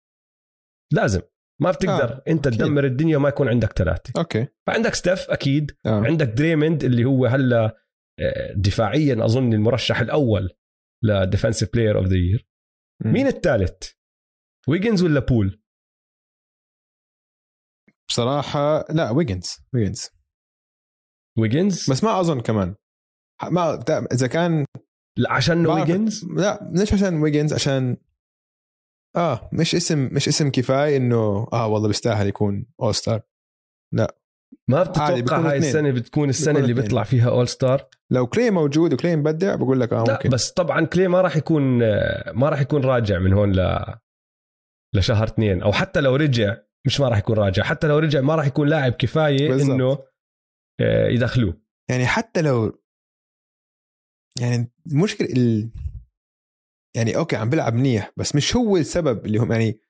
لازم. 0.92 1.20
ما 1.61 1.70
بتقدر. 1.70 2.12
آه، 2.12 2.22
انت. 2.28 2.48
تدمر 2.48 2.84
الدنيا 2.84 3.16
وما 3.16 3.28
يكون 3.28 3.48
عندك 3.48 3.72
ثلاثة 3.72 4.12
أوكي. 4.20 4.46
فعندك 4.66 4.94
ستيف 4.94 5.30
أكيد. 5.30 5.70
آه. 5.86 6.00
عندك 6.07 6.26
دريمند 6.26 6.84
اللي 6.84 7.05
هو 7.05 7.26
هلا 7.26 7.76
آه، 8.20 8.55
دفاعيا 8.57 9.24
أظن 9.24 9.52
المرشح 9.52 10.00
الأول 10.00 10.50
لديفنسيف 11.05 11.72
بلاير 11.72 11.98
اوف 11.98 12.07
ذا 12.07 12.16
يير. 12.16 12.48
مين 13.05 13.26
الثالث؟ 13.26 13.90
ويجنز 14.68 15.02
ولا 15.02 15.20
بول؟ 15.20 15.62
بصراحة 18.09 18.84
لا 18.90 19.11
ويجنز 19.11 19.57
ويجنز 19.74 20.11
ويجنز 21.38 21.90
بس 21.90 22.05
ما 22.05 22.20
أظن 22.20 22.40
كمان. 22.40 22.74
ما 23.50 23.84
إذا 24.12 24.26
كان 24.26 24.64
عشان 25.30 25.66
ويجنز 25.66 26.24
لا 26.24 26.70
ليش 26.72 26.92
عشان 26.92 27.22
ويجنز 27.22 27.52
عشان 27.52 27.96
آه 29.16 29.50
مش 29.52 29.74
اسم 29.74 30.08
مش 30.12 30.28
اسم 30.28 30.50
كفاية 30.50 30.96
إنه 30.96 31.48
آه 31.52 31.66
والله 31.66 31.88
بيستاهل 31.88 32.26
يكون 32.26 32.66
all 32.82 32.95
star 32.95 33.22
ما 34.68 34.78
عادي، 34.78 35.22
بتتوقع 35.22 35.40
هاي 35.40 35.58
اثنين. 35.58 35.62
السنة 35.62 35.90
بتكون 35.90 36.28
السنة 36.28 36.58
اللي 36.58 36.72
اثنين. 36.72 36.82
بيطلع 36.82 37.02
فيها 37.02 37.30
all 37.30 37.49
star 37.49 37.86
لو 38.10 38.26
كلي 38.26 38.50
موجود 38.50 38.92
وكلي 38.92 39.16
مبدع 39.16 39.54
بقول 39.54 39.80
لك 39.80 39.92
آه 39.92 40.04
لا 40.04 40.12
ممكن. 40.12 40.28
بس 40.28 40.50
طبعا 40.50 40.84
كلي 40.86 41.08
ما 41.08 41.20
راح 41.20 41.36
يكون 41.36 41.78
ما 42.32 42.48
راح 42.48 42.60
يكون 42.60 42.84
راجع 42.84 43.18
من 43.18 43.32
هون 43.32 43.52
ل 43.52 43.84
لشهر 44.94 45.24
اثنين. 45.24 45.62
أو 45.62 45.72
حتى 45.72 46.00
لو 46.00 46.16
رجع 46.16 46.56
مش 46.86 47.00
ما 47.00 47.08
راح 47.08 47.18
يكون 47.18 47.36
راجع. 47.36 47.62
حتى 47.62 47.86
لو 47.86 47.98
رجع 47.98 48.20
ما 48.20 48.34
راح 48.34 48.46
يكون 48.46 48.68
لاعب 48.68 48.92
كفاية 48.92 49.48
بالضبط. 49.48 49.70
إنه 49.70 49.98
آه، 50.80 51.08
يدخلوه. 51.08 51.60
يعني 51.90 52.06
حتى 52.06 52.42
لو 52.42 52.82
يعني 54.40 54.72
المشكلة 54.86 55.28
ال... 55.28 55.70
يعني 56.97 57.16
أوكي 57.16 57.36
عم 57.36 57.51
بيلعب 57.51 57.74
منيح 57.74 58.12
بس 58.16 58.34
مش 58.34 58.57
هو 58.57 58.76
السبب 58.76 59.26
اللي 59.26 59.38
هم 59.38 59.53
يعني 59.53 59.80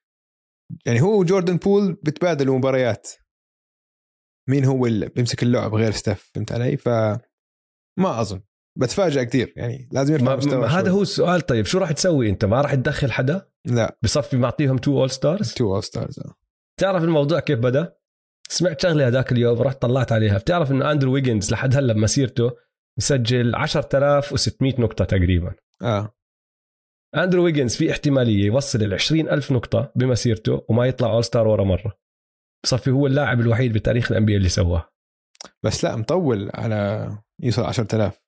يعني 0.86 1.00
هو 1.00 1.20
وجوردن 1.20 1.56
بول 1.56 1.92
بتبادلوا 1.92 2.58
مباريات. 2.58 3.10
مين 4.48 4.64
هو 4.64 4.86
اللي 4.86 5.08
بيمسك 5.08 5.42
اللعب 5.42 5.74
غير 5.74 5.90
ستيف؟ 5.90 6.30
فهمت 6.34 6.52
علي؟ 6.52 6.76
ف 6.76 6.88
ما 7.98 8.20
أظن. 8.20 8.40
بتفاجئ 8.78 9.24
كثير 9.24 9.52
يعني 9.56 9.88
لازم 9.92 10.14
يرفع 10.14 10.36
مستوى 10.36 10.66
هذا. 10.66 10.90
هو 10.90 11.02
السؤال. 11.02 11.40
طيب 11.40 11.66
شو 11.66 11.78
راح 11.78 11.92
تسوي 11.92 12.30
أنت؟ 12.30 12.44
ما 12.44 12.60
راح 12.60 12.74
تدخل 12.74 13.12
حدا؟ 13.12 13.48
لا. 13.64 13.98
بصفي 14.02 14.36
معطيهم 14.36 14.78
two 14.78 15.00
all 15.00 15.10
stars 15.10 15.54
two 15.54 15.74
all 15.74 15.84
stars 15.84 16.20
تعرف 16.80 17.04
الموضوع 17.04 17.40
كيف 17.40 17.58
بدأ؟ 17.58 17.96
سمعت 18.48 18.80
شغلة 18.80 19.06
هذاك 19.06 19.32
اليوم 19.32 19.62
رحت 19.62 19.82
طلعت 19.82 20.12
عليها. 20.12 20.38
بتعرف 20.38 20.70
انه 20.70 20.90
أندرو 20.92 21.12
ويجنز 21.12 21.52
لحد 21.52 21.76
هلأ 21.76 21.92
بمسيرته 21.92 22.50
مسجل 22.98 23.54
10600 23.54 24.80
نقطة 24.80 25.04
تقريبا. 25.04 25.54
آه. 25.82 26.14
أندرو 27.16 27.44
ويجنز 27.44 27.76
في 27.76 27.90
احتمالية 27.90 28.46
يوصل 28.46 28.82
ال 28.82 28.94
20000 28.94 29.52
نقطة 29.52 29.92
بمسيرته 29.96 30.64
وما 30.68 30.86
يطلع 30.86 31.12
all 31.12 31.24
star 31.24 31.48
ولا 31.48 31.64
مرة. 31.64 31.98
بصفي 32.64 32.90
هو 32.90 33.06
اللاعب 33.06 33.40
الوحيد 33.40 33.72
بتاريخ 33.72 34.10
ال 34.12 34.19
NBA 34.19 34.38
اللي 34.38 34.48
سواه. 34.48 34.88
بس 35.62 35.84
لا 35.84 35.96
مطول 35.96 36.50
على 36.54 37.08
يوصل 37.42 37.62
10000 37.62 38.20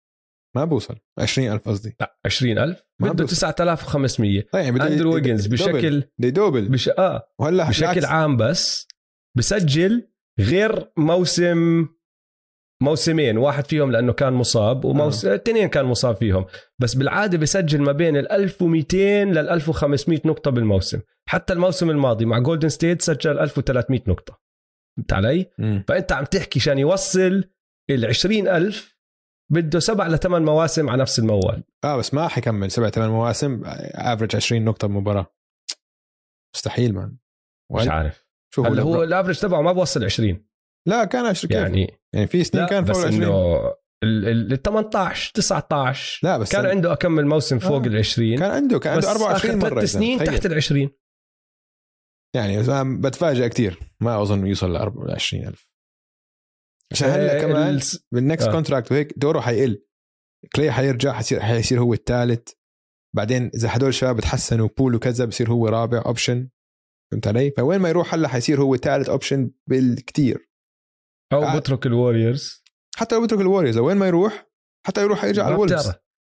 ما 0.56 0.64
بوصل. 0.64 0.96
20000 1.18 1.68
قصدي. 1.68 1.96
لا 2.00 2.18
20000 2.26 2.82
ما 3.00 3.08
بده 3.08 3.16
بيوصل. 3.24 3.36
9500 3.36 4.42
طيب 4.52 4.74
بده 4.74 4.86
أندرو 4.86 5.14
ويجنز. 5.14 5.46
بشكل 5.46 6.02
بده 6.18 6.28
double 6.28 6.68
بش... 6.68 6.88
آه 6.88 7.32
وهلأ 7.40 7.68
بشكل. 7.68 8.04
عام 8.04 8.36
بس 8.36 8.88
بسجل 9.36 10.08
غير 10.40 10.92
موسم 10.96 11.88
موسمين 12.82 13.38
واحد 13.38 13.66
فيهم 13.66 13.92
لأنه 13.92 14.12
كان 14.12 14.32
مصاب 14.32 14.84
وموسم 14.84 15.28
اثنين 15.30 15.68
كان 15.68 15.84
مصاب 15.84 16.16
فيهم. 16.16 16.46
بس 16.78 16.94
بالعادة 16.94 17.38
بسجل 17.38 17.82
ما 17.82 17.92
بين 17.92 18.16
ال 18.16 18.32
1200 18.32 18.96
لل 19.24 19.48
1500 19.48 20.20
نقطة 20.24 20.50
بالموسم. 20.50 21.00
حتى 21.28 21.52
الموسم 21.52 21.90
الماضي 21.90 22.24
مع 22.24 22.38
جولدن 22.38 22.68
ستيت 22.68 23.02
سجل 23.02 23.38
1300 23.38 24.00
نقطة. 24.06 24.40
فهمت 24.96 25.12
علي؟ 25.12 25.50
مم. 25.58 25.84
فأنت 25.88 26.12
عم 26.12 26.24
تحكي 26.24 26.58
عشان 26.58 26.78
يوصل 26.78 27.44
ال 27.90 28.06
20000 28.06 28.96
بده 29.52 29.78
سبع 29.78 30.06
لثمان 30.08 30.44
مواسم 30.44 30.90
على 30.90 31.02
نفس 31.02 31.18
الموال. 31.18 31.62
آه 31.84 31.96
بس 31.96 32.14
ما 32.14 32.28
حيكمل 32.28 32.70
سبع 32.70 32.90
ثمان 32.90 33.08
مواسم 33.08 33.62
average 33.94 34.36
20 34.36 34.64
نقطة 34.64 34.88
بمباراه 34.88 35.26
مستحيل 36.54 36.94
مان 36.94 37.16
مش 37.72 37.88
عارف. 37.88 38.26
شوف 38.54 38.66
هلا 38.66 38.82
هو. 38.82 39.02
ال 39.02 39.07
average 39.07 39.38
تبعه 39.38 39.62
ما 39.62 39.72
بوصل 39.72 40.04
20 40.04 40.46
لا 40.86 41.04
كان 41.04 41.26
20 41.26 41.48
كيف؟ 41.48 41.60
يعني, 41.62 41.98
يعني 42.14 42.26
في 42.26 42.44
سنين 42.44 42.66
كان 42.66 42.84
بس 42.84 42.96
فوق 42.96 43.04
ال 43.06 43.14
20 43.14 43.22
إنه 43.24 43.72
ال 44.04 44.52
ال 44.52 44.62
18 44.62 45.32
19 45.34 46.20
لا 46.26 46.38
بس 46.38 46.52
كان 46.52 46.66
عنده 46.66 46.92
أكمل 46.92 47.26
موسم 47.26 47.58
فوق 47.58 47.82
آه. 47.82 47.86
ال 47.86 47.96
20 47.98 48.38
كان 48.38 48.50
عنده 48.50 48.78
كان 48.78 48.92
عنده 48.92 49.06
بس 49.08 49.12
24 49.16 49.36
آخر 49.54 49.56
مرة 49.56 49.68
ثلاث 49.78 49.92
سنين. 49.92 50.24
تحت 50.24 50.46
ال 50.46 50.54
20 50.54 50.90
يعني 52.36 52.58
بس 52.58 52.68
بتفاجئ 52.86 53.48
كثير 53.48 53.78
ما 54.00 54.22
أظن 54.22 54.46
يوصل 54.46 54.72
ل 54.72 54.76
24000 54.76 55.66
عشان 56.92 57.08
هلا 57.08 57.36
آه، 57.38 57.40
كمان 57.40 57.74
ال- 57.74 57.80
بال 58.12 58.24
next 58.24 58.48
آه. 58.48 58.52
contract 58.52 58.92
وهيك 58.92 59.12
دوره 59.18 59.40
حيقل. 59.40 59.82
كلي 60.56 60.72
حيرجع 60.72 61.12
حيصير 61.12 61.40
حيصير 61.40 61.80
هو 61.80 61.94
الثالث. 61.94 62.48
بعدين 63.16 63.50
إذا 63.54 63.76
هدول 63.76 63.88
الشباب 63.88 64.20
تحسنوا 64.20 64.68
Poole 64.78 64.94
وكذا 64.94 65.24
بصير 65.24 65.50
هو 65.50 65.68
رابع 65.68 66.02
option 66.06 66.48
فهمت 67.12 67.26
علي؟ 67.28 67.50
فوين 67.56 67.80
ما 67.80 67.88
يروح 67.88 68.14
هلا 68.14 68.28
حيصير 68.28 68.60
هو 68.62 68.76
ثالث 68.76 69.08
option 69.08 69.50
بالكثير 69.66 70.45
أو. 71.32 71.58
بترك 71.58 71.86
الوريورز 71.86 72.64
حتى 72.96 73.14
لو 73.14 73.22
بترك 73.22 73.40
الوريورز 73.40 73.78
وين 73.78 73.96
ما 73.96 74.06
يروح 74.06 74.46
حتى 74.86 75.02
يروح 75.02 75.24
يرجع 75.24 75.44
على 75.44 75.54
الولفز. 75.54 75.92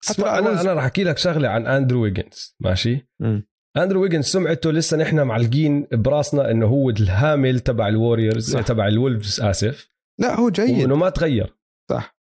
حتى 0.09 0.23
أنا. 0.23 0.61
أنا 0.61 0.73
راح 0.73 0.85
أحكي 0.85 1.05
لك 1.05 1.19
شغلة 1.19 1.49
عن 1.49 1.67
أندرو 1.67 2.03
ويجنز 2.03 2.57
ماشي 2.61 3.09
مم. 3.21 3.47
أندرو 3.77 4.03
ويجنز 4.03 4.25
سمعته 4.25 4.71
لسه 4.73 4.97
نحن 4.97 5.21
معلقين 5.21 5.87
براسنا 5.93 6.51
إنه 6.51 6.67
هو 6.67 6.91
الهامل 6.91 7.61
تبع 7.61 7.89
الوريورز. 7.89 8.57
تبع 8.57 8.89
الولفز 8.89 9.41
آسف 9.41 9.89
لا 10.21 10.35
هو 10.41 10.51
جيد 10.51 10.79
وإنه 10.83 10.97
ما 10.97 11.09
تغير 11.09 11.57
صح 11.91 12.17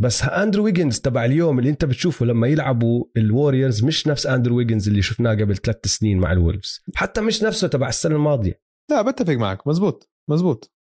بس 0.00 0.22
أندرو 0.22 0.64
ويجنز 0.64 1.00
تبع 1.00 1.24
اليوم 1.24 1.58
اللي 1.58 1.70
أنت 1.70 1.84
بتشوفه 1.84 2.26
لما 2.26 2.46
يلعبوا 2.48 3.04
الوريورز 3.16 3.84
مش 3.84 4.06
نفس 4.06 4.26
أندرو 4.26 4.56
ويجنز 4.56 4.88
اللي 4.88 5.02
شفناه 5.02 5.30
قبل 5.34 5.56
ثلاث 5.56 5.86
سنين 5.86 6.18
مع 6.18 6.32
الولفز 6.32 6.84
حتى 6.94 7.20
مش 7.20 7.42
نفسه 7.42 7.68
تبع 7.68 7.88
السنة 7.88 8.14
الماضية 8.16 8.60
لا 8.90 9.02
بتفق 9.02 9.34
معك 9.34 9.66
مزبوط 9.66 10.10
مزبوط 10.30 10.72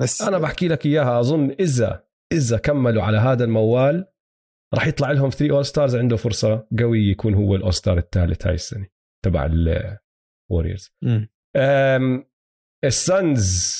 بس 0.00 0.22
أنا 0.22 0.38
بحكي 0.38 0.68
لك 0.68 0.86
إياها 0.86 1.20
أظن 1.20 1.50
إذا 1.50 2.06
إذا 2.32 2.58
كملوا 2.58 3.02
على 3.02 3.18
هذا 3.18 3.44
الموال 3.44 4.06
راح 4.74 4.86
يطلع 4.86 5.10
لهم 5.10 5.30
3 5.30 5.54
all 5.54 5.64
stars 5.64 5.96
عنده 5.96 6.16
فرصة 6.16 6.68
قوية 6.78 7.10
يكون 7.10 7.34
هو 7.34 7.54
ال 7.54 7.59
all 7.59 7.74
star 7.74 7.98
الثالث 7.98 8.46
هاي 8.46 8.54
السنة 8.54 8.86
تبع 9.24 9.50
الوريورز 10.50 10.90
مم. 11.02 11.28
السانز 12.84 13.76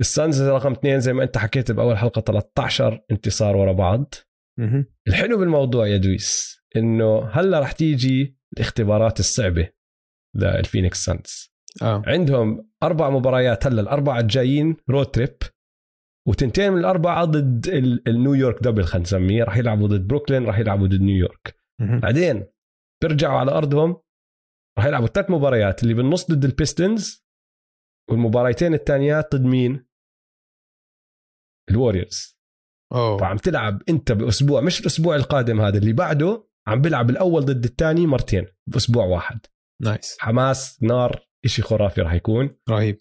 السانز 0.00 0.42
رقم 0.42 0.72
اثنين 0.72 1.00
زي 1.00 1.12
ما 1.12 1.22
أنت 1.22 1.38
حكيت 1.38 1.72
بأول 1.72 1.98
حلقة 1.98 2.20
13 2.20 3.04
انتصار 3.10 3.56
ورا 3.56 3.72
بعض 3.72 4.14
مهم. 4.58 4.86
الحلو 5.08 5.38
بالموضوع 5.38 5.86
يا 5.86 5.96
دويس 5.96 6.60
إنه 6.76 7.28
هلأ 7.28 7.60
رح 7.60 7.72
تيجي 7.72 8.38
الاختبارات 8.56 9.20
الصعبة 9.20 9.70
للفينيكس 10.36 11.04
سانز 11.04 11.47
آه. 11.82 12.02
عندهم 12.06 12.70
أربع 12.82 13.10
مباريات 13.10 13.66
هلا 13.66 13.80
الأربعة 13.80 14.20
الجايين 14.20 14.76
road 14.90 15.06
trip 15.06 15.36
وتنتين 16.28 16.72
من 16.72 16.78
الأربعة 16.78 17.24
ضد 17.24 17.66
ال- 17.68 18.08
النيويورك 18.08 18.62
double 18.62 18.84
خلينا 18.84 19.02
نسميه 19.04 19.44
راح 19.44 19.56
يلعبوا 19.56 19.88
ضد 19.88 20.06
بروكلين 20.08 20.44
راح 20.44 20.58
يلعبوا 20.58 20.86
ضد 20.86 21.00
نيويورك. 21.00 21.56
بعدين 22.02 22.46
بيرجعوا 23.02 23.38
على 23.38 23.50
أرضهم 23.52 23.96
راح 24.78 24.86
يلعبوا 24.86 25.06
ثلاث 25.06 25.30
مباريات 25.30 25.82
اللي 25.82 25.94
بالنص 25.94 26.30
ضد 26.30 26.44
البيستنز 26.44 27.26
والمباريتين 28.10 28.74
الثانيات 28.74 29.34
ضد 29.34 29.44
مين؟ 29.44 29.86
الوريورز 31.70 32.38
أوه. 32.92 33.18
فعم 33.18 33.36
تلعب 33.36 33.82
أنت 33.88 34.12
بأسبوع 34.12 34.60
مش 34.60 34.80
الأسبوع 34.80 35.16
القادم 35.16 35.60
هذا 35.60 35.78
اللي 35.78 35.92
بعده 35.92 36.48
عم 36.68 36.80
بيلعب 36.80 37.10
الأول 37.10 37.44
ضد 37.44 37.64
الثاني 37.64 38.06
مرتين 38.06 38.46
بأسبوع 38.66 39.04
واحد. 39.04 39.40
nice. 39.82 40.16
حماس 40.20 40.82
نار 40.82 41.27
إشي 41.44 41.62
خرافي 41.62 42.00
راح 42.00 42.12
يكون. 42.14 42.56
رهيب. 42.68 43.00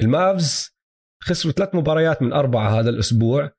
المافز 0.00 0.76
خسروا 1.24 1.52
ثلاث 1.52 1.74
مباريات 1.74 2.22
من 2.22 2.32
أربعة 2.32 2.80
هذا 2.80 2.90
الأسبوع. 2.90 3.50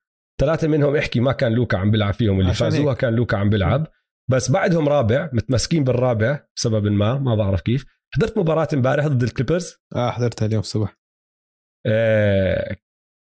ثلاثة 0.41 0.67
منهم 0.67 0.95
احكي 0.95 1.19
ما 1.19 1.31
كان 1.31 1.53
لوكا 1.53 1.77
عم 1.77 1.91
بيلعب 1.91 2.13
فيهم 2.13 2.39
اللي 2.39 2.53
فازوها. 2.53 2.93
كان 2.93 3.15
لوكا 3.15 3.37
عم 3.37 3.49
بيلعب. 3.49 3.87
بس 4.31 4.51
بعدهم 4.51 4.89
رابع 4.89 5.29
متمسكين 5.33 5.83
بالرابع 5.83 6.45
بسبب 6.55 6.87
ما 6.87 7.19
ما 7.19 7.35
بعرف 7.35 7.61
كيف. 7.61 7.85
حضرت 8.15 8.37
مباراة 8.37 8.67
امبارح 8.73 9.07
ضد 9.07 9.23
الكليبرز؟ 9.23 9.75
آه 9.95 10.09
حضرتها 10.09 10.45
اليوم 10.45 10.59
الصبح. 10.59 10.97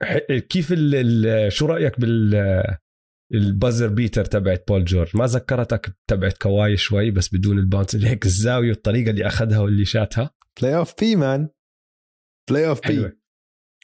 ح- 0.02 0.36
كيف 0.48 0.68
ال 0.72 1.52
شو 1.52 1.66
رأيك 1.66 2.00
بال 2.00 2.34
ال 3.34 3.42
buzzer 3.42 3.88
beater 3.88 4.24
تبعت 4.24 4.64
بول 4.68 4.85
جورج. 4.85 5.16
ما 5.16 5.26
ذكرتك 5.26 5.97
تبعت 6.11 6.39
كواي 6.39 6.76
شوي 6.76 7.11
بس 7.11 7.35
بدون 7.35 7.59
ال 7.59 7.63
bounce. 7.63 7.94
اللي 7.95 8.09
هيك 8.09 8.26
الزاوية 8.26 8.68
والطريقة 8.68 9.11
اللي 9.11 9.26
أخذها 9.26 9.59
واللي 9.59 9.85
شاتها. 9.85 10.30
Playoff 10.61 10.94
P 11.00 11.16
man 11.16 11.48
Playoff 12.50 12.88
P 12.88 13.12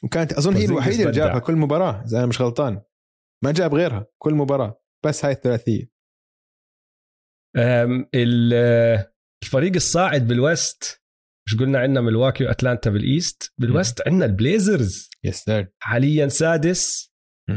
وكانت 0.03 0.33
أظن 0.33 0.55
هي 0.55 0.65
الوحيدة 0.65 1.03
اللي. 1.03 1.11
جابها 1.11 1.39
كل 1.39 1.55
مباراة 1.55 2.03
إذا 2.05 2.17
أنا 2.17 2.25
مش 2.25 2.41
غلطان. 2.41 2.81
ما 3.43 3.51
جاب 3.51 3.75
غيرها 3.75 4.07
كل 4.17 4.33
مباراة. 4.33 4.81
بس 5.05 5.25
هاي 5.25 5.33
الثلاثية. 5.33 5.91
الفريق 9.43 9.75
الصاعد 9.75 10.27
بال 10.27 10.52
West 10.52 11.01
مش 11.47 11.55
قلنا 11.55 11.79
عندنا؟ 11.79 12.01
ميلواكي 12.01 12.45
واتلانتا 12.45 12.89
بال 12.89 13.07
East. 13.07 13.53
بال 13.57 13.74
West 13.74 14.07
عندنا 14.07 14.25
البليزرز. 14.25 15.09
yes 15.23 15.35
sir 15.35 15.73
حاليا 15.79 16.27
سادس. 16.27 17.08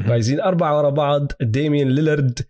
فايزين 0.09 0.41
أربعة 0.41 0.79
ورا 0.79 0.91
بعض. 0.91 1.33
ديميان 1.41 1.89
ليلرد 1.89 2.41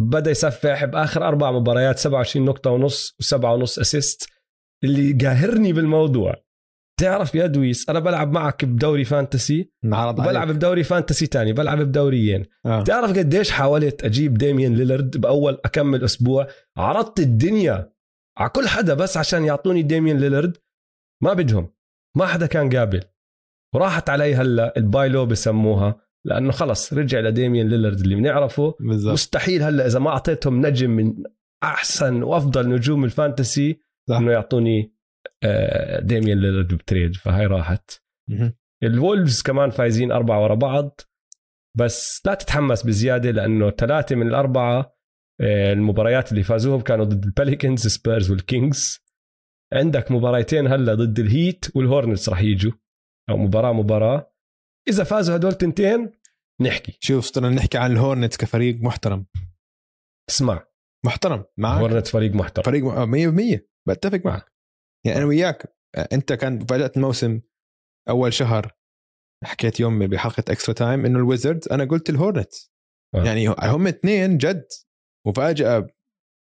بدأ 0.00 0.30
يسفح 0.30 0.84
بآخر 0.84 1.28
أربع 1.28 1.50
مباريات 1.52 1.98
27 1.98 2.46
نقطة 2.46 2.70
ونص 2.70 3.16
وسبعة 3.20 3.54
ونص 3.54 3.78
assist. 3.78 4.28
اللي 4.84 5.12
قاهرني 5.12 5.72
بالموضوع 5.72 6.34
تعرف 7.00 7.34
يا 7.34 7.46
دويس 7.46 7.90
أنا 7.90 7.98
بلعب 7.98 8.32
معك 8.32 8.64
بدوري 8.64 9.04
fantasy 9.04 9.72
عليك. 9.84 10.56
بدوري 10.56 10.84
fantasy 10.84 11.26
تاني 11.26 11.52
بلعب 11.52 11.78
بدوريين. 11.78 12.44
آه. 12.66 12.82
تعرف 12.82 13.18
قديش 13.18 13.50
حاولت 13.50 14.04
أجيب 14.04 14.34
ديميان 14.34 14.74
ليلرد 14.74 15.16
بأول 15.16 15.58
أكمل 15.64 16.04
أسبوع؟ 16.04 16.46
عرضت 16.76 17.20
الدنيا 17.20 17.92
على 18.38 18.50
كل 18.50 18.68
حدا 18.68 18.94
بس 18.94 19.16
عشان 19.16 19.44
يعطوني 19.44 19.82
ديميان 19.82 20.18
ليلرد 20.18 20.56
ما 21.22 21.32
بدهم. 21.32 21.74
ما 22.16 22.26
حدا 22.26 22.46
كان 22.46 22.76
قابل. 22.76 23.02
وراحت 23.74 24.10
علي 24.10 24.34
هلا 24.34 24.76
ال 24.76 24.83
buy 24.83 25.05
low 25.05 25.26
بسموها. 25.26 26.00
لأنه 26.24 26.52
خلص 26.52 26.92
رجع 26.92 27.20
لديميان 27.20 27.68
ليلرد 27.68 28.00
اللي 28.00 28.14
بنعرفه 28.14 28.74
بالضبط. 28.80 29.12
مستحيل 29.12 29.62
هلأ 29.62 29.86
إذا 29.86 29.98
ما 29.98 30.10
أعطيتهم 30.10 30.66
نجم 30.66 30.90
من 30.90 31.14
أحسن 31.62 32.22
وأفضل 32.22 32.68
نجوم 32.68 33.04
ال 33.04 33.13
fantasy 33.13 33.80
صح. 34.08 34.16
إنه 34.16 34.32
يعطوني 34.32 34.94
آه، 35.42 36.00
ديميان 36.00 36.40
ليلرد 36.40 36.74
ب 36.74 36.80
trade. 36.80 37.16
فهاي 37.16 37.46
راحت. 37.46 38.02
الولفز 38.82 39.42
كمان 39.42 39.70
فايزين 39.70 40.12
أربعة 40.12 40.42
ورا 40.42 40.54
بعض. 40.54 41.00
بس 41.78 42.22
لا 42.26 42.34
تتحمس 42.34 42.82
بزيادة 42.82 43.30
لأنه 43.30 43.70
ثلاثة 43.70 44.16
من 44.16 44.28
الأربعة 44.28 44.96
آه، 45.40 45.72
المباريات 45.72 46.32
اللي 46.32 46.42
فازوهم 46.42 46.80
كانوا 46.80 47.04
ضد 47.04 47.24
البيليكنز 47.24 47.86
سبيرز 47.86 48.30
والكينجز. 48.30 48.98
عندك 49.72 50.12
مباريتين 50.12 50.66
هلأ 50.66 50.94
ضد 50.94 51.18
الهيت 51.18 51.64
والهورنتس 51.74 52.28
راح 52.28 52.42
يجوا. 52.42 52.72
أو 53.30 53.36
مباراة 53.36 53.72
مباراة. 53.72 54.31
إذا 54.88 55.04
فازوا 55.04 55.36
هدول 55.36 55.54
تنتين 55.54 56.10
نحكي. 56.60 56.98
شوف 57.00 57.24
صرنا 57.24 57.48
نحكي 57.50 57.78
عن 57.78 57.92
الهورنتس 57.92 58.36
كفريق 58.36 58.76
محترم. 58.80 59.26
اسمع. 60.30 60.66
محترم 61.06 61.44
معك. 61.58 61.76
الهورنتس 61.76 62.10
فريق 62.10 62.32
محترم. 62.34 62.64
فريق 62.64 62.84
م- 62.84 63.10
100% 63.10 63.68
بتفق 63.88 64.20
معك. 64.26 64.52
يعني 65.06 65.18
أنا 65.18 65.26
وياك 65.26 65.76
أنت 66.12 66.32
كان 66.32 66.58
بدات 66.58 66.96
الموسم 66.96 67.40
أول 68.08 68.32
شهر 68.32 68.72
حكيت 69.44 69.80
يوم 69.80 70.06
بحلقة 70.06 70.44
extra 70.48 70.74
time 70.74 71.04
إنه 71.06 71.18
الويزردز 71.18 71.68
أنا 71.68 71.84
قلت 71.84 72.10
الهورنتس. 72.10 72.72
آه. 73.14 73.24
يعني 73.24 73.48
هم 73.48 73.86
اثنين 73.86 74.38
جد 74.38 74.66
مفاجأة 75.26 75.86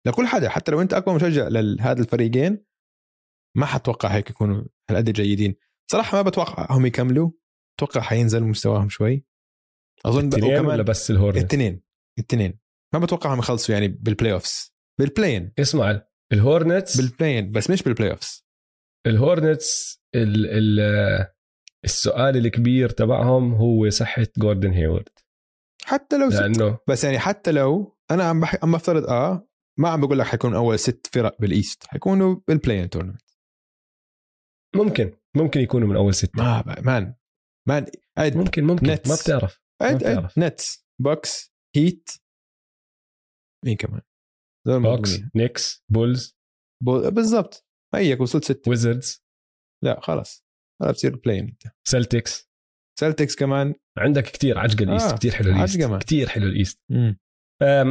لكل 0.07 0.27
حدا. 0.27 0.49
حتى 0.49 0.73
لو 0.73 0.81
أنت 0.81 0.93
أقوى 0.95 1.15
مشجع 1.15 1.49
لهذا 1.49 2.01
الفريقين 2.03 2.65
ما 3.57 3.67
حتوقع 3.67 4.09
هيك 4.09 4.31
يكونوا 4.31 4.65
هالقد 4.91 5.11
جيدين. 5.11 5.55
صراحة 5.91 6.17
ما 6.23 6.29
بتوقع 6.31 6.67
هم 6.77 6.87
يكملوا. 6.87 7.31
أتوقع 7.83 8.01
حينزل 8.01 8.43
مستواهم 8.43 8.89
شوي. 8.89 9.25
أظن 10.05 10.25
التنين 10.25 10.67
ولا 10.67 10.83
بس 10.83 11.11
ال 11.11 11.14
Hornets 11.14 11.41
الاثنين 11.41 11.83
الاثنين 12.19 12.59
ما 12.95 12.99
بتوقعهم 12.99 13.39
يخلصوا 13.39 13.75
يعني 13.75 13.89
بال 13.89 14.33
playoffs 14.33 14.75
بال 15.01 15.12
play-in 15.12 15.53
اسمع 15.59 16.03
ال 16.33 16.41
Hornets 16.41 16.97
بال 17.01 17.12
play-in 17.12 17.53
بس 17.53 17.71
مش 17.71 17.83
بال 17.83 18.11
playoffs 18.11 18.47
ال 19.07 19.18
Hornets 19.18 20.01
ال 20.15 20.47
ال 20.47 21.27
السؤال 21.85 22.37
الكبير 22.37 22.89
تبعهم 22.89 23.55
هو 23.55 23.91
صحة 23.91 24.27
Gordon 24.39 24.73
Hayward. 24.73 25.09
حتى 25.85 26.19
لو 26.19 26.31
ست 26.31 26.41
لأنه 26.41 26.79
بس 26.89 27.05
يعني 27.05 27.19
حتى 27.19 27.53
لو 27.53 27.99
أنا 28.11 28.25
عم 28.25 28.41
بح... 28.41 28.57
عم 28.63 28.73
بفترض 28.73 29.05
آه 29.05 29.49
ما 29.79 29.89
عم 29.89 30.01
بقول 30.01 30.19
لك 30.19 30.27
حيكون 30.27 30.55
أول 30.55 30.79
ست 30.79 31.11
فرق 31.13 31.41
بال 31.41 31.56
East 31.56 31.87
حيكونوا 31.87 32.37
بال 32.49 32.58
play-in 32.58 32.91
tournament 32.91 33.31
ممكن. 34.77 35.13
ممكن 35.37 35.61
يكونوا 35.61 35.89
من 35.89 35.97
أول 35.97 36.15
ستة. 36.15 36.43
ما. 36.43 36.81
مان 36.81 37.15
مان 37.71 37.87
عد 38.19 38.37
ممكن 38.37 38.65
ممكن. 38.65 38.87
Nets. 38.87 39.09
ما 39.09 39.15
بتعرف 39.15 39.61
عد 39.83 40.05
عد. 40.05 40.31
Nets. 40.39 40.87
Bucks 41.03 41.55
Heat. 41.77 42.11
مين 43.65 43.77
كمان؟ 43.77 44.01
Bucks. 44.67 45.21
Knicks 45.37 45.85
Bulls. 45.93 46.37
بو... 46.85 47.11
بالضبط. 47.11 47.67
هيك 47.95 48.21
وصلت 48.21 48.45
ست 48.45 48.69
Wizards. 48.69 49.25
لا 49.85 50.01
خلص 50.01 50.47
خلص 50.83 50.91
بتصير 50.91 51.17
play-in 51.17 51.49
انت 51.49 51.63
Celtics. 51.89 52.51
Celtics 53.01 53.37
كمان. 53.37 53.75
عندك 53.99 54.25
كتير. 54.25 54.59
عجقة 54.59 54.83
ال 54.83 54.88
East. 54.88 55.13
آه، 55.13 55.17
كتير 55.17 55.33
حلو 55.33 55.51
ال 55.51 55.59
East. 55.59 56.03
كتير 56.03 56.29
حلو 56.29 56.47
ال 56.47 56.52
East. 56.52 56.81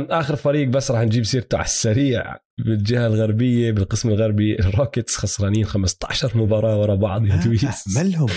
آخر 0.09 0.35
فريق 0.35 0.67
بس 0.67 0.91
راح 0.91 1.01
نجيب 1.01 1.23
سيرته 1.23 1.55
على 1.55 1.65
السريع. 1.65 2.39
بالجهة 2.65 3.07
الغربية 3.07 3.71
بالقسم 3.71 4.09
الغربي 4.09 4.59
ال 4.59 4.66
Rockets 4.66 5.17
خسرانين 5.17 5.65
15 5.65 6.37
مباراة 6.37 6.79
ورا 6.79 6.95
بعض. 6.95 7.25
يا 7.25 7.35
دويس 7.35 7.97
ملهم. 7.97 8.29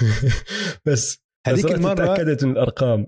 بس 0.86 1.22
هذيك 1.46 1.72
المرة 1.72 1.94
تأكدت 1.94 2.44
من 2.44 2.52
الأرقام. 2.52 3.06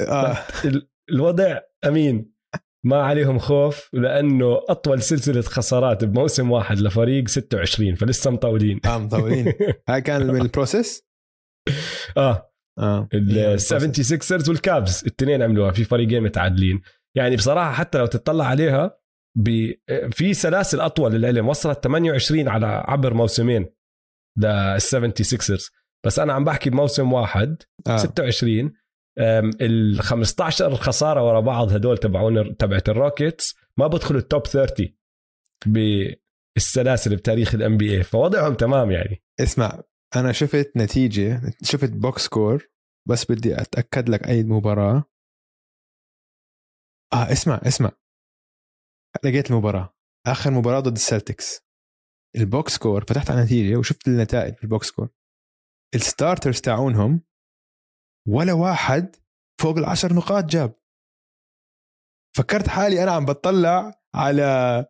آه. 0.00 0.36
ال- 0.64 0.88
الوضع 1.10 1.60
أمين. 1.86 2.36
ما 2.84 3.02
عليهم 3.02 3.38
خوف 3.38 3.88
لأنه 3.94 4.60
أطول 4.68 5.02
سلسلة 5.02 5.42
خسارات 5.42 6.04
بموسم 6.04 6.50
واحد 6.50 6.78
لفريق 6.78 7.28
26 7.28 7.94
فلسه 7.94 8.30
مطولين. 8.30 8.80
آه 8.86 8.98
مطولين. 8.98 9.52
هاي 9.88 10.00
كان 10.02 10.26
من 10.26 10.40
ال 10.40 10.47
Process؟ 10.47 11.06
آه. 12.16 12.52
آه. 12.78 13.08
ال 13.14 13.60
76ers 13.60 14.48
وال 14.48 14.66
Cavs 14.66 15.02
الاثنين 15.06 15.42
عملوها 15.42 15.72
في 15.72 15.84
فريقين 15.84 16.22
متعادلين. 16.22 16.80
يعني 17.16 17.36
بصراحة 17.36 17.72
حتى 17.72 17.98
لو 17.98 18.06
تطلع 18.06 18.44
عليها 18.44 18.98
ب... 19.38 19.72
في 20.10 20.34
سلاسل 20.34 20.80
أطول 20.80 21.12
للعلم 21.12 21.48
وصلت 21.48 21.84
28 21.84 22.48
على 22.48 22.66
عبر 22.66 23.14
موسمين 23.14 23.66
لل 24.38 24.80
76ers 24.80 25.70
بس 26.04 26.18
أنا 26.18 26.32
عم 26.32 26.44
بحكي 26.44 26.70
بموسم 26.70 27.12
واحد 27.12 27.62
آه. 27.86 27.96
26 27.96 28.72
أم، 29.18 29.50
ال 29.60 30.00
15 30.00 30.74
خساره 30.74 31.26
ورا 31.28 31.40
بعض 31.40 31.72
هدول 31.72 31.98
تبعون 31.98 32.56
تبعت 32.56 32.88
ال 32.88 32.96
Rockets 32.96 33.54
ما 33.78 33.86
بدخلوا 33.86 34.20
ال 34.20 34.26
top 34.26 34.46
30 34.46 34.96
بالسلاسل 35.66 37.16
بتاريخ 37.16 37.54
ال 37.54 37.76
NBA 37.76 38.02
فوضعهم 38.04 38.54
تمام 38.54 38.90
يعني. 38.90 39.22
اسمع 39.40 39.82
أنا 40.16 40.32
شفت 40.32 40.72
نتيجة 40.76 41.40
شفت 41.62 41.90
box 41.90 42.24
score 42.24 42.68
بس 43.08 43.30
بدي 43.30 43.60
أتأكد 43.60 44.08
لك 44.08 44.28
أي 44.28 44.42
مباراة. 44.42 45.04
آه 47.12 47.32
اسمع 47.32 47.60
اسمع. 47.66 47.92
لقيت 49.24 49.50
المباراة. 49.50 49.94
آخر 50.26 50.50
مباراة 50.50 50.80
ضد 50.80 50.92
ال 50.96 51.04
Celtics 51.04 51.60
ال 52.36 52.45
box 52.45 52.74
score 52.74 53.04
فتحت 53.04 53.30
على 53.30 53.40
النتيجة 53.40 53.76
وشفت 53.76 54.08
النتائج 54.08 54.54
في 54.56 54.64
ال 54.64 54.69
box 54.69 54.86
score 54.86 55.08
ال 55.94 56.01
starters 56.01 56.60
تاعونهم 56.60 57.22
ولا 58.28 58.52
واحد 58.52 59.16
فوق 59.60 59.78
العشر 59.78 60.12
نقاط 60.12 60.44
جاب. 60.44 60.74
فكرت 62.36 62.68
حالي 62.68 63.02
أنا 63.02 63.12
عم 63.12 63.24
بطلع 63.24 64.00
على 64.14 64.86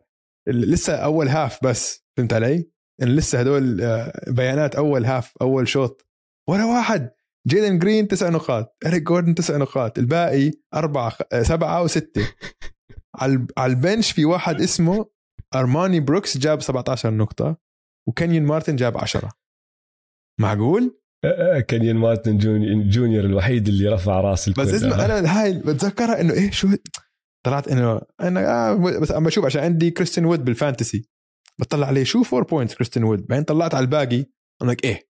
لسه 0.47 0.95
أول 0.95 1.27
half 1.27 1.63
بس 1.63 2.05
فهمت 2.17 2.33
علي؟ 2.33 2.71
إن 3.01 3.07
لسه 3.07 3.39
هدول 3.39 3.81
آه، 3.81 4.31
بيانات 4.31 4.75
أول 4.75 5.05
half 5.05 5.33
أول 5.41 5.67
شوط 5.67 6.07
ولا 6.49 6.65
واحد. 6.65 7.11
Jalen 7.47 7.79
Green 7.79 8.07
تسع 8.07 8.29
نقاط. 8.29 8.77
Eric 8.85 9.03
Gordon 9.03 9.35
تسع 9.35 9.57
نقاط. 9.57 9.97
الباقي 9.97 10.51
أربعة 10.73 11.13
آه، 11.31 11.43
سبعة 11.43 11.81
وستة 11.81 12.33
على 13.57 13.73
ال 13.73 13.79
bench 13.79 14.11
في 14.11 14.25
واحد 14.25 14.61
اسمه 14.61 15.05
Armoni 15.55 15.99
Brooks 15.99 16.37
جاب 16.37 16.61
17 16.61 17.13
نقطة 17.13 17.57
و 18.07 18.12
Kenyon 18.12 18.45
Martin 18.45 18.75
جاب 18.75 18.97
10 18.97 19.31
معقول؟ 20.39 20.99
Kenyon 21.67 21.95
Martin 21.95 22.37
Junior 22.89 23.25
الوحيد 23.25 23.67
اللي 23.67 23.89
رفع 23.89 24.21
راس 24.21 24.47
الكل 24.47 24.61
بس 24.61 24.73
اسمع 24.73 25.05
أنا 25.05 25.41
هاي 25.41 25.53
بتذكرها 25.53 26.21
إنه 26.21 26.33
إيه 26.33 26.51
شو 26.51 26.67
طلعت 27.45 27.67
إنه 27.67 28.01
أنا 28.21 28.71
آه 28.71 28.75
بس 29.01 29.11
أما 29.11 29.27
أشوف 29.27 29.45
عشان 29.45 29.63
عندي 29.63 29.91
Christian 29.91 30.25
Wood 30.25 30.45
بال 30.45 30.59
fantasy 30.59 31.09
بطلع 31.59 31.87
عليه 31.87 32.03
شو 32.03 32.23
4 32.33 32.49
points 32.49 32.75
Christian 32.75 33.03
Wood؟ 33.03 33.27
بعدين 33.27 33.43
طلعت 33.43 33.75
على 33.75 33.83
الباقي 33.83 34.25
أنا 34.61 34.71
لك 34.71 34.83
إيه؟ 34.83 35.07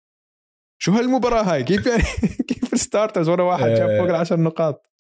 شو 0.79 0.93
هالمباراة 0.93 1.43
هاي؟ 1.43 1.64
كيف 1.64 1.87
يعني؟ 1.87 2.03
كيف 2.49 2.73
ال 2.72 2.78
starters؟ 2.78 3.28
ولا 3.29 3.43
واحد 3.43 3.66
جاب 3.66 3.99
فوق 3.99 4.09
العشر 4.09 4.41
نقاط. 4.41 4.93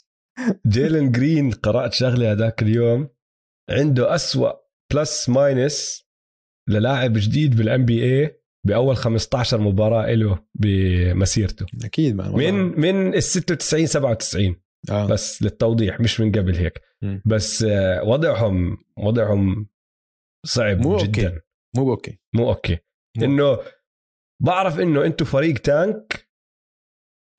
Jalen 0.66 1.12
Green 1.12 1.50
قرأت 1.50 1.92
شغلة 1.92 2.32
هذاك 2.32 2.62
اليوم 2.62 3.08
عنده 3.70 4.14
أسوأ 4.14 4.52
plus 4.94 5.28
minus 5.28 6.06
للاعب 6.68 7.12
جديد 7.12 7.56
بال 7.56 7.84
NBA 7.84 8.41
بأول 8.66 8.96
15 8.96 9.60
مباراة 9.60 10.14
له 10.14 10.38
بمسيرته 10.54 11.66
أكيد 11.84 12.16
من 12.16 12.80
من 12.80 13.14
ال 13.14 13.22
96 13.22 13.86
97 13.86 14.56
آه. 14.90 15.06
بس 15.06 15.42
للتوضيح 15.42 16.00
مش 16.00 16.20
من 16.20 16.32
قبل 16.32 16.56
هيك 16.56 16.80
م. 17.02 17.18
بس 17.24 17.62
آه، 17.62 18.02
وضعهم 18.02 18.78
وضعهم 18.96 19.66
صعب 20.46 20.80
مو 20.80 20.96
جدا 20.96 21.28
okay. 21.28 21.40
مو 21.76 21.90
okay 21.90 22.18
مو 22.34 22.48
okay 22.48 22.78
مو. 23.18 23.24
إنه 23.24 23.58
بعرف 24.42 24.80
إنه 24.80 25.04
أنتم 25.04 25.24
فريق 25.24 25.58
tank 25.58 26.28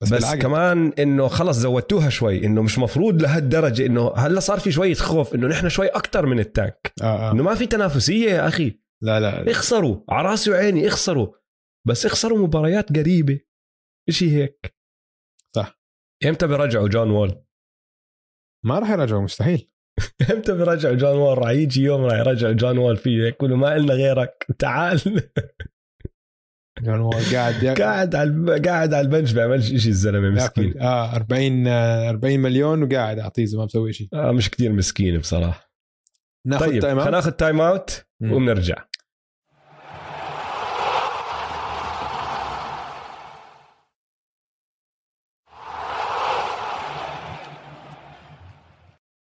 بس, 0.02 0.12
بس. 0.12 0.34
كمان 0.34 0.92
إنه 0.98 1.28
خلص 1.28 1.56
زودتوها 1.56 2.08
شوي 2.08 2.46
إنه 2.46 2.62
مش 2.62 2.78
مفروض 2.78 3.22
لهالدرجة 3.22 3.86
إنه 3.86 4.12
هلأ 4.16 4.40
صار 4.40 4.60
في 4.60 4.72
شوية 4.72 4.94
خوف 4.94 5.34
إنه 5.34 5.46
نحن 5.46 5.68
شوي 5.68 5.86
أكثر 5.86 6.26
من 6.26 6.38
ال 6.38 6.49
tank 6.49 6.92
آه 7.02 7.04
آه. 7.04 7.32
إنه 7.32 7.42
ما 7.42 7.54
في 7.54 7.66
تنافسية 7.66 8.30
يا 8.30 8.48
أخي 8.48 8.78
لا 9.04 9.20
لا, 9.20 9.42
لا. 9.44 9.50
اخسروا 9.50 10.04
على 10.08 10.28
راسي 10.28 10.50
وعيني 10.50 10.88
اخسروا. 10.88 11.34
بس 11.86 12.06
اخسروا 12.06 12.38
مباريات 12.38 12.96
قريبة. 12.98 13.40
اشي 14.08 14.30
هيك؟ 14.36 14.74
صح. 15.56 15.80
إمتى 16.24 16.46
بيرجعوا 16.46 16.88
John 16.88 17.10
Wall؟ 17.10 17.44
ما 18.64 18.78
راح 18.78 18.90
يرجعوا 18.90 19.22
مستحيل. 19.22 19.70
إمتى 20.34 20.52
بيرجعوا 20.52 20.94
John 20.94 21.16
Wall؟ 21.16 21.38
راح 21.38 21.50
يجي 21.50 21.82
يوم 21.82 22.00
راح 22.04 22.18
يرجعوا 22.18 22.52
John 22.52 22.78
Wall 22.78 22.96
فيه. 22.96 23.22
يقولوا 23.22 23.56
ما 23.56 23.78
لنا 23.78 23.94
غيرك. 23.94 24.46
تعال. 24.58 25.00
John 26.82 27.00
Wall 27.00 27.22
قاعد 27.32 27.66
قاعد 27.80 28.14
على 28.14 28.60
قاعد 28.60 28.94
على 28.94 29.00
ال 29.00 29.05
bench 29.05 29.32
بيعملش 29.32 29.66
شيء 29.66 29.90
الزلمة 29.90 30.30
مسكين. 30.30 30.80
آه 30.80 31.16
40 31.16 31.66
40 31.66 32.40
مليون 32.40 32.82
وقاعد 32.82 33.18
أعطيه 33.18 33.56
ما 33.56 33.64
مسوي 33.64 33.92
شيء 33.92 34.08
آه 34.12 34.32
مش 34.32 34.50
كثير 34.50 34.72
مسكين 34.72 35.18
بصراحة. 35.18 35.70
ناخذ 36.46 36.66
طيب 36.66 36.82
timeout 36.82 37.08
ناخذ 37.08 37.30
timeout 37.30 38.06
وبنرجع 38.22 38.84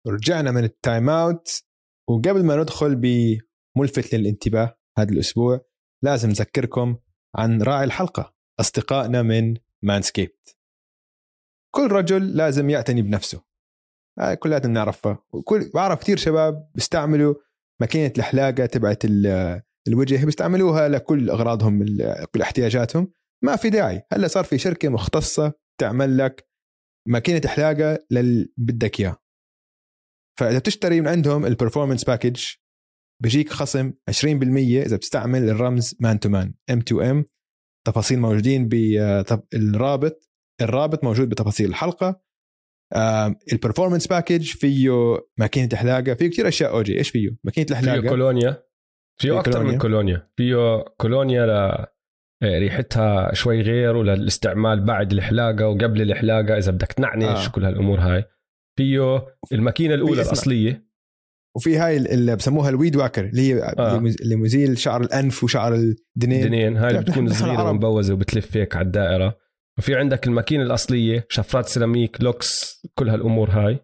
رجعنا 0.06 0.50
من 0.50 0.64
ال 0.64 1.10
timeout 1.10 1.62
وقبل 2.08 2.44
ما 2.44 2.56
ندخل 2.56 2.96
بملفت 2.96 4.14
للانتباه 4.14 4.78
هذا 4.98 5.12
الأسبوع 5.12 5.60
لازم 6.04 6.28
نذكركم 6.28 6.96
عن 7.36 7.62
راعي 7.62 7.84
الحلقة 7.84 8.34
أصدقائنا 8.60 9.22
من 9.22 9.56
Manscaped 9.84 10.56
كل 11.74 11.92
رجل 11.92 12.36
لازم 12.36 12.70
يعتني 12.70 13.02
بنفسه. 13.02 13.44
هاي 14.18 14.36
كلها 14.36 14.58
بنعرفها 14.58 15.18
وكل 15.32 15.70
بعرف 15.74 16.00
كثير 16.00 16.16
شباب 16.16 16.70
بيستعملوا 16.74 17.34
ماكينة 17.80 18.12
الحلاقة 18.18 18.66
تبعت 18.66 19.02
الوجه 19.88 20.24
بيستعملوها 20.24 20.88
لكل 20.88 21.30
أغراضهم 21.30 21.86
كل 22.34 22.42
احتياجاتهم. 22.42 23.12
ما 23.44 23.56
في 23.56 23.70
داعي. 23.70 24.02
هلأ 24.12 24.28
صار 24.28 24.44
في 24.44 24.58
شركة 24.58 24.88
مختصة 24.88 25.52
تعمل 25.80 26.18
لك 26.18 26.48
ماكينة 27.08 27.48
حلاقة 27.48 28.06
للي 28.10 28.52
بدك 28.56 29.00
اياه 29.00 29.23
فإذا 30.38 30.58
بتشتري 30.58 31.00
من 31.00 31.08
عندهم 31.08 31.46
ال 31.46 31.51
performance 31.51 32.04
package 32.04 32.42
بيجيك 33.22 33.48
خصم 33.50 33.92
20% 34.10 34.24
إذا 34.26 34.96
بتستعمل 34.96 35.48
الرمز 35.48 35.96
man 36.00 36.20
to 36.20 36.28
man 36.28 36.54
M 36.70 36.80
to 36.80 37.00
M 37.00 37.24
تفاصيل 37.86 38.18
موجودين 38.20 38.68
بالرابط 38.68 40.30
الرابط 40.62 41.04
موجود 41.04 41.28
بتفاصيل 41.28 41.70
الحلقة. 41.70 42.20
ال 43.52 43.57
performance 43.57 44.06
package 44.06 44.42
فيه 44.42 44.90
ماكينة 45.38 45.68
حلاقه 45.74 46.14
فيه 46.14 46.30
كثير 46.30 46.48
أشياء 46.48 46.70
اوجي 46.70 46.98
إيش 46.98 47.10
فيه؟ 47.10 47.36
ماكينة 47.44 47.66
الحلاقة. 47.70 48.00
فيه 48.00 48.08
كولونيا. 48.08 48.62
فيه 49.20 49.40
أكثر 49.40 49.64
من 49.64 49.78
كولونيا. 49.78 50.30
فيه 50.36 50.84
كولونيا 50.96 51.46
ل 51.46 51.84
إيه، 52.42 52.58
ريحتها 52.58 53.34
شوي 53.34 53.60
غير 53.60 53.96
وللإستعمال 53.96 54.84
بعد 54.84 55.12
الحلاقة 55.12 55.68
وقبل 55.68 56.02
الحلاقة 56.02 56.58
إذا 56.58 56.72
بدك 56.72 56.92
تنعنش 56.92 57.46
آه. 57.46 57.50
كل 57.50 57.64
هالأمور 57.64 58.00
هاي. 58.00 58.24
فيه 58.76 59.26
الماكينة 59.52 59.94
الأولى 59.94 60.22
الأصلية. 60.22 60.94
وفي 61.56 61.76
هاي 61.76 61.96
اللي 61.96 62.36
بسموها 62.36 62.68
ال 62.68 62.74
Weed 62.74 62.96
Whacker 62.96 63.24
اللي 63.24 63.42
هي 63.42 63.62
آه. 63.62 63.98
اللي 63.98 64.36
مزيل 64.36 64.78
شعر 64.78 65.00
الأنف 65.00 65.44
وشعر 65.44 65.74
الدنين. 65.74 66.44
الدنين 66.44 66.76
هاي 66.76 66.98
بتكون 66.98 67.32
صغيره 67.32 67.70
ومبوزه 67.70 68.14
وبتلف 68.14 68.56
هيك 68.56 68.76
على 68.76 68.86
الدائرة. 68.86 69.38
وفي 69.78 69.94
عندك 69.94 70.26
الماكينة 70.26 70.62
الأصلية 70.62 71.26
شفرات 71.28 71.66
سيراميك 71.66 72.20
لوكس 72.20 72.82
كل 72.94 73.08
هالأمور 73.08 73.50
هاي. 73.50 73.78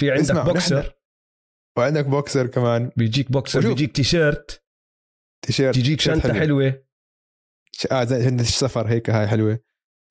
في 0.00 0.10
عندك 0.10 0.34
بوكسر. 0.34 0.92
وعندك 1.78 2.04
بوكسر 2.04 2.46
كمان. 2.46 2.90
بيجيك 2.96 3.32
بوكسر 3.32 3.58
وشوف. 3.58 3.70
بيجيك 3.70 3.96
تيشيرت. 3.96 4.64
تيشيرت 5.46 5.76
بيجيك 5.76 6.00
شنطة 6.00 6.32
حلوة, 6.32 6.40
حلوة. 6.40 6.84
آه 7.92 8.04
زي 8.04 8.38
سفر 8.44 8.86
هيك 8.86 9.10
هاي 9.10 9.28
حلوة. 9.28 9.58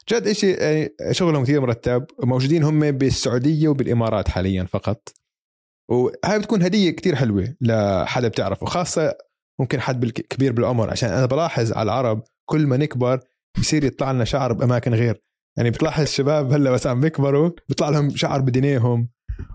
جد 0.10 0.32
شيء 0.32 0.62
يعني 0.62 0.96
شغلهم 1.12 1.44
كثير 1.44 1.62
مرتب 1.62 2.06
موجودين 2.24 2.64
هم 2.64 2.92
بالسعودية 2.92 3.68
وبالإمارات 3.68 4.30
حاليا 4.30 4.64
فقط. 4.64 5.14
وهاي 5.90 6.40
بتكون 6.40 6.64
هدية 6.64 6.90
كثير 6.90 7.16
حلوة 7.16 7.56
لحدا 7.62 8.28
بتعرفه 8.28 8.66
خاصة 8.66 9.16
ممكن 9.60 9.82
حد 9.82 10.06
كبير 10.06 10.52
بالعمر 10.52 10.90
عشان 10.90 11.10
أنا 11.10 11.26
بلاحظ 11.26 11.74
على 11.74 11.84
العرب 11.84 12.24
كل 12.50 12.68
ما 12.68 12.78
نكبر 12.78 13.20
بصير 13.60 13.84
يطلع 13.84 14.12
لنا 14.12 14.26
شعر 14.26 14.54
بأماكن 14.54 14.94
غير. 14.94 15.24
يعني 15.58 15.70
بتلاحظ 15.70 16.02
الشباب 16.02 16.54
هلأ 16.54 16.72
بس 16.72 16.88
عم 16.88 17.02
بيكبروا 17.02 17.52
بيطلع 17.70 17.90
لهم 17.90 18.16
شعر 18.16 18.42
بدنيهم 18.42 19.10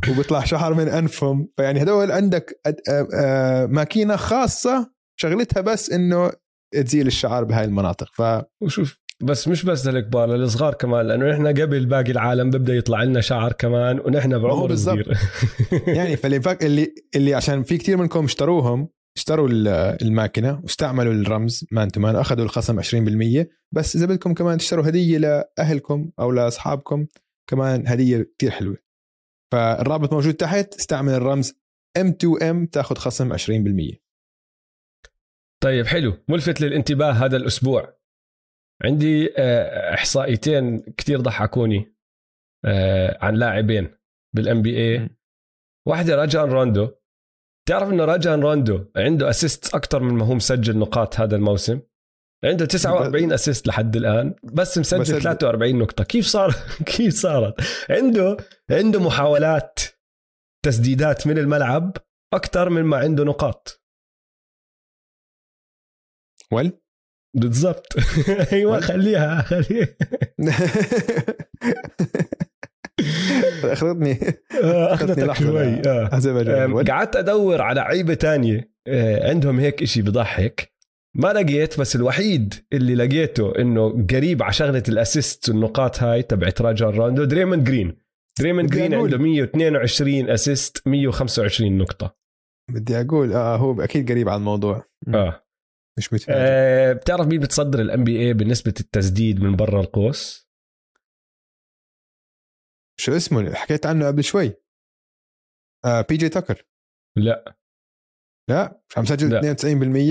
وبيطلع 0.09 0.45
شعر 0.45 0.75
من 0.75 0.89
أنفهم. 0.89 1.49
فيعني 1.57 1.83
هدول 1.83 2.13
عندك 2.13 2.61
ماكينة 3.69 4.17
خاصة 4.17 4.91
شغلتها 5.21 5.61
بس 5.61 5.91
إنه 5.91 6.33
تزيل 6.73 7.07
الشعر 7.07 7.45
بهاي 7.45 7.65
المناطق. 7.65 8.09
ف 8.15 8.45
وشوف 8.63 8.99
بس 9.23 9.49
مش 9.49 9.65
بس 9.65 9.87
للكبار 9.87 10.29
للصغار 10.29 10.75
كمان 10.75 11.07
لأنه 11.07 11.31
نحن 11.31 11.47
قبل 11.47 11.87
باقي 11.87 12.11
العالم 12.11 12.51
ببدأ 12.51 12.75
يطلع 12.75 13.03
لنا 13.03 13.21
شعر 13.21 13.53
كمان 13.53 14.01
ونحن 14.01 14.39
بعمر 14.39 14.75
صغير 14.75 15.19
يعني 15.97 16.17
فاللي 16.17 16.41
فك... 16.41 16.65
اللي 16.65 16.95
اللي 17.17 17.35
عشان 17.35 17.63
في 17.63 17.79
كثير 17.79 17.97
منكم 17.97 18.25
اشتروهم 18.25 18.89
اشتروا 19.17 19.49
الماكينة 20.03 20.61
واستعملوا 20.63 21.13
الرمز 21.13 21.67
man 21.73 21.89
to 21.89 22.01
man 22.01 22.17
واخذوا 22.17 22.45
الخصم 22.45 22.83
20% 22.83 23.47
بس 23.75 23.97
إذا 23.97 24.07
بدكم 24.07 24.35
كمان 24.35 24.59
تشتروا 24.59 24.89
هدية 24.89 25.19
لأهلكم 25.19 26.11
أو 26.19 26.33
لأصحابكم 26.33 27.07
كمان 27.51 27.87
هدية 27.87 28.33
كثير 28.39 28.51
حلوة. 28.51 28.77
فالرابط 29.53 30.13
موجود 30.13 30.35
تحت 30.35 30.75
استعمل 30.75 31.13
الرمز 31.13 31.53
M2M 31.99 32.69
تاخذ 32.73 32.97
خصم 32.97 33.37
20% 33.37 33.41
طيب 35.63 35.87
حلو. 35.87 36.13
ملفت 36.29 36.61
للانتباه 36.61 37.11
هذا 37.11 37.37
الأسبوع. 37.37 37.99
عندي 38.85 39.35
آه، 39.39 39.95
إحصائيتين 39.95 40.79
كثير 40.97 41.21
ضحكوني 41.21 41.95
آه، 42.65 43.19
عن 43.25 43.35
لاعبين 43.35 43.95
بال 44.37 44.63
NBA 44.63 45.09
واحدة 45.89 46.15
راجون 46.17 46.51
روندو. 46.51 46.91
تعرف 47.69 47.89
انه 47.89 48.05
راجون 48.05 48.41
روندو 48.41 48.85
عنده 48.97 49.31
assist 49.31 49.75
أكثر 49.75 50.01
من 50.03 50.15
ما 50.15 50.25
هو 50.27 50.35
مسجل 50.35 50.79
نقاط 50.79 51.21
هذا 51.21 51.37
الموسم؟ 51.37 51.81
عنده 52.45 52.67
49 52.67 53.33
assist 53.33 53.67
لحد 53.67 53.97
الآن 53.97 54.35
بس 54.55 54.79
مسجل 54.79 55.01
بس- 55.01 55.09
43 55.09 55.79
نقطة. 55.79 56.05
كيف 56.05 56.27
صار؟ 56.27 56.51
كيف 56.97 57.15
صارت؟ 57.15 57.55
عنده 57.91 58.37
عنده 58.71 59.01
محاولات 59.01 59.79
تسديدات 60.65 61.27
من 61.27 61.39
الملعب 61.39 61.97
أكثر 62.35 62.71
من 62.71 62.83
ما 62.83 62.97
عنده 62.97 63.25
نقاط. 63.25 63.83
ول 66.53 66.73
بالضبط. 67.35 67.97
أيوه 68.53 68.81
خليها 68.81 69.43
خليها. 69.43 69.89
أخذتني. 73.65 74.19
آه، 74.63 74.95
أخذتني 74.95 75.25
أخذتك 75.25 75.47
شوي. 75.47 75.83
آه. 75.87 76.83
قعدت 76.83 77.17
أدور 77.17 77.63
على 77.63 77.81
عيبة 77.81 78.15
تانية. 78.15 78.71
آه، 78.89 79.29
عندهم 79.31 79.61
هيك 79.61 79.83
إشي 79.83 80.03
بضحك. 80.03 80.73
ما 81.17 81.33
لقيت 81.33 81.81
بس 81.81 81.97
الوحيد 81.97 82.55
اللي 82.73 82.95
لقيته 82.95 83.53
إنه 83.59 84.07
قريب 84.07 84.43
على 84.43 84.53
شغلة 84.53 84.83
ال 84.89 84.97
assist 84.97 85.49
والنقاط 85.49 86.03
هاي 86.03 86.23
تبعت 86.23 86.63
راجون 86.63 86.95
روندو 86.95 87.25
دريموند 87.25 87.65
جرين. 87.65 87.97
دريموند 88.41 88.71
جرين. 88.71 88.95
عنده 88.95 89.19
122 89.19 90.31
assist 90.31 90.83
125 90.87 91.79
نقطة. 91.79 92.17
بدي 92.71 93.01
أقول 93.01 93.33
آه 93.33 93.57
هو 93.57 93.83
أكيد 93.83 94.11
قريب 94.13 94.29
على 94.29 94.39
الموضوع. 94.39 94.85
آه, 95.15 95.43
مش 95.99 96.13
متفاجئ 96.13 96.37
آه 96.39 96.93
بتعرف 96.93 97.27
مين 97.27 97.41
بتصدر 97.41 97.81
ال 97.81 98.05
NBA 98.05 98.33
بنسبة 98.33 98.75
التسديد 98.81 99.41
من 99.43 99.57
برا 99.57 99.81
القوس 99.81 100.49
شو 103.01 103.17
اسمه 103.17 103.55
حكيت 103.55 103.87
عنه 103.87 104.07
قبل 104.07 104.25
شوي 104.25 104.53
آه 105.85 106.01
بي 106.09 106.17
جي 106.17 106.29
تاكر 106.29 106.67
لا 107.17 107.57
لا 108.51 108.81
مش 108.91 108.99
عم 108.99 109.05
سجل 109.05 109.31
لا. 109.31 109.55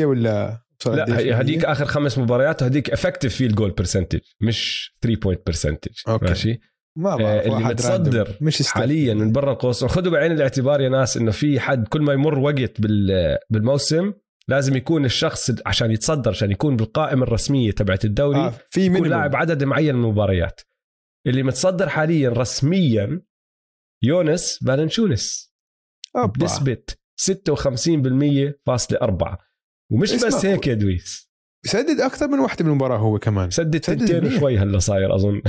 92% 0.01 0.05
ولا 0.05 0.63
لا؟ 0.85 1.41
هديك 1.41 1.65
آخر 1.65 1.85
خمس 1.85 2.17
مباريات 2.17 2.61
وهديك 2.61 2.89
effective 2.89 3.35
field 3.35 3.55
goal 3.55 3.71
percentage 3.71 4.19
مش 4.41 4.91
3 5.01 5.19
point 5.19 5.41
percentage. 5.47 5.91
ماشي 6.29 6.59
ما 6.97 7.15
بعرف 7.15 7.21
آه، 7.21 7.41
اللي 7.57 7.67
متصدر. 7.69 8.37
مش. 8.41 8.67
حاليا 8.67 9.13
من 9.13 9.31
برا 9.31 9.51
القوس 9.53 9.85
خذوا 9.85 10.11
بعين 10.11 10.31
الاعتبار 10.31 10.81
يا 10.81 10.89
ناس 10.89 11.17
إنه 11.17 11.31
في 11.31 11.59
حد 11.59 11.87
كل 11.87 12.01
ما 12.01 12.13
يمر 12.13 12.39
وقت 12.39 12.81
بال- 12.81 13.37
بالموسم 13.49 14.13
لازم 14.49 14.75
يكون 14.75 15.05
الشخص 15.05 15.51
عشان 15.65 15.91
يتصدر 15.91 16.31
عشان 16.31 16.51
يكون 16.51 16.75
بالقائمة 16.75 17.23
الرسمية 17.23 17.71
تبعت 17.71 18.05
الدوري 18.05 18.39
آه 18.39 18.53
في 18.69 18.85
يكون 18.85 19.07
لاعب 19.07 19.35
عدد 19.35 19.63
معين 19.63 19.95
من 19.95 20.03
المباريات. 20.03 20.61
اللي 21.27 21.43
متصدر 21.43 21.89
حاليا 21.89 22.29
يونس 24.03 24.59
فالنشونس. 24.67 25.53
بنسبة 26.37 26.83
56% 27.21 28.53
فاصلة 28.65 28.99
أربعة. 29.01 29.37
ومش 29.91 30.25
بس 30.25 30.45
هيك 30.45 30.67
يا 30.67 30.73
دويس. 30.73 31.27
سدد 31.65 32.01
أكثر 32.01 32.27
من 32.27 32.39
واحدة 32.39 32.65
بالمباراه 32.65 32.97
هو 32.97 33.19
كمان. 33.19 33.49
سدد 33.49 33.79
تنتين. 33.79 34.25
وشوي 34.25 34.57
هلا 34.57 34.79
صاير 34.79 35.15
أظن. 35.15 35.41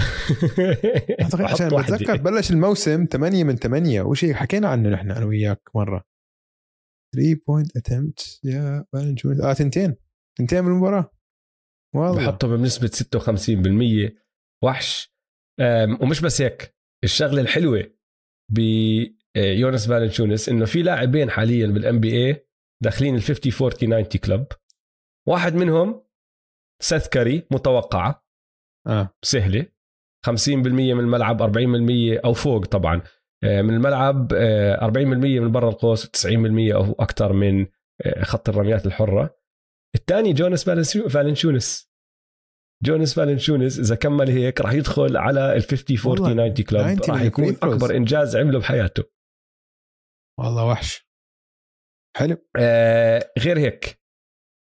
عشان. 1.40 1.68
بتذكر 1.68 2.16
بلش 2.16 2.50
الموسم 2.50 3.04
8 3.04 3.44
من 3.44 3.56
8 3.56 4.02
وشيء 4.02 4.34
حكينا 4.34 4.68
عنه 4.68 4.88
نحن 4.88 5.10
أنا 5.10 5.26
وياك 5.26 5.60
مرة. 5.74 6.04
3 7.14 7.40
point 7.48 7.76
attempt 7.76 8.40
يا 8.44 8.84
فالنشونس 8.92 9.40
آه 9.40 9.52
تنتين. 9.52 9.96
تنتين 10.38 10.64
من 10.64 10.72
المباراة. 10.72 11.10
والله 11.94 12.26
بحطه 12.26 12.48
بنسبة 12.48 12.88
56% 12.88 14.12
وحش. 14.64 15.14
ومش 16.00 16.20
بس 16.20 16.42
هيك. 16.42 16.74
الشغلة 17.04 17.40
الحلوة 17.40 17.92
بجونس 18.52 19.88
فالنشونس 19.88 20.48
إنه 20.48 20.64
في 20.64 20.82
لاعبين 20.82 21.30
حاليا 21.30 21.66
بال 21.66 22.00
NBA 22.00 22.46
داخلين 22.82 23.14
ال 23.14 23.22
50 23.22 23.52
40 23.62 24.08
90 24.08 24.20
club 24.24 24.46
واحد 25.28 25.54
منهم 25.54 26.04
سيث 26.82 27.08
كاري 27.08 27.46
متوقعة 27.50 28.26
آه. 28.86 29.16
سهلة. 29.22 29.66
50% 30.26 30.56
من 30.58 31.00
الملعب 31.00 31.42
40% 31.42 32.20
أو 32.24 32.32
فوق 32.32 32.66
طبعا. 32.66 32.96
آه، 32.96 33.02
من 33.42 33.74
الملعب 33.74 34.32
آه، 34.32 34.86
40% 34.86 35.40
من 35.40 35.52
برا 35.52 35.68
القوس 35.68 36.10
90% 36.10 36.74
أو 36.74 36.92
أكثر 36.92 37.32
من 37.32 37.66
آه، 38.06 38.22
خط 38.24 38.48
الرميات 38.48 38.86
الحرة. 38.86 39.38
الثاني 39.94 40.32
جونس 40.32 40.70
فالنشونس. 41.08 41.88
جونس 42.84 43.14
فالنشونس 43.14 43.78
إذا 43.78 43.94
كمل 43.94 44.30
هيك 44.30 44.60
راح 44.60 44.72
يدخل 44.72 45.16
على 45.16 45.56
ال 45.56 45.62
50 45.62 45.98
40 45.98 46.20
والله، 46.20 46.48
90 46.48 46.64
club 46.64 47.00
90 47.00 47.16
راح 47.16 47.22
يكون. 47.22 47.48
أكبر 47.62 47.96
إنجاز 47.96 48.36
عمله 48.36 48.58
بحياته. 48.58 49.04
والله 50.38 50.66
وحش. 50.66 51.08
حلو. 52.16 52.36
آه 52.56 53.32
غير 53.38 53.58
هيك 53.58 54.00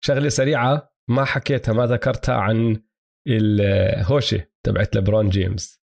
شغلة 0.03 0.29
سريعة 0.29 0.93
ما 1.09 1.25
حكيتها 1.25 1.73
ما 1.73 1.85
ذكرتها 1.85 2.35
عن 2.35 2.83
الهوشه 3.27 4.47
تبعت 4.65 4.95
لبرون 4.95 5.29
جيمس. 5.29 5.83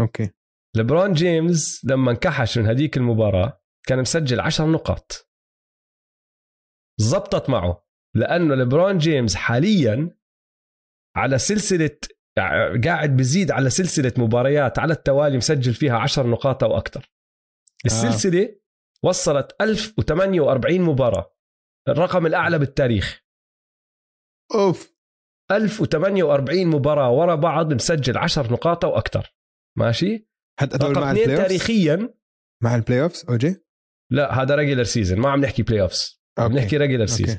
أوكي. 0.00 0.30
لبرون 0.76 1.12
جيمس 1.12 1.84
لما 1.84 2.10
انكحش 2.10 2.58
من 2.58 2.66
هديك 2.66 2.96
المباراة 2.96 3.62
كان 3.86 3.98
مسجل 3.98 4.40
عشر 4.40 4.66
نقاط. 4.66 5.28
زبطت 7.00 7.50
معه 7.50 7.86
لأنه 8.16 8.54
لبرون 8.54 8.98
جيمس 8.98 9.34
حاليا 9.34 10.18
على 11.16 11.38
سلسلة 11.38 11.98
قاعد 12.84 13.16
بزيد 13.16 13.50
على 13.50 13.70
سلسلة 13.70 14.12
مباريات 14.18 14.78
على 14.78 14.92
التوالي 14.92 15.36
مسجل 15.36 15.74
فيها 15.74 15.98
عشر 15.98 16.26
نقاط 16.26 16.64
أو 16.64 16.76
أكثر. 16.76 17.10
السلسلة 17.86 18.42
آه. 18.42 18.56
وصلت 19.04 19.56
1048 19.60 20.80
مباراة 20.80 21.34
الرقم 21.88 22.26
الأعلى 22.26 22.58
بالتاريخ. 22.58 23.22
أوف. 24.54 24.96
1048 25.50 26.66
مباراة 26.66 27.10
ورا 27.10 27.34
بعض 27.34 27.72
مسجل 27.72 28.18
10 28.18 28.52
نقاط 28.52 28.84
أو 28.84 28.98
أكثر. 28.98 29.34
ماشي؟ 29.78 30.31
حتى 30.60 30.76
هدول 30.76 30.90
رقم 30.90 31.00
مع 31.00 31.10
اثنين 31.10 31.24
ال 31.30 31.32
play 31.32 31.42
تاريخيا. 31.42 32.14
مع 32.62 32.74
ال 32.74 33.02
playoffs 33.02 33.24
أوجي؟ 33.28 33.56
لا 34.10 34.42
هذا 34.42 34.54
regular 34.54 34.84
season 34.84 35.18
ما 35.18 35.30
عم 35.30 35.40
نحكي 35.40 35.62
playoffs 35.62 36.22
عم. 36.38 36.52
نحكي 36.52 36.76
regular 36.76 37.06
season 37.06 37.38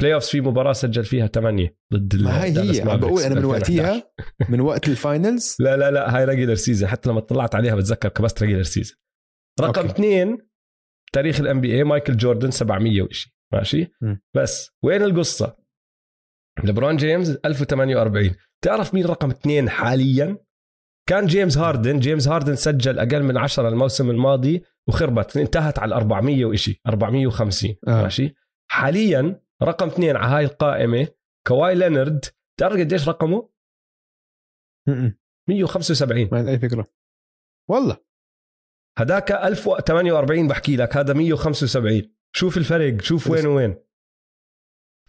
playoffs 0.00 0.28
في 0.28 0.40
مباراة 0.40 0.72
سجل 0.72 1.04
فيها 1.04 1.26
ثمانية 1.26 1.76
ضد 1.94 2.22
ما 2.22 2.44
هي 2.44 2.78
هي 2.78 2.80
عم 2.80 3.00
بقول 3.00 3.22
أنا 3.22 3.34
من 3.34 3.54
2011. 3.54 3.82
وقتها 3.82 4.12
من 4.48 4.60
وقت 4.60 4.88
ال 4.88 4.98
finals 4.98 5.56
لا 5.60 5.76
لا 5.76 5.90
لا 5.90 6.16
هاي 6.16 6.24
regular 6.24 6.54
season 6.54 6.88
حتى 6.88 7.10
لما 7.10 7.20
طلعت 7.20 7.54
عليها 7.54 7.74
بتذكر 7.74 8.08
كبست 8.08 8.42
regular 8.42 8.62
season 8.62 8.96
رقم 9.60 9.80
okay. 9.82 9.92
اثنين 9.94 10.38
تاريخ 11.12 11.40
ال 11.40 11.60
NBA 11.60 11.84
مايكل 11.84 12.16
جوردن 12.16 12.50
700 12.50 13.02
وشيء 13.02 13.32
ماشي؟ 13.52 13.82
م. 14.02 14.16
بس 14.36 14.70
وين 14.84 15.02
القصة؟ 15.02 15.56
لبرون 16.64 16.96
جيمس 16.96 17.28
1048 17.44 18.34
تعرف 18.64 18.94
مين 18.94 19.06
رقم 19.06 19.30
اثنين 19.30 19.70
حاليا؟ 19.70 20.38
كان 21.08 21.26
جيمس 21.26 21.58
هاردن 21.58 21.98
جيمس 21.98 22.28
هاردن 22.28 22.56
سجل 22.56 22.98
أقل 22.98 23.22
من 23.22 23.36
10 23.36 23.68
الموسم 23.68 24.10
الماضي 24.10 24.64
وخربت 24.88 25.36
انتهت 25.36 25.78
على 25.78 25.94
400 25.94 26.44
وشيء 26.44 26.80
450 26.86 27.76
آه. 27.88 28.02
ماشي؟ 28.02 28.34
حاليا 28.70 29.40
رقم 29.62 29.86
اثنين 29.86 30.16
على 30.16 30.26
هاي 30.26 30.44
القائمة 30.44 31.08
كواي 31.46 31.74
لينارد 31.74 32.24
تعرف 32.60 32.80
قديش 32.80 33.08
رقمه؟ 33.08 33.48
م-م. 34.88 35.18
175 35.48 36.28
ما 36.32 36.38
عندي 36.38 36.50
أي 36.50 36.58
فكرة. 36.58 36.86
والله. 37.70 37.96
هداك 38.98 39.32
1048 39.32 40.48
بحكي 40.48 40.76
لك 40.76 40.96
هذا 40.96 41.12
175 41.12 42.02
شوف 42.32 42.56
الفرق 42.56 43.00
شوف 43.00 43.30
وين 43.30 43.46
وين. 43.46 43.76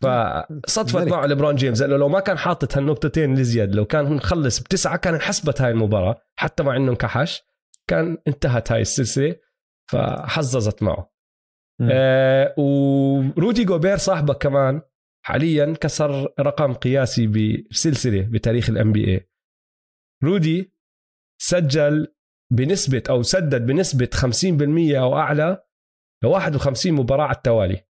فصدفت. 0.02 1.08
معه 1.08 1.26
لبرون 1.26 1.56
جيمس 1.56 1.82
لأنه 1.82 1.98
لو 1.98 2.10
ما 2.10 2.20
كان 2.20 2.38
حاطط 2.38 2.78
هالنقطتين 2.78 3.38
الزياد 3.38 3.76
لو 3.76 3.86
كان 3.86 4.14
مخلص 4.14 4.60
بتسعة 4.60 4.98
كان 4.98 5.14
انحسبت 5.14 5.62
هاي 5.62 5.72
المباراة 5.72 6.22
حتى 6.36 6.64
مع 6.64 6.76
إنه 6.76 6.92
انكحش 6.92 7.44
كان 7.90 8.18
انتهت 8.28 8.72
هاي 8.72 8.82
السلسلة 8.82 9.36
فحظظت 9.92 10.84
معه. 10.84 11.12
آه 11.92 12.54
ورودي 12.58 13.64
جوبير 13.64 13.98
صاحبك 13.98 14.38
كمان 14.38 14.82
حاليا 15.26 15.74
كسر 15.82 16.34
رقم 16.40 16.74
قياسي 16.74 17.28
بسلسلة 17.28 18.22
بتاريخ 18.22 18.70
ال 18.70 18.92
NBA 18.92 19.30
رودي 20.24 20.74
سجل 21.42 22.16
بنسبة 22.54 23.04
أو 23.10 23.22
سدد 23.22 23.66
بنسبة 23.66 24.10
50% 24.94 24.96
أو 25.00 25.18
أعلى 25.18 25.64
ل 26.24 26.28
51 26.28 26.94
مباراة 26.94 27.26
على 27.26 27.36
التوالي 27.36 27.89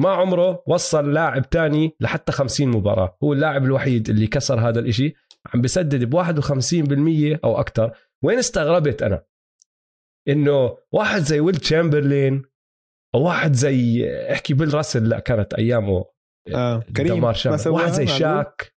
ما 0.00 0.10
عمره 0.10 0.62
وصل 0.66 1.12
لاعب 1.12 1.50
تاني 1.50 1.96
لحتى 2.00 2.32
50 2.32 2.68
مباراة. 2.68 3.18
هو 3.24 3.32
اللاعب 3.32 3.64
الوحيد 3.64 4.08
اللي 4.10 4.26
كسر 4.26 4.68
هذا 4.68 4.80
الإشي. 4.80 5.14
عم 5.54 5.60
بسدد 5.60 6.04
ب 6.04 6.14
51% 6.14 7.40
أو 7.44 7.60
أكثر 7.60 7.92
وين 8.24 8.38
استغربت 8.38 9.02
أنا؟ 9.02 9.24
إنه 10.28 10.76
واحد 10.92 11.20
زي 11.20 11.40
ويل 11.40 11.56
تشامبرلين 11.56 12.42
أو 13.14 13.22
واحد 13.22 13.52
زي 13.52 14.08
أحكي 14.32 14.54
بيل 14.54 14.74
راسل 14.74 15.08
لا 15.08 15.18
كانت 15.18 15.54
أيامه 15.54 16.04
آه. 16.54 16.82
كريم 16.96 17.14
دمار 17.14 17.36
ما 17.46 17.56
سواها 17.56 17.82
واحد 17.82 17.92
زي؟ 17.92 18.06
شاك. 18.06 18.74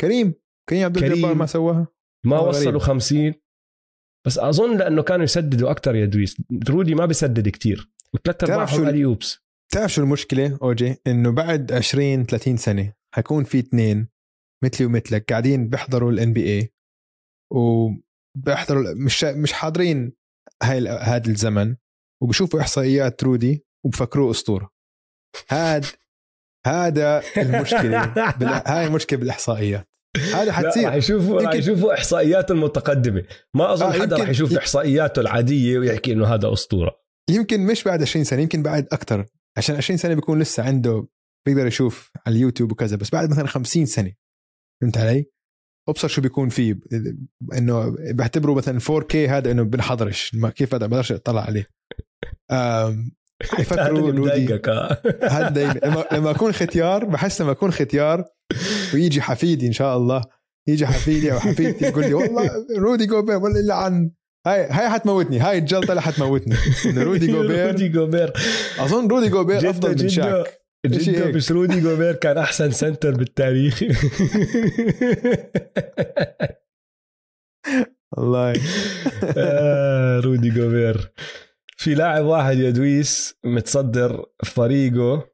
كريم 0.00 0.34
كريم 0.68 0.84
عبد 0.84 0.98
كريم. 0.98 1.12
الجبار 1.12 1.34
ما 1.34 1.46
سواها؟ 1.46 1.86
ما 2.26 2.38
وصلوا 2.38 2.66
غريب. 2.70 2.78
50 2.82 3.34
بس 4.26 4.38
أظن 4.38 4.76
لأنه 4.76 5.02
كانوا 5.02 5.24
يسددوا 5.24 5.70
أكثر 5.70 5.94
يا 5.94 6.06
دويس. 6.06 6.42
رودي 6.68 6.94
ما 6.94 7.06
بيسدد 7.06 7.48
كتير. 7.48 7.90
وثلاث 8.14 8.44
ال- 8.80 8.88
alley-oops. 8.88 9.43
تعرف 9.72 9.92
شو 9.92 10.02
المشكلة 10.02 10.58
أوجي؟ 10.62 10.96
إنه 11.06 11.30
بعد 11.32 11.72
20 11.72 12.24
30 12.26 12.56
سنة 12.56 12.92
حيكون 13.14 13.44
في 13.44 13.58
اثنين 13.58 14.08
مثلي 14.64 14.86
ومثلك 14.86 15.30
قاعدين 15.30 15.68
بيحضروا 15.68 16.12
ال 16.12 16.32
NBA 16.32 16.72
وبيحضروا 17.52 18.94
مش 18.94 19.24
مش 19.24 19.52
حاضرين 19.52 20.12
هاي 20.62 20.88
هذا 20.88 21.30
الزمن 21.30 21.76
وبشوفوا 22.22 22.60
إحصائيات 22.60 23.24
رودي 23.24 23.64
وبفكروه 23.84 24.30
أسطورة. 24.30 24.70
هاد 25.50 25.86
هذا 26.66 27.22
المشكلة 27.36 28.06
بال... 28.38 28.48
هاي 28.48 28.86
المشكلة 28.86 29.18
بالإحصائيات. 29.18 29.88
هذا 30.34 30.52
حتصير. 30.52 30.84
راح 30.84 30.94
يشوفوا 30.94 31.40
راح 31.42 31.54
يشوفوا 31.54 31.94
احصائياته 31.94 32.52
المتقدمة. 32.52 33.24
ما 33.54 33.72
أظن 33.72 33.86
آه، 33.86 33.92
حدا 33.92 34.16
يمكن- 34.16 34.30
يشوف 34.30 34.56
إحصائياته 34.56 35.20
العادية 35.20 35.78
ويحكي 35.78 36.12
إنه 36.12 36.26
هذا 36.26 36.52
أسطورة. 36.52 36.96
يمكن 37.30 37.60
مش 37.66 37.84
بعد 37.84 38.02
20 38.02 38.24
سنة 38.24 38.42
يمكن 38.42 38.62
بعد 38.62 38.86
أكثر 38.92 39.26
عشان 39.56 39.76
20 39.76 39.96
سنة 39.96 40.14
بيكون 40.14 40.40
لسه 40.40 40.62
عنده 40.62 41.08
بيقدر 41.46 41.66
يشوف 41.66 42.10
على 42.26 42.36
اليوتيوب 42.36 42.72
وكذا 42.72 42.96
بس 42.96 43.10
بعد 43.10 43.30
مثلا 43.30 43.46
50 43.46 43.86
سنة. 43.86 44.12
فهمت 44.80 44.98
علي؟ 44.98 45.26
أبصر 45.88 46.08
شو 46.08 46.22
بيكون 46.22 46.48
فيه 46.48 46.80
إنه 47.58 47.96
بعتبره 47.98 48.54
مثلا 48.54 48.80
4K 48.80 49.14
هذا 49.14 49.50
إنه 49.50 49.62
بنحضرش 49.62 50.36
كيف 50.56 50.74
هذا؟ 50.74 50.86
بقدرش 50.86 51.12
أطلع 51.12 51.42
عليه. 51.42 51.66
حيفكروا 53.42 54.10
آه. 54.68 55.02
هذا 55.28 55.48
دايما. 55.48 56.04
لما, 56.12 56.30
أكون 56.30 56.52
ختيار 56.52 57.04
بحس 57.04 57.40
لما 57.40 57.50
أكون 57.50 57.70
ختيار 57.70 58.24
ويجي 58.94 59.22
حفيدي 59.22 59.66
إن 59.66 59.72
شاء 59.72 59.96
الله 59.96 60.22
يجي 60.68 60.86
حفيدي 60.86 61.32
أو 61.32 61.38
حفيدتي 61.40 61.90
تقول 61.90 62.04
لي 62.04 62.14
والله 62.14 62.50
رودي 62.78 63.06
جوبير 63.06 63.36
ولا 63.36 63.74
عن 63.74 64.10
هاي 64.46 64.66
هاي 64.70 64.90
حتموتني. 64.90 65.38
هاي 65.40 65.58
الجلطة 65.58 65.90
اللي 65.90 66.02
حتموتني. 66.02 66.56
رودي 67.04 67.26
جوبير 67.26 67.66
رودي 67.66 67.88
جوبير 67.88 68.32
أظن 68.78 69.08
رودي 69.08 69.28
جوبير 69.28 69.70
أفضل 69.70 70.02
من 70.02 70.08
شاك. 70.08 70.60
هيك. 70.86 71.34
بس 71.34 71.52
رودي 71.52 71.80
جوبير 71.80 72.12
كان 72.12 72.38
أحسن 72.38 72.70
center 72.70 73.10
بالتاريخ. 73.10 73.82
والله. 78.16 78.52
آه، 79.38 80.20
رودي 80.20 80.50
جوبير. 80.50 81.12
في 81.76 81.94
لاعب 81.94 82.24
واحد 82.24 82.58
يا 82.58 82.70
دويس 82.70 83.34
متصدر 83.44 84.24
فريقه 84.44 85.28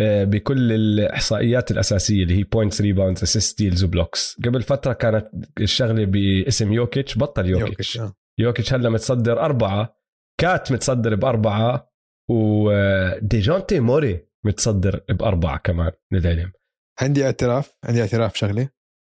آه، 0.00 0.24
بكل 0.24 0.72
الإحصائيات 0.72 1.70
الأساسية 1.70 2.22
اللي 2.22 2.38
هي 2.38 2.42
points 2.42 2.80
rebounds 2.80 3.22
assist 3.22 3.52
steals 3.52 3.84
و 3.84 3.91
blocks 3.91 4.36
قبل 4.44 4.62
فترة 4.62 4.92
كانت 4.92 5.26
الشغلة 5.60 6.04
باسم 6.04 6.72
يوكيتش 6.72 7.18
بطل 7.18 7.46
يوكيتش. 7.46 7.70
يوكيتش 7.70 7.98
آه. 7.98 8.19
يوكيتش 8.40 8.74
هلا 8.74 8.90
متصدر 8.90 9.40
أربعة 9.40 9.96
cat 10.40 10.72
متصدر 10.72 11.14
بأربعة 11.14 11.90
وديجونتي 12.30 13.80
موري 13.80 14.26
متصدر 14.44 15.00
بأربعة 15.10 15.58
كمان 15.58 15.92
للعلم. 16.12 16.52
عندي 17.00 17.24
اعتراف 17.24 17.72
عندي 17.84 18.00
اعتراف 18.00 18.36
شغله 18.36 18.68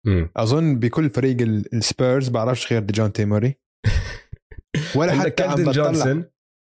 مم. 0.06 0.30
أظن 0.38 0.80
بكل 0.80 1.10
فريق 1.10 1.42
ال- 1.42 1.74
السبيرز 1.76 2.30
بعرفش 2.30 2.74
غير 2.74 2.82
ديجونتي 2.82 3.12
موري 3.14 3.56
ولا 4.98 5.12
حتى 5.14 5.44
عم 5.44 5.72
جونسون 5.72 6.26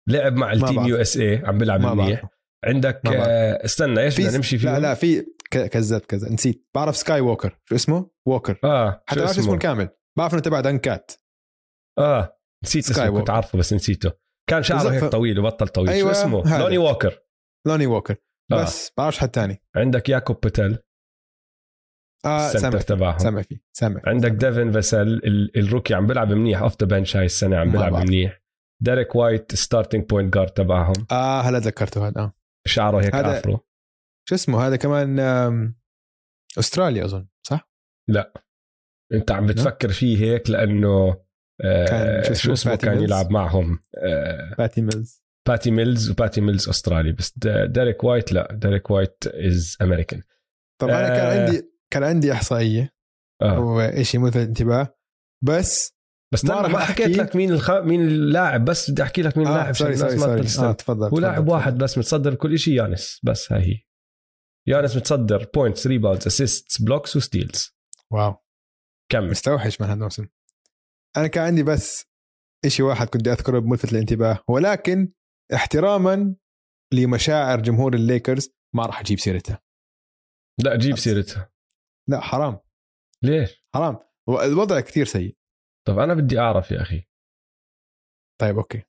لعب 0.08 0.32
مع 0.36 0.52
ال 0.52 0.84
team. 0.86 0.96
US 0.96 1.16
A 1.16 1.42
عم 1.46 1.58
بيلعب 1.58 1.80
منيح 1.80 2.24
عندك. 2.64 3.00
آه، 3.06 3.64
استنى 3.64 4.00
إيش 4.00 4.20
بدنا 4.20 4.36
نمشي 4.36 4.58
فيه 4.58 4.72
لا 4.72 4.78
لا 4.78 4.94
في 4.94 5.26
كذبت 5.50 6.06
كذا 6.06 6.32
نسيت. 6.32 6.68
بعرف 6.74 6.96
سكاي 6.96 7.20
ووكر 7.20 7.58
شو 7.68 7.74
اسمه؟ 7.74 8.10
ووكر 8.28 8.58
آه 8.64 9.02
حتى 9.06 9.20
بعرف 9.20 9.30
اسمه 9.30 9.42
اسمه؟ 9.44 9.54
الكامل. 9.54 9.88
بعرف 10.18 10.32
إنه 10.34 10.42
تبع 10.42 10.60
dunk 10.60 11.02
ات 11.02 11.12
آه. 11.98 12.38
نسيت 12.64 12.90
اسمه 12.90 13.18
كنت. 13.18 13.30
عارفه 13.30 13.58
بس 13.58 13.72
نسيته. 13.72 14.12
كان 14.50 14.62
شعره. 14.62 14.90
هيك 14.90 15.04
طويل 15.04 15.38
وبطل 15.38 15.68
طويل. 15.68 15.90
أيوة، 15.90 16.12
شو 16.12 16.20
اسمه؟ 16.20 16.46
هذا. 16.46 16.58
لوني 16.58 16.78
ووكر. 16.78 17.22
لوني 17.66 17.86
ووكر. 17.86 18.16
آه. 18.52 18.62
بس 18.62 18.92
بعرفش 18.96 19.18
حد 19.18 19.28
تاني. 19.28 19.62
عندك 19.76 20.08
ياكوب 20.08 20.36
بتل 20.36 20.78
آه 22.24 22.48
سامع 22.48 22.78
فيه. 22.78 22.84
تبعهم. 22.86 23.18
سامع 23.18 23.42
فيه. 23.42 23.62
سامع. 23.76 24.00
عندك 24.06 24.30
ديفن 24.30 24.72
فيسل 24.72 25.00
ال- 25.08 25.58
ال 25.58 25.64
rookie 25.64 25.94
عم 25.94 26.06
بيلعب 26.06 26.32
منيح. 26.32 26.62
off 26.62 26.76
the 26.80 26.86
bench 26.86 27.16
هاي 27.16 27.24
السنة 27.24 27.56
عم 27.56 27.70
بيلعب. 27.72 27.92
منيح. 27.94 28.42
ديريك 28.82 29.14
وايت 29.14 29.54
starting 29.54 30.04
point 30.08 30.34
guard 30.34 30.50
تبعهم. 30.50 31.06
آه 31.10 31.40
هلا 31.40 31.58
تذكرته 31.58 32.08
هذا. 32.08 32.20
آه. 32.20 32.32
شعره 32.66 33.02
هيك 33.02 33.14
هذا- 33.14 33.38
afro 33.38 33.60
شو 34.28 34.34
اسمه؟ 34.34 34.66
هذا 34.66 34.76
كمان 34.76 35.20
أستراليا 36.58 37.04
أظن 37.04 37.26
صح؟ 37.46 37.70
أنت 39.12 39.30
عم 39.30 39.46
بتفكر 39.46 39.88
فيه 39.92 40.18
هيك 40.18 40.50
لأنه 40.50 41.22
كان 41.62 42.24
شو 42.24 42.34
شو 42.34 42.52
اسمه؟ 42.52 42.74
كان 42.74 42.94
ميلز؟ 42.94 43.04
يلعب 43.04 43.30
معهم. 43.30 43.78
آه 43.96 44.54
باتي 44.58 44.80
ميلز 44.80 45.22
باتي 45.48 45.70
ميلز 45.70 46.10
وباتي 46.10 46.40
ميلز 46.40 46.68
استرالي 46.68 47.12
بس 47.12 47.38
ديريك 47.66 48.04
وايت 48.04 48.32
لا. 48.32 48.48
ديريك 48.52 48.90
وايت 48.90 49.26
is 49.26 49.76
American 49.82 50.22
طب 50.80 50.88
أنا 50.88 51.08
كان 51.08 51.26
آه. 51.26 51.44
عندي 51.44 51.72
كان 51.92 52.02
عندي 52.02 52.32
إحصائية. 52.32 52.94
آه. 53.42 53.60
وشيء 53.60 54.20
مثل 54.20 54.38
انتباه. 54.38 54.94
بس 55.44 55.96
بس 56.32 56.44
ما 56.44 56.68
ما 56.68 56.78
حكيت 56.78 57.06
أحكي. 57.06 57.20
لك 57.20 57.36
مين 57.36 57.52
الخ... 57.52 57.70
مين 57.70 58.00
اللاعب. 58.00 58.64
بس 58.64 58.90
بدي 58.90 59.02
أحكي 59.02 59.22
لك 59.22 59.38
مين 59.38 59.46
آه 59.46 59.50
اللاعب 59.50 59.74
سوري 59.74 59.94
عشان 59.94 60.08
sorry 60.08 60.18
sorry 60.18 60.40
تلسن. 60.42 60.64
آه 60.64 60.72
تفضل 60.72 61.08
هو 61.08 61.18
لاعب. 61.18 61.48
واحد 61.48 61.78
بس 61.78 61.98
متصدر 61.98 62.34
كل 62.34 62.58
شيء 62.58 62.74
يانس. 62.74 63.20
بس 63.22 63.52
هاي 63.52 63.62
هي. 63.62 63.78
يانس 64.66 64.96
متصدر 64.96 65.46
points 65.54 65.86
rebounds 65.86 66.26
assists 66.26 66.82
blocks 66.82 67.16
و 67.16 67.25
steals 67.25 67.76
wow. 68.10 68.34
كمل. 69.12 69.30
مستوحش 69.30 69.80
من 69.80 69.86
هالموسم. 69.86 70.26
أنا 71.16 71.26
كان 71.26 71.44
عندي 71.44 71.62
بس 71.62 72.04
شيء 72.66 72.86
واحد 72.86 73.06
كنت 73.06 73.28
أذكره 73.28 73.58
بملفت 73.58 73.92
الانتباه 73.92 74.44
ولكن 74.48 75.12
احتراما 75.54 76.36
لمشاعر 76.94 77.60
جمهور 77.60 77.94
الليكرز 77.94 78.50
ما 78.74 78.86
راح 78.86 79.00
أجيب 79.00 79.18
سيرتها 79.18 79.62
لا 80.64 80.76
جيب. 80.76 80.96
سيرتها 80.98 81.52
لا 82.08 82.20
حرام. 82.20 82.58
ليش؟ 83.22 83.64
حرام. 83.74 83.98
الوضع 84.28 84.80
كثير 84.80 85.04
سيء. 85.06 85.36
طب 85.86 85.98
أنا 85.98 86.14
بدي 86.14 86.38
أعرف 86.38 86.70
يا 86.70 86.82
أخي. 86.82 87.08
طيب 88.40 88.58
okay. 88.58 88.82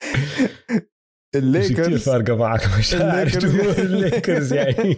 الليكرز. 1.38 2.02
فارقة 2.02 2.36
معك 2.36 2.60
مش 2.78 2.94
الليكرز. 2.94 3.80
الليكرز 3.80 4.52
يعني. 4.52 4.96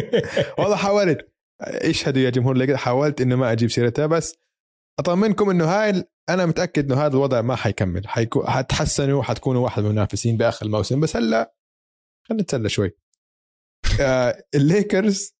والله 0.58 0.76
حاولت. 0.76 1.28
اشهدوا 1.60 2.22
يا 2.22 2.30
جمهور 2.30 2.52
الليكرز. 2.52 2.76
حاولت 2.76 3.20
إنه 3.20 3.36
ما 3.36 3.52
أجيب 3.52 3.70
سيرتها 3.70 4.06
بس 4.06 4.36
أطمنكم 4.98 5.50
إنه 5.50 5.64
هاي 5.64 6.04
أنا 6.28 6.46
متأكد 6.46 6.92
إنه 6.92 7.02
هذا 7.06 7.12
الوضع 7.16 7.40
ما 7.40 7.56
حيكمل. 7.56 8.08
حيكون 8.08 8.46
حتحسنوا 8.46 9.22
حتكونوا 9.22 9.64
واحد 9.64 9.82
من 9.82 9.88
المنافسين 9.88 10.36
بآخر 10.36 10.66
الموسم. 10.66 11.00
بس 11.00 11.16
هلا 11.16 11.54
خلينا 12.28 12.42
نتسلى 12.42 12.68
شوي. 12.68 12.90
آه 14.00 14.44
الليكرز 14.54 15.34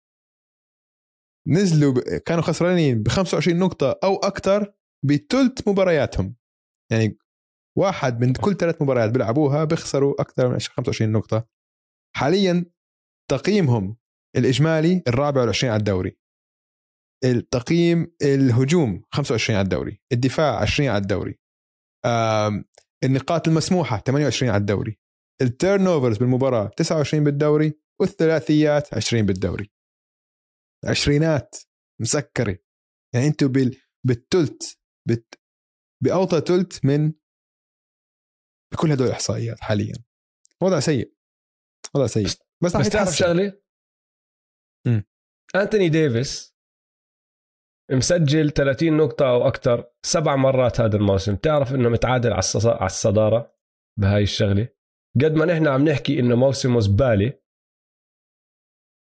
نزلوا 1.49 1.93
ب... 1.93 1.99
كانوا 1.99 2.43
خسرانين 2.43 3.03
ب 3.03 3.09
25 3.09 3.59
نقطة 3.59 3.99
أو 4.05 4.17
أكثر 4.17 4.73
بثلث 5.05 5.69
مبارياتهم. 5.69 6.37
يعني 6.93 7.19
واحد 7.81 8.21
من 8.21 8.33
كل 8.33 8.57
ثلاث 8.57 8.83
مباريات 8.83 9.11
بيلعبوها 9.11 9.65
بيخسروا 9.65 10.21
أكثر 10.21 10.49
من 10.49 10.59
25 10.59 11.13
نقطة. 11.13 11.49
حاليا 12.17 12.65
تقييمهم 13.31 13.97
الإجمالي 14.37 15.03
الرابع 15.09 15.41
والعشرين 15.41 15.73
على 15.73 15.79
الدوري. 15.79 16.17
التقييم 17.25 18.13
الهجوم 18.23 19.03
25 19.13 19.59
على 19.59 19.65
الدوري. 19.65 20.01
الدفاع 20.13 20.61
20 20.63 20.89
على 20.89 21.03
الدوري. 21.03 21.39
النقاط 23.05 23.49
المسموحة 23.49 23.99
28 23.99 24.53
على 24.53 24.61
الدوري. 24.61 24.99
ال 25.43 25.87
turnovers 25.87 26.19
بالمباراة 26.19 26.67
29 26.77 27.25
بالدوري 27.25 27.81
والثلاثيات 28.01 28.95
20 28.95 29.27
بالدوري. 29.27 29.71
عشرينات 30.85 31.57
مسكرة. 32.01 32.59
يعني 33.15 33.27
أنتوا 33.27 33.49
بال... 33.49 33.77
بالتلت 34.07 34.79
بت... 35.09 35.41
بأوطى 36.05 36.41
تلت 36.41 36.85
من 36.85 37.13
بكل 38.73 38.93
هدول 38.93 39.07
الإحصائيات 39.07 39.61
حاليا. 39.61 39.95
وضع 40.63 40.81
سيء. 40.81 41.13
وضع 41.95 42.07
سيء. 42.07 42.27
بس 42.63 42.77
رح 42.77 42.81
بس 42.83 42.89
تعرف. 42.89 43.17
شغلة؟ 43.17 43.61
أنتوني 45.55 45.89
ديفيس 45.89 46.55
مسجل 47.93 48.51
30 48.51 48.97
نقطة 48.97 49.31
أو 49.31 49.49
أكثر 49.49 49.91
سبع 50.03 50.37
مرات 50.37 50.81
هذا 50.81 50.97
الموسم. 50.97 51.37
تعرف 51.37 51.75
إنه 51.75 51.89
متعادل 51.89 52.33
على 52.33 52.43
الص- 52.43 52.67
على 52.67 52.87
الصدارة 52.87 53.57
بهاي 54.01 54.23
الشغلة؟ 54.23 54.69
قد 55.25 55.33
ما 55.33 55.45
نحن 55.45 55.67
عم 55.69 55.89
نحكي 55.89 56.21
إنه 56.21 56.35
موسمه 56.37 56.81
زبالة 56.81 57.33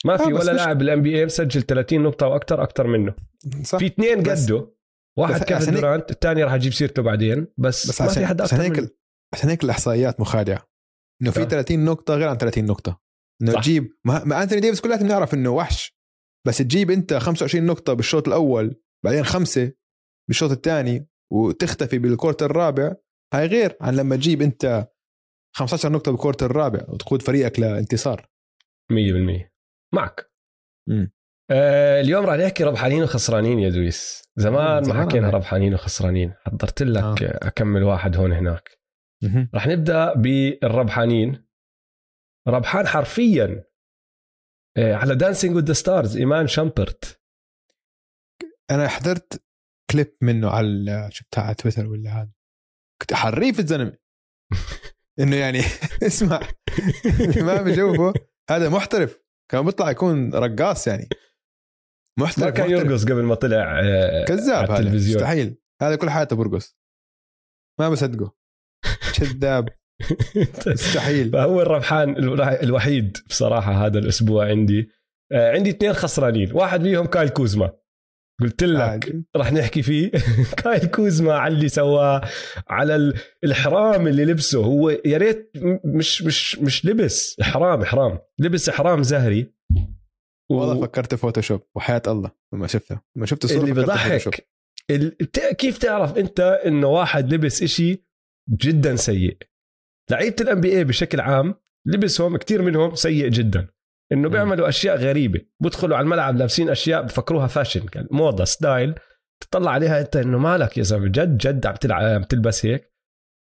ما 0.04 0.16
في 0.16 0.22
آه، 0.22 0.26
ولا 0.26 0.38
مش- 0.52 0.60
لاعب 0.60 0.78
بال 0.78 1.02
NBA 1.02 1.24
مسجل 1.24 1.62
30 1.62 2.02
نقطة 2.02 2.24
أو 2.26 2.36
أكثر 2.36 2.62
أكثر 2.62 2.86
منه. 2.86 3.14
صح. 3.64 3.78
في 3.78 3.86
اثنين 3.86 4.22
قده. 4.22 4.74
واحد 5.18 5.40
كيفن 5.44 5.54
عشان 5.62 5.74
دورانت 5.74 6.10
الثاني 6.10 6.44
راح 6.44 6.52
أجيب 6.52 6.72
سيرته 6.72 7.02
بعدين. 7.02 7.46
بس, 7.58 7.88
بس 7.88 8.00
ما 8.00 8.06
عشان 8.10 8.22
في 8.22 8.26
حدا 8.28 8.44
عشان 8.44 8.60
أكتر 8.60 8.72
هيك 8.72 8.78
منه. 8.80 8.90
عشان 9.32 9.48
هيك 9.48 9.64
الإحصائيات 9.64 10.20
مخادعة 10.20 10.68
إنه 11.22 11.30
في 11.30 11.42
آه. 11.42 11.44
30 11.44 11.84
نقطة 11.84 12.14
غير 12.14 12.28
عن 12.28 12.36
30 12.36 12.64
نقطة 12.64 13.00
إنه. 13.42 13.52
تجيب 13.52 13.92
ما, 14.04 14.24
ما 14.24 14.42
انتوني 14.42 14.60
ديفيس 14.60 14.80
كلنا 14.80 14.96
بنعرف 14.96 15.34
إنه 15.34 15.50
وحش 15.50 15.96
بس 16.46 16.58
تجيب 16.58 16.90
أنت 16.90 17.14
25 17.14 17.66
نقطة 17.66 17.92
بالشوط 17.92 18.28
الأول 18.28 18.80
بعدين 19.04 19.24
خمسة 19.24 19.72
بالشوط 20.28 20.50
الثاني 20.50 21.08
وتختفي 21.32 21.98
بال 21.98 22.08
quarter 22.08 22.42
الرابع 22.42 22.94
هاي 23.34 23.46
غير 23.46 23.76
عن 23.80 23.96
لما 23.96 24.16
تجيب 24.16 24.42
أنت 24.42 24.88
15 25.56 25.92
نقطة 25.92 26.10
بال 26.12 26.20
quarter 26.20 26.46
الرابع 26.46 26.84
وتقود 26.88 27.22
فريقك 27.22 27.60
لانتصار 27.60 28.28
100% 28.92 28.96
معك 29.94 30.32
مم. 30.88 31.12
آه 31.50 32.00
اليوم 32.00 32.26
راح 32.26 32.36
نحكي 32.36 32.64
ربحانين 32.64 33.02
وخسرانين 33.02 33.58
يا 33.58 33.70
دويس 33.70 34.22
زمان 34.36 34.74
ما 34.76 34.82
زمان 34.82 35.06
حكينا 35.08 35.26
عليك. 35.26 35.34
ربحانين 35.34 35.74
وخسرانين 35.74 36.34
حضرت 36.46 36.82
لك 36.82 37.02
آه. 37.02 37.14
آه. 37.26 37.46
أكم 37.48 37.82
واحد 37.82 38.16
هون 38.16 38.32
هناك 38.32 38.81
راح 39.54 39.66
نبدأ 39.66 40.14
بالربحانين. 40.14 41.46
ربحان 42.48 42.86
حرفيا 42.86 43.64
آه 44.78 44.94
على 44.94 45.14
Dancing 45.14 45.56
with 45.56 45.72
Stars 45.72 46.16
إيمان 46.16 46.46
شامبرت. 46.46 47.20
أنا 48.70 48.88
حضرت 48.88 49.44
كليب 49.90 50.16
منه 50.22 50.50
على 50.50 51.08
شفتها 51.12 51.42
على 51.42 51.54
تويتر 51.54 51.86
ولا 51.86 52.10
هذا. 52.10 52.32
كنت 53.02 53.14
حريف 53.14 53.60
الزلمة. 53.60 53.98
إنه 55.20 55.36
يعني 55.36 55.58
اسمع 56.06 56.40
ما 57.36 57.62
بجوبه 57.62 58.12
هذا 58.50 58.68
محترف. 58.68 59.22
كان 59.50 59.64
بيطلع 59.64 59.90
يكون 59.90 60.34
رقاص 60.34 60.86
يعني. 60.86 61.08
محترف 62.18 62.44
ما 62.44 62.50
كان. 62.50 62.70
يرقص 62.70 63.04
قبل 63.04 63.22
ما 63.22 63.34
طلع 63.34 63.80
آه 63.80 64.24
كذاب 64.24 64.70
هذا. 64.70 64.94
مستحيل. 64.94 65.58
هذا 65.82 65.96
كل 65.96 66.10
حياته 66.10 66.36
برقص 66.36 66.78
ما 67.80 67.88
بصدقه. 67.88 68.41
كذاب 69.24 69.68
مستحيل. 70.66 71.30
فهو 71.32 71.62
الربحان 71.62 72.16
الوح- 72.16 72.60
الوحيد 72.62 73.16
بصراحة 73.28 73.86
هذا 73.86 73.98
الأسبوع 73.98 74.46
عندي. 74.48 74.88
آه 75.32 75.52
عندي 75.52 75.70
اثنين 75.70 75.92
خسرانين. 75.92 76.52
واحد 76.52 76.82
فيهم 76.82 77.06
كايل 77.06 77.28
كوزما. 77.28 77.72
قلت 78.40 78.64
لك 78.64 78.80
عادي. 78.80 79.24
رح 79.36 79.52
نحكي 79.52 79.82
فيه. 79.82 80.10
كايل 80.64 80.86
كوزما 80.86 81.34
على 81.34 81.54
اللي 81.54 81.68
سواه 81.68 82.20
على 82.68 82.96
ال- 82.96 83.14
الحرام 83.44 84.06
اللي 84.06 84.24
لبسه. 84.24 84.64
هو 84.64 84.90
يا 84.90 85.18
ريت 85.18 85.52
مش 85.84 86.22
مش 86.22 86.58
مش 86.58 86.86
لبس 86.86 87.36
إحرام 87.40 87.82
إحرام. 87.82 88.18
لبس 88.38 88.68
إحرام 88.68 89.02
زهري. 89.02 89.52
و- 90.50 90.54
والله 90.54 90.80
فكرت 90.86 91.14
Photoshop 91.14 91.60
وحياة 91.76 92.02
الله 92.06 92.30
لما 92.54 92.66
شفتها. 92.66 93.02
لما 93.16 93.26
شفت 93.26 93.44
الصورة 93.44 93.62
اللي. 93.62 93.74
بضحك. 93.74 94.46
ال... 94.90 95.16
كيف 95.58 95.78
تعرف 95.78 96.18
أنت 96.18 96.40
إنه 96.66 96.86
واحد 96.86 97.34
لبس 97.34 97.62
إشي 97.62 98.04
جدا 98.50 98.96
سيء. 98.96 99.38
لعيبة 100.10 100.36
ال 100.40 100.60
NBA 100.60 100.84
بشكل 100.84 101.20
عام 101.20 101.54
لبسهم 101.86 102.36
كتير 102.36 102.62
منهم 102.62 102.94
سيء 102.94 103.28
جدا. 103.28 103.68
إنه. 104.12 104.28
بيعملوا 104.28 104.68
أشياء 104.68 104.96
غريبة. 104.96 105.40
بدخلوا 105.60 105.96
على 105.96 106.04
الملعب 106.04 106.36
لابسين 106.36 106.70
أشياء 106.70 107.02
بفكروها 107.02 107.46
fashion 107.46 107.86
موضه 108.10 108.44
style 108.44 108.94
تطلع 109.40 109.70
عليها 109.70 110.00
أنت 110.00 110.16
إنه 110.16 110.38
مالك 110.38 110.78
يا 110.78 110.82
زلمة 110.82 111.08
جد 111.08 111.38
جد 111.38 111.66
عم 111.66 111.74
تلعب 111.74 112.04
عم 112.04 112.22
تلبس 112.22 112.66
هيك. 112.66 112.92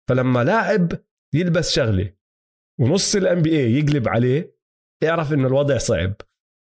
فلما 0.09 0.43
لاعب 0.43 0.91
يلبس 1.33 1.73
شغلة 1.73 2.13
ونص 2.79 3.15
ال 3.15 3.41
NBA 3.41 3.73
يقلب 3.73 4.07
عليه 4.07 4.55
اعرف 5.03 5.33
إنه 5.33 5.47
الوضع 5.47 5.77
صعب. 5.77 6.13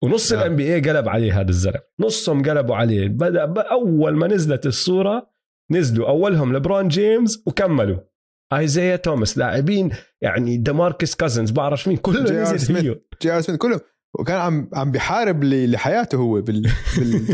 ونص 0.03 0.33
آه. 0.33 0.37
ال 0.37 0.57
NBA 0.57 0.81
قلب 0.81 1.09
عليه 1.09 1.41
هذا 1.41 1.49
الزلمة. 1.49 1.81
نصهم 2.01 2.43
قلبوا 2.43 2.77
عليه. 2.77 3.09
بدا 3.09 3.63
أول 3.71 4.17
ما 4.17 4.27
نزلت 4.27 4.67
الصورة 4.67 5.31
نزلوا 5.71 6.09
أولهم 6.09 6.57
لبرون 6.57 6.89
جيمس 6.89 7.43
وكملوا. 7.47 8.10
ايزايا 8.53 8.97
توماس 8.97 9.39
لاعبين 9.39 9.91
يعني 10.21 10.57
ديماركس 10.57 11.15
كازنز 11.15 11.51
بعرف 11.51 11.89
مين 11.89 11.97
كله 11.97 12.25
جي 12.25 12.59
سميث. 12.59 12.73
فيه 12.73 13.03
جي 13.23 13.33
آر 13.33 13.41
سميث 13.41 13.59
كله 13.59 13.81
وكان 14.19 14.37
عم 14.37 14.71
عم 14.75 14.91
بيحارب 14.91 15.45
لحياته 15.45 16.17
هو 16.17 16.41
بال... 16.41 16.71
بال... 16.99 17.27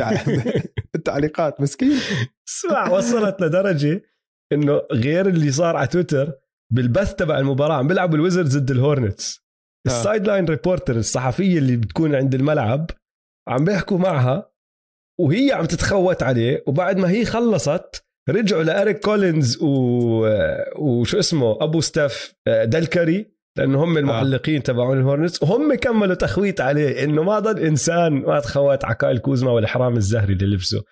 بالتعليقات 0.92 1.60
مسكين 1.60 1.92
اسمع 2.48 2.90
وصلت 2.90 3.40
لدرجة 3.40 4.02
إنه 4.52 4.82
غير 4.92 5.28
اللي 5.28 5.52
صار 5.52 5.76
على 5.76 5.86
تويتر 5.86 6.32
بالبث 6.72 7.14
تبع 7.14 7.38
المباراة 7.38 7.74
عم 7.74 7.88
بيلعبوا 7.88 8.16
الويزردز 8.16 8.58
ضد 8.58 8.70
الهورنتس 8.70 9.40
آه. 9.86 9.90
ال 9.90 10.26
sideline 10.26 10.44
reporter 10.44 10.96
الصحفية 10.96 11.58
اللي 11.58 11.76
بتكون 11.76 12.14
عند 12.14 12.34
الملعب 12.34 12.90
عم 13.48 13.64
بيحكوا 13.64 13.98
معها 13.98 14.52
وهي 15.20 15.52
عم 15.52 15.64
تتخوت 15.64 16.22
عليه 16.22 16.64
وبعد 16.66 16.96
ما 16.96 17.10
هي 17.10 17.24
خلصت 17.24 18.05
رجعوا 18.28 18.62
لإريك 18.62 18.98
كولينز 18.98 19.58
و... 19.62 19.68
وشو 20.78 21.18
اسمه؟ 21.18 21.58
أبو 21.60 21.80
ستيف 21.80 22.34
ديل 22.64 23.00
كري 23.00 23.36
لأنه 23.58 23.84
هم 23.84 23.98
المعلقين 23.98 24.62
تبعون 24.62 24.98
الهورنتس. 24.98 25.42
وهم 25.42 25.74
كملوا 25.74 26.14
تخويت 26.14 26.60
عليه 26.60 27.04
إنه 27.04 27.22
ما 27.22 27.38
ضل 27.38 27.58
إنسان 27.58 28.12
ما 28.12 28.40
تخوت 28.40 28.84
على 28.84 28.94
كايل 28.94 29.18
كوزما 29.18 29.50
والإحرام 29.50 29.96
الزهري 29.96 30.32
اللي 30.32 30.46
لبسه. 30.46 30.84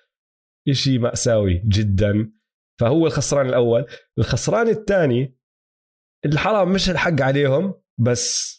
إشي 0.68 0.98
مأساوي 0.98 1.62
جدا. 1.66 2.32
فهو 2.80 3.06
الخسران 3.06 3.48
الأول. 3.48 3.86
الخسران 4.18 4.68
الثاني 4.68 5.38
الحرام 6.26 6.72
مش 6.72 6.90
الحق 6.90 7.20
عليهم 7.22 7.74
بس 8.00 8.54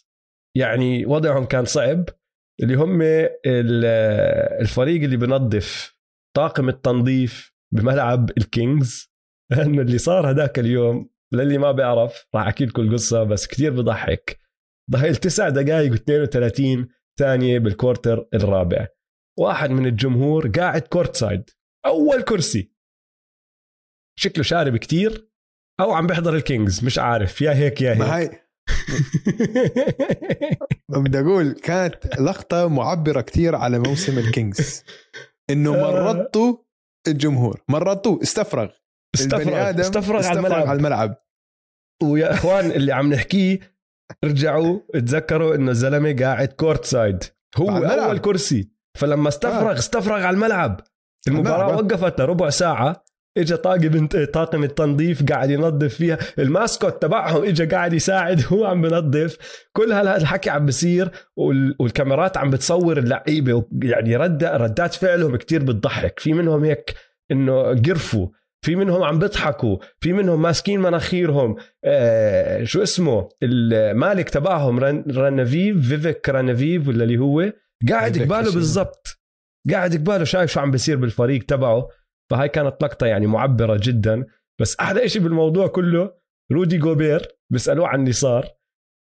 يعني 0.56 1.06
وضعهم 1.06 1.44
كان 1.44 1.64
صعب. 1.64 2.04
اللي 2.62 2.74
هم 2.74 3.02
ال- 3.02 3.84
الفريق 4.60 5.02
اللي 5.02 5.16
بنظف 5.16 5.96
طاقم 6.36 6.68
التنظيف 6.68 7.55
بملعب 7.74 8.30
الكينجز. 8.38 9.06
لأنه 9.50 9.82
اللي 9.82 9.98
صار 9.98 10.30
هذاك 10.30 10.58
اليوم 10.58 11.10
للي 11.34 11.58
ما 11.58 11.72
بيعرف 11.72 12.26
راح 12.34 12.46
أحكي 12.46 12.64
لكم 12.64 12.82
القصة 12.82 13.22
بس 13.22 13.46
كتير 13.46 13.72
بضحك. 13.72 14.40
ضايل 14.90 15.16
تسع 15.16 15.48
دقائق 15.48 15.94
و32 15.94 16.88
ثانية 17.18 17.58
بال 17.58 17.74
quarter 17.74 18.28
الرابع. 18.34 18.86
واحد 19.38 19.70
من 19.70 19.86
الجمهور 19.86 20.48
قاعد 20.48 20.82
courtside 20.82 21.50
أول 21.86 22.22
كرسي. 22.22 22.72
شكله 24.18 24.44
شارب 24.44 24.76
كتير 24.76 25.30
أو 25.80 25.92
عم 25.92 26.06
بيحضر 26.06 26.36
الكينجز 26.36 26.84
مش 26.84 26.98
عارف. 26.98 27.42
يا 27.42 27.54
هيك 27.54 27.82
يا 27.82 27.94
ما 27.94 28.16
هيك. 28.16 28.30
هاي 30.90 31.02
بدي 31.02 31.20
أقول 31.20 31.52
كانت 31.52 32.20
لقطة 32.20 32.68
معبرة 32.68 33.20
كثير 33.20 33.54
على 33.54 33.78
موسم 33.78 34.18
الكينجز. 34.18 34.84
إنه 35.50 35.72
مرضتوا 35.82 36.56
الجمهور. 37.08 37.62
مرضتوا 37.68 38.22
استفرغ. 38.22 38.68
استفرغ 39.14 39.68
آدم 39.68 39.80
استفرغ 39.80 40.26
على 40.26 40.38
الملعب. 40.38 40.66
على 40.66 40.76
الملعب. 40.76 41.14
ويا 42.02 42.34
إخوان 42.34 42.70
اللي 42.70 42.92
عم 42.92 43.12
نحكيه 43.12 43.60
رجعوا 44.24 44.80
تذكروا 44.94 45.54
إنه 45.54 45.70
الزلمة 45.70 46.16
قاعد 46.20 46.48
courtside 46.48 47.24
هو. 47.56 47.70
أول 47.70 48.18
كرسي. 48.18 48.70
فلما 48.98 49.28
استفرغ 49.28 49.70
آه. 49.70 49.78
استفرغ 49.78 50.14
على 50.14 50.30
الملعب. 50.30 50.80
المباراة 51.28 51.70
الملعب. 51.70 51.92
وقفت 51.92 52.20
لربع 52.20 52.50
ساعة. 52.50 53.04
اجى 53.36 53.56
طاقم 53.56 54.06
طاقم 54.06 54.64
التنظيف 54.64 55.22
قاعد 55.32 55.50
ينظف 55.50 55.94
فيها. 55.94 56.18
ال 56.38 56.47
mascot 56.47 57.02
تبعهم 57.02 57.44
اجى 57.44 57.64
قاعد 57.64 57.92
يساعد 57.92 58.42
هو 58.52 58.64
عم 58.64 58.82
بنظف. 58.82 59.38
كل 59.72 59.92
هذا 59.92 60.16
الحكي 60.16 60.50
عم 60.50 60.66
بصير 60.66 61.10
وال- 61.36 61.76
والكاميرات 61.80 62.36
عم 62.36 62.50
بتصور 62.50 62.98
اللعيبة 62.98 63.64
يعني 63.82 64.16
رد 64.16 64.44
ردات 64.44 64.94
فعلهم 64.94 65.36
كتير 65.36 65.62
بتضحك. 65.62 66.20
في 66.20 66.32
منهم 66.32 66.64
هيك 66.64 66.94
إنه 67.30 67.62
قرفوا 67.62 68.28
في 68.64 68.76
منهم 68.76 69.02
عم 69.02 69.18
بيضحكوا 69.18 69.76
في 70.00 70.12
منهم 70.12 70.42
ماسكين 70.42 70.80
مناخيرهم. 70.80 71.56
آه 71.84 72.64
شو 72.64 72.82
اسمه؟ 72.82 73.28
المالك 73.42 74.30
تبعهم 74.30 74.78
رن 74.80 75.04
رنافيف 75.10 75.88
فيفيك 75.88 76.28
رنافيف 76.28 76.88
ولا 76.88 77.04
اللي 77.04 77.18
هو؟ 77.18 77.52
قاعد 77.90 78.18
قباله. 78.18 78.52
بالضبط. 78.52 79.20
قاعد 79.70 79.94
قباله 79.96 80.24
شايف 80.24 80.52
شو 80.52 80.60
عم 80.60 80.70
بيصير 80.70 80.96
بالفريق 80.96 81.42
تبعه. 81.42 81.88
فهاي 82.30 82.48
كانت 82.48 82.82
لقطة 82.82 83.06
يعني 83.06 83.26
معبرة 83.26 83.80
جدا. 83.82 84.26
بس 84.60 84.76
أحلى 84.76 85.04
إشي 85.04 85.18
بالموضوع 85.18 85.66
كله؟ 85.66 86.14
رودي 86.52 86.78
جوبير 86.78 87.28
بيسألوه 87.52 87.88
عن 87.88 88.00
اللي 88.00 88.12
صار 88.12 88.48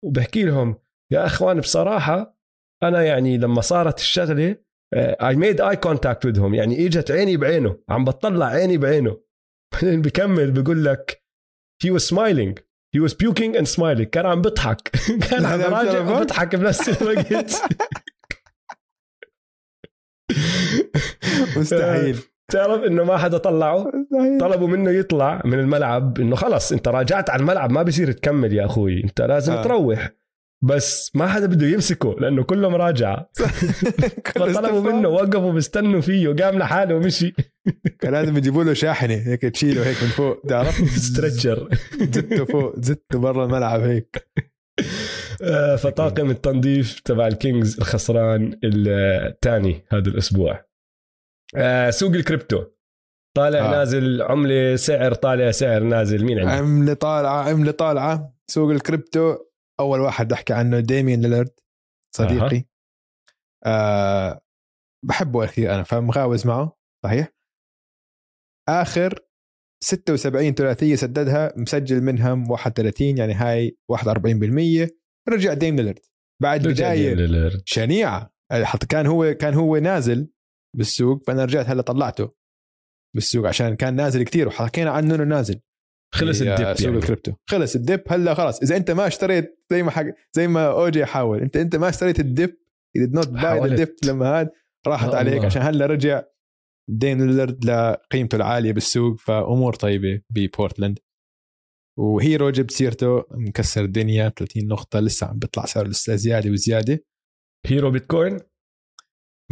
وبحكي 0.04 0.44
لهم 0.44 0.78
يا 1.12 1.26
أخوان 1.26 1.60
بصراحة 1.60 2.38
أنا 2.82 3.02
يعني 3.02 3.38
لما 3.38 3.60
صارت 3.60 3.98
الشغلة 3.98 4.56
I 4.94 5.36
made 5.36 5.60
eye 5.60 5.76
contact 5.76 6.26
with 6.26 6.42
him 6.42 6.54
يعني 6.54 6.86
إجت 6.86 7.10
عيني 7.10 7.36
بعينه 7.36 7.78
عم 7.88 8.04
بطلع 8.04 8.46
عيني 8.46 8.78
بعينه. 8.78 9.20
بعدين 9.72 10.02
بكمل 10.02 10.50
بقول 10.50 10.84
لك 10.84 11.22
he 11.84 11.90
was 11.90 12.08
smiling. 12.08 12.54
He 12.96 13.00
was 13.00 13.14
puking 13.14 13.56
and 13.56 13.68
smiling. 13.68 14.02
كان 14.02 14.26
عم 14.26 14.42
بضحك 14.42 14.88
كان 15.30 15.44
عم 15.44 15.60
راجع؟ 15.60 16.00
وبضحك 16.00 16.56
بنفس 16.56 17.02
الوقت. 17.02 17.52
مستحيل. 21.56 22.18
تعرف 22.52 22.84
إنه 22.84 23.04
ما 23.04 23.16
حدا 23.16 23.38
طلعه؟ 23.38 23.86
طلبوا 24.40 24.68
منه 24.68 24.90
يطلع 24.90 25.42
من 25.44 25.58
الملعب 25.58 26.20
إنه 26.20 26.36
خلص 26.36 26.72
أنت 26.72 26.88
راجعت 26.88 27.30
على 27.30 27.40
الملعب 27.40 27.72
ما 27.72 27.82
بصير 27.82 28.12
تكمل 28.12 28.52
يا 28.52 28.64
أخوي 28.64 29.04
أنت 29.04 29.20
لازم 29.20 29.52
آه. 29.52 29.62
تروح. 29.62 30.10
بس 30.64 31.10
ما 31.14 31.26
حدا 31.26 31.46
بده 31.46 31.66
يمسكه 31.66 32.16
لأنه 32.20 32.42
كله 32.42 32.68
مراجعه 32.68 33.30
فطلبوا 34.34 34.80
منه 34.80 35.08
وقفوا 35.08 35.52
بيستنوا 35.52 36.00
فيه 36.00 36.28
قام 36.28 36.58
لحاله 36.58 36.94
ومشي. 36.94 37.34
كان 38.00 38.12
لازم 38.12 38.36
يجيبوا 38.36 38.64
له 38.64 38.72
شاحنة 38.72 39.14
هيك 39.14 39.42
تشيله 39.42 39.88
هيك 39.88 40.02
من 40.02 40.08
فوق 40.08 40.42
تعرف؟ 40.48 40.74
stretcher 41.08 41.68
زته 42.00 42.44
فوق 42.44 42.80
زته 42.80 43.18
برا 43.18 43.44
الملعب 43.44 43.80
هيك. 43.80 44.28
آه، 45.42 45.76
فطاقم 45.76 46.30
التنظيف 46.30 47.00
تبع 47.00 47.26
الكينجز 47.26 47.78
الخسران 47.78 48.58
الثاني 48.64 49.84
هذا 49.92 50.08
الأسبوع. 50.08 50.71
آه، 51.56 51.90
سوق 51.90 52.12
الكريبتو. 52.12 52.64
طالع 53.36 53.58
آه. 53.58 53.68
آه. 53.68 53.70
نازل 53.70 54.22
عملة 54.22 54.76
سعر 54.76 55.14
طالع 55.14 55.50
سعر 55.50 55.82
نازل 55.82 56.24
مين 56.24 56.38
عندك؟ 56.38 56.52
عملة 56.52 56.94
طالعة 56.94 57.48
عملة 57.48 57.72
طالعة. 57.72 58.34
سوق 58.50 58.70
الكريبتو 58.70 59.36
أول 59.80 60.00
واحد 60.00 60.32
أحكي 60.32 60.52
عنه 60.52 60.80
ديمين 60.80 61.22
ليلرد 61.22 61.60
صديقي. 62.16 62.64
آه 63.64 64.40
بحبه 65.06 65.46
كثير 65.46 65.74
أنا 65.74 65.82
فمغاوز 65.82 66.46
معه 66.46 66.78
صحيح. 67.04 67.28
آخر 68.68 69.18
76 69.84 70.54
ثلاثية 70.54 70.94
سددها 70.94 71.52
مسجل 71.56 72.00
منها 72.00 72.46
31 72.50 73.18
يعني 73.18 73.32
هاي 73.32 73.78
41% 73.92 74.90
رجع 75.28 75.54
ديم 75.54 75.76
ليلرد 75.76 75.98
بعد 76.42 76.68
بداية 76.68 77.50
شنيعة. 77.64 78.34
كان 78.88 79.06
هو 79.06 79.34
كان 79.34 79.54
هو 79.54 79.76
نازل 79.76 80.28
بالسوق 80.76 81.22
فأنا 81.26 81.44
رجعت 81.44 81.66
هلا 81.66 81.82
طلعته 81.82 82.32
بالسوق 83.16 83.46
عشان 83.46 83.76
كان 83.76 83.94
نازل 83.94 84.22
كثير 84.22 84.48
وحكينا 84.48 84.90
عنه 84.90 85.14
إنه 85.14 85.24
نازل. 85.24 85.60
خلص 86.14 86.40
ال 86.40 86.49
dip 86.49 86.74
سوق 86.74 86.86
يعني. 86.86 86.98
الكريبتو. 86.98 87.32
خلص 87.50 87.74
ال 87.76 87.83
dip 87.83 88.02
هلا 88.08 88.34
خلاص. 88.34 88.62
إذا 88.62 88.76
أنت 88.76 88.90
ما 88.90 89.06
اشتريت 89.06 89.64
زي 89.70 89.82
ما 89.82 89.90
حق 89.90 90.04
زي 90.32 90.48
ما 90.48 90.66
أوجي 90.66 91.06
حاول 91.06 91.40
أنت 91.40 91.56
أنت 91.56 91.76
ما 91.76 91.88
اشتريت 91.88 92.20
ال 92.20 92.29
dip 92.29 92.56
you 92.98 93.00
did 93.00 93.18
not 93.18 93.26
buy 93.28 93.68
the 93.68 93.80
dip 93.80 94.08
لما 94.08 94.40
هاد 94.40 94.50
راحت 94.86 95.14
عليك. 95.14 95.44
عشان 95.44 95.62
هلا 95.62 95.86
رجع 95.86 96.22
ديم 96.90 97.26
ليلرد 97.26 97.64
لقيمته 97.64 98.36
العالية 98.36 98.72
بالسوق 98.72 99.18
فأمور 99.18 99.74
طيبة 99.74 100.22
ببورتلاند. 100.30 100.98
وهيرو 101.98 102.50
جبت 102.50 102.70
سيرته 102.70 103.24
مكسر 103.30 103.84
الدنيا 103.84 104.28
30 104.28 104.66
نقطة 104.66 105.00
لسه 105.00 105.26
عم 105.26 105.38
بيطلع 105.38 105.64
سعره 105.64 105.88
لسه 105.88 106.16
زيادة 106.16 106.50
وزيادة. 106.50 107.04
هيرو 107.66 107.90
بيتكوين؟ 107.90 108.38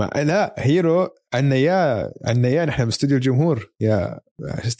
ما 0.00 0.22
لا 0.24 0.54
هيرو 0.58 1.08
عنا 1.34 1.56
يا 1.56 2.12
عنا 2.24 2.48
يا 2.48 2.64
نحن 2.64 2.84
باستوديو 2.84 3.16
الجمهور. 3.16 3.72
يا 3.80 4.20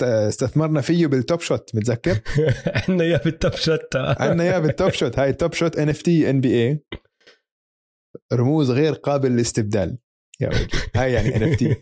استثمرنا 0.03 0.81
فيه 0.81 1.07
بال 1.07 1.20
Top 1.20 1.41
Shot 1.41 1.71
متذكر؟ 1.75 2.21
عنا 2.67 3.05
يا 3.05 3.21
بال 3.25 3.36
Top 3.36 3.53
Shot 3.53 3.97
عنا 3.97 4.45
يا 4.45 4.59
بال 4.59 4.71
Top 4.71 4.91
Shot 4.93 5.19
هاي 5.19 5.31
ال 5.31 5.36
Top 5.36 5.53
Shot 5.53 5.79
NFT 5.79 6.31
NBA 6.31 6.85
رموز 8.33 8.71
غير 8.71 8.93
قابل 8.93 9.31
للاستبدال 9.31 9.99
يا 10.41 10.49
وجه. 10.49 10.69
هاي 10.97 11.13
يعني 11.13 11.37
NFT 11.37 11.77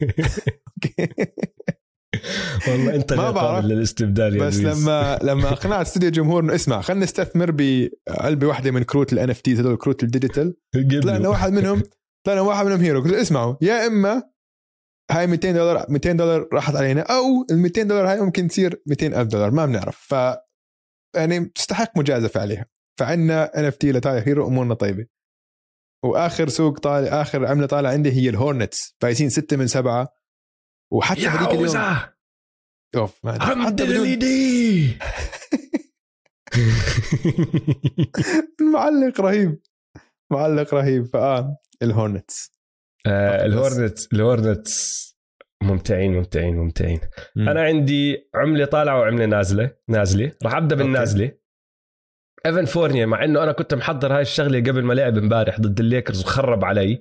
والله 2.69 2.95
أنت 2.95 3.13
ما 3.13 3.31
بعرف. 3.31 3.65
للاستبدال 3.65 4.37
يا 4.37 4.47
بس 4.47 4.57
لما 4.57 5.19
لما 5.23 5.53
اقنعت 5.53 5.87
استوديو 5.87 6.09
الجمهور 6.09 6.43
إنه 6.43 6.55
اسمع 6.55 6.81
خلينا 6.81 7.05
نستثمر 7.05 7.51
بعلبه 7.51 8.47
واحدة 8.47 8.71
من 8.71 8.83
كروت 8.83 9.13
ال 9.13 9.31
NFT 9.31 9.55
هذول 9.55 9.77
كروت 9.77 10.03
ال 10.03 10.09
digital 10.09 10.55
طلعنا 11.03 11.29
واحد 11.29 11.53
منهم. 11.53 11.83
طلعنا 12.29 12.41
واحد 12.41 12.67
منهم 12.67 12.81
هيرو. 12.81 13.03
قلت 13.03 13.15
اسمعوا 13.15 13.57
يا 13.63 13.87
إما 13.87 14.31
هاي 15.11 15.27
200 15.27 15.53
دولار 15.53 15.87
200 15.89 16.13
دولار 16.13 16.49
راحت 16.53 16.77
علينا 16.77 17.01
أو 17.01 17.47
ال 17.51 17.59
200 17.59 17.83
دولار 17.83 18.11
هاي 18.11 18.21
ممكن 18.21 18.49
تصير 18.49 18.83
200 18.87 19.07
ألف 19.07 19.29
دولار 19.29 19.51
ما 19.51 19.67
بنعرف. 19.67 19.97
ف 19.97 20.15
يعني 21.17 21.45
تستحق 21.45 21.99
مجازفة 21.99 22.41
عليها. 22.41 22.67
فعندنا 23.01 23.59
NFT 23.59 23.93
لتايلر 23.93 24.29
هيرو 24.29 24.49
أمورنا 24.49 24.75
طيبة. 24.75 25.07
وآخر 26.05 26.49
سوق 26.49 26.79
طالع 26.79 27.23
آخر 27.23 27.47
عملة 27.47 27.67
طالعة 27.67 27.93
عندي 27.93 28.13
هي 28.13 28.29
الهورنتس 28.29 28.97
فايزين 29.01 29.31
ستة 29.31 29.57
من 29.57 29.67
سبعة. 29.67 30.09
وحتى 30.93 31.29
هذيك 31.29 31.51
اليوم 31.51 31.77
أوف 32.97 33.27
حتى 33.27 33.85
بدون 33.85 34.19
دي 34.19 34.99
معلق 38.61 39.21
رهيب. 39.21 39.61
معلق 40.33 40.75
رهيب. 40.75 41.07
فآه. 41.07 41.59
الهورنتس. 41.83 42.53
آه 43.07 43.47
الهورنتس 43.47 44.09
الهورنتس 44.13 45.09
ممتعين 45.63 46.13
ممتعين 46.13 46.57
ممتعين. 46.57 47.01
مم. 47.37 47.49
أنا 47.49 47.63
عندي 47.63 48.31
عملة 48.35 48.65
طالعة 48.65 48.99
وعملة 49.01 49.27
نازلة 49.27 49.71
نازلة. 49.89 50.33
راح 50.45 50.55
أبدأ 50.55 50.77
بالنازلة. 50.77 51.33
إيفن 52.47 52.65
فورنيا 52.65 53.07
مع 53.07 53.25
إنه 53.25 53.43
أنا 53.43 53.53
كنت 53.53 53.75
محضر 53.75 54.15
هاي 54.15 54.23
الشغلة 54.23 54.59
قبل 54.59 54.85
ما 54.85 54.93
لعب 54.95 55.19
امبارح 55.19 55.61
ضد 55.61 55.81
الليكرز 55.81 56.23
وخرب 56.25 56.65
علي 56.65 56.99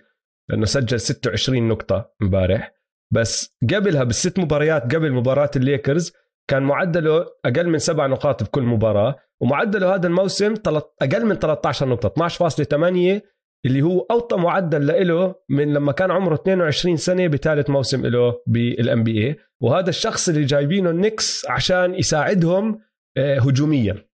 لأنه 0.50 0.66
سجل 0.66 1.00
26 1.00 1.68
نقطة 1.68 2.16
امبارح. 2.22 2.74
بس 3.14 3.58
قبلها 3.74 4.04
بالست 4.04 4.40
مباريات 4.40 4.96
قبل 4.96 5.12
مباراة 5.14 5.52
الليكرز 5.56 6.14
كان 6.50 6.64
معدله 6.64 7.26
أقل 7.46 7.70
من 7.70 7.78
سبع 7.78 8.08
نقاط 8.08 8.44
بكل 8.44 8.64
مباراة 8.64 9.16
ومعدله 9.42 9.96
هذا 9.96 10.08
الموسم 10.08 10.54
أقل 11.02 11.26
من 11.26 11.36
13 11.36 11.88
نقطة 11.88 12.30
12.8 12.38 13.22
اللي 13.66 13.82
هو 13.82 14.00
أوطى 14.00 14.38
معدل 14.38 15.08
له 15.08 15.36
من 15.50 15.74
لما 15.74 15.92
كان 15.92 16.12
عمره 16.12 16.36
22 16.36 16.98
سنة 16.98 17.28
بثالث 17.28 17.70
موسم 17.70 18.06
له 18.06 18.42
بالان 18.48 19.04
بي 19.04 19.28
اي 19.28 19.36
وهذا 19.62 19.90
الشخص 19.90 20.30
اللي 20.30 20.46
جايبينه 20.46 20.90
النكس 20.90 21.46
عشان 21.50 21.96
يساعدهم 21.96 22.82
آه، 23.18 23.40
هجوميا. 23.40 24.08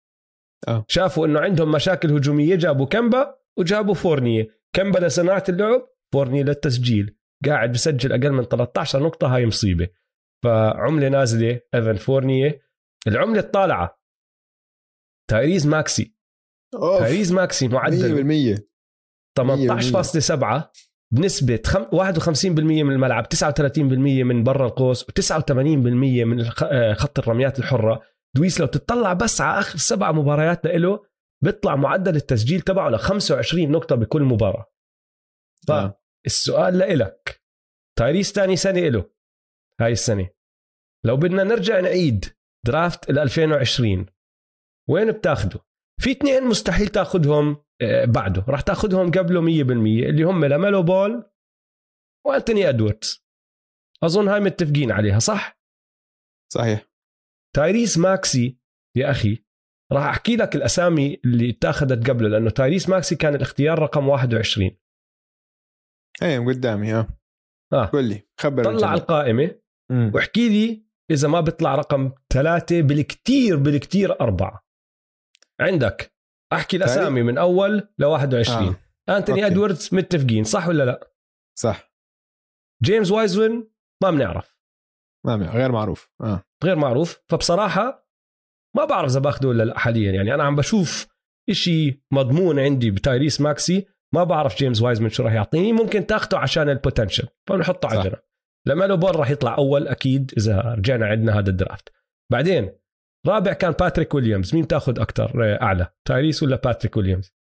أه. 0.67 0.85
شافوا 0.87 1.27
إنه 1.27 1.39
عندهم 1.39 1.71
مشاكل 1.71 2.11
هجومية 2.11 2.55
جابوا 2.55 2.85
كمبا 2.85 3.35
وجابوا 3.57 3.93
فورنية. 3.93 4.47
كمبا 4.75 4.99
لصناعه 4.99 5.43
اللعب 5.49 5.87
فورنية 6.13 6.43
للتسجيل. 6.43 7.17
قاعد 7.45 7.71
بسجل 7.71 8.11
أقل 8.11 8.31
من 8.31 8.43
13 8.43 9.03
نقطة 9.03 9.35
هاي 9.35 9.45
مصيبة. 9.45 9.87
فعملة 10.43 11.09
نازلة 11.09 11.59
إيفن 11.75 11.95
فورنية. 11.95 12.61
العملة 13.07 13.39
الطالعة 13.39 13.99
تايريز 15.29 15.67
ماكسي. 15.67 16.15
أوف. 16.75 16.99
تايريز 16.99 17.33
ماكسي 17.33 17.67
معدل. 17.67 18.55
100% 18.57 18.72
18.7 19.39 20.71
بنسبة 21.13 21.61
51% 21.91 22.59
من 22.59 22.91
الملعب 22.91 23.27
39% 23.33 23.79
من 24.23 24.43
برا 24.43 24.67
القوس 24.67 25.03
و89% 25.03 25.51
من 25.51 26.45
آه، 26.63 26.93
خط 26.93 27.19
الرميات 27.19 27.59
الحرة. 27.59 28.01
دويس 28.35 28.59
لو 28.59 28.65
تطلع 28.65 29.13
بس 29.13 29.41
على 29.41 29.59
آخر 29.59 29.77
سبع 29.77 30.11
مباريات 30.11 30.65
له 30.65 31.05
بيطلع 31.43 31.75
معدل 31.75 32.15
التسجيل 32.15 32.61
تبعه 32.61 32.89
ل 32.89 32.99
25 32.99 33.71
نقطة 33.71 33.95
بكل 33.95 34.21
مباراة. 34.21 34.65
فالسؤال 35.67 36.77
لإلك. 36.77 37.43
تايريس 37.97 38.31
ثاني 38.31 38.55
سنة 38.55 38.87
له 38.87 39.09
هاي 39.81 39.91
السنة. 39.91 40.29
لو 41.05 41.17
بدنا 41.17 41.43
نرجع 41.43 41.79
نعيد 41.79 42.25
draft 42.65 43.09
ال 43.09 43.19
2020 43.19 44.05
وين 44.89 45.11
بتاخده؟ 45.11 45.59
في 46.01 46.11
اثنين 46.11 46.43
مستحيل 46.43 46.87
تاخذهم 46.87 47.63
آه، 47.81 48.05
بعده. 48.05 48.45
راح 48.47 48.61
تاخذهم 48.61 49.11
قبله 49.11 49.41
100% 49.41 50.09
اللي 50.09 50.23
هم 50.23 50.45
لاميلو 50.45 50.83
بول 50.83 51.29
وأنتوني 52.25 52.69
إدوردز. 52.69 53.25
أظن 54.03 54.27
هاي 54.27 54.39
متفقين 54.39 54.91
عليها 54.91 55.19
صح؟ 55.19 55.59
صحيح. 56.53 56.85
تايريس 57.55 57.97
ماكسي 57.97 58.59
يا 58.97 59.11
أخي 59.11 59.43
راح 59.91 60.03
أحكي 60.03 60.35
لك 60.35 60.55
الأسامي 60.55 61.21
اللي 61.25 61.49
اتاخذت 61.49 62.09
قبله 62.09 62.29
لأنه 62.29 62.49
تايريس 62.49 62.89
ماكسي 62.89 63.15
كان 63.15 63.35
الاختيار 63.35 63.79
رقم 63.79 64.07
21 64.07 64.71
إيه 66.21 66.39
قدامي 66.39 66.93
آه. 66.93 67.07
آه. 67.73 67.89
قول 67.93 68.03
لي 68.09 68.27
خبر 68.39 68.63
طلع 68.63 68.73
الجميع. 68.73 68.93
القائمة 68.93 69.59
واحكي 70.13 70.49
لي 70.49 70.85
إذا 71.11 71.27
ما 71.27 71.41
بيطلع 71.41 71.75
رقم 71.75 72.11
ثلاثة 72.33 72.81
بالكثير 72.81 73.57
بالكثير 73.57 74.21
أربعة. 74.21 74.62
عندك. 75.61 76.13
أحكي 76.53 76.77
الأسامي 76.77 77.23
من 77.23 77.37
أول 77.37 77.87
ل 77.99 78.05
21 78.05 78.75
آه. 79.09 79.17
أنتوني 79.17 79.45
إدواردز 79.45 79.89
متفقين 79.91 80.43
صح 80.43 80.67
ولا 80.67 80.83
لا؟ 80.83 81.13
صح. 81.59 81.93
جيمس 82.83 83.11
وايزوين 83.11 83.71
ما 84.03 84.11
بنعرف. 84.11 84.57
ما 85.25 85.35
بنعرف 85.35 85.55
غير 85.55 85.71
معروف. 85.71 86.11
آه. 86.21 86.43
غير 86.63 86.75
معروف. 86.75 87.21
فبصراحة 87.29 88.09
ما 88.75 88.85
بعرف 88.85 89.11
إذا 89.11 89.19
بأخذه 89.19 89.47
ولا 89.47 89.63
لا 89.63 89.79
حاليا. 89.79 90.11
يعني 90.11 90.33
أنا 90.33 90.43
عم 90.43 90.55
بشوف 90.55 91.07
إشي 91.49 92.03
مضمون 92.11 92.59
عندي 92.59 92.91
بتايريس 92.91 93.41
ماكسي. 93.41 93.87
ما 94.13 94.23
بعرف 94.23 94.57
جيمس 94.57 94.81
وايزمان 94.81 95.09
شو 95.09 95.23
راح 95.23 95.33
يعطيني. 95.33 95.73
ممكن 95.73 96.05
تاخده 96.05 96.39
عشان 96.39 96.69
ال 96.69 96.75
potential 96.75 97.27
فبنحطه 97.47 97.89
على 97.89 98.03
جنب 98.03 98.19
لاميلو 98.67 98.95
بول 98.95 99.15
راح 99.15 99.29
يطلع 99.29 99.57
أول 99.57 99.87
أكيد 99.87 100.33
إذا 100.37 100.61
رجعنا 100.61 101.05
عندنا 101.05 101.39
هذا 101.39 101.49
ال 101.49 101.55
draft. 101.55 101.89
بعدين 102.31 102.82
رابع 103.27 103.53
كان 103.53 103.71
باتريك 103.71 104.13
ويليامز 104.13 104.55
مين 104.55 104.67
تاخذ 104.67 104.99
أكثر 104.99 105.53
آه، 105.53 105.61
أعلى 105.61 105.87
تايريس 106.05 106.43
ولا 106.43 106.55
باتريك 106.55 106.97
ويليامز 106.97 107.33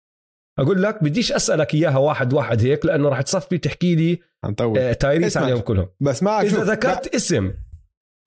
أقول 0.59 0.83
لك 0.83 1.05
بديش 1.05 1.33
أسألك 1.33 1.75
إياها 1.75 1.99
واحد 1.99 2.33
واحد 2.33 2.63
هيك 2.63 2.87
لأنه 2.87 3.09
راح 3.09 3.23
تصفي 3.23 3.59
تحكي 3.59 3.95
لي 3.95 4.19
آه 4.61 4.93
تايريس 4.93 5.37
عليهم 5.37 5.61
كلهم. 5.61 5.89
بس 6.01 6.23
معك 6.23 6.45
إذا 6.45 6.65
ذكرت 6.65 7.09
ما... 7.09 7.17
اسم 7.17 7.55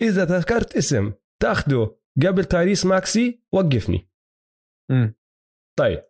إذا 0.02 0.26
ذكرت 0.26 0.76
اسم 0.76 1.14
تاخده 1.42 1.96
قبل 2.26 2.46
تايريس 2.46 2.86
ماكسي 2.86 3.44
وقفني. 3.54 4.10
م. 4.92 5.10
طيب 5.80 6.04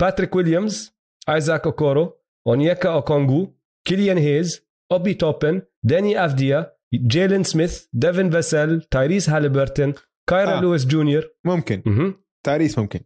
باتريك 0.00 0.36
ويليامز 0.36 0.98
ايزاك 1.28 1.66
اوكورو 1.66 2.20
اونيكا 2.46 2.92
اوكونغو 2.92 3.56
كيليان 3.88 4.18
هيز 4.18 4.66
اوبي 4.92 5.14
توبن 5.14 5.62
داني 5.84 6.24
افديا 6.24 6.76
جيلين 6.94 7.42
سميث 7.42 7.86
ديفن 7.92 8.30
فيسل 8.30 8.82
تايريس 8.82 9.30
هاليبرتون 9.30 9.94
كايرا 10.30 10.58
آه. 10.58 10.60
لويس 10.60 10.86
جونيور. 10.86 11.28
ممكن. 11.44 11.82
م-م. 11.86 12.24
تايريس 12.46 12.78
ممكن. 12.78 13.00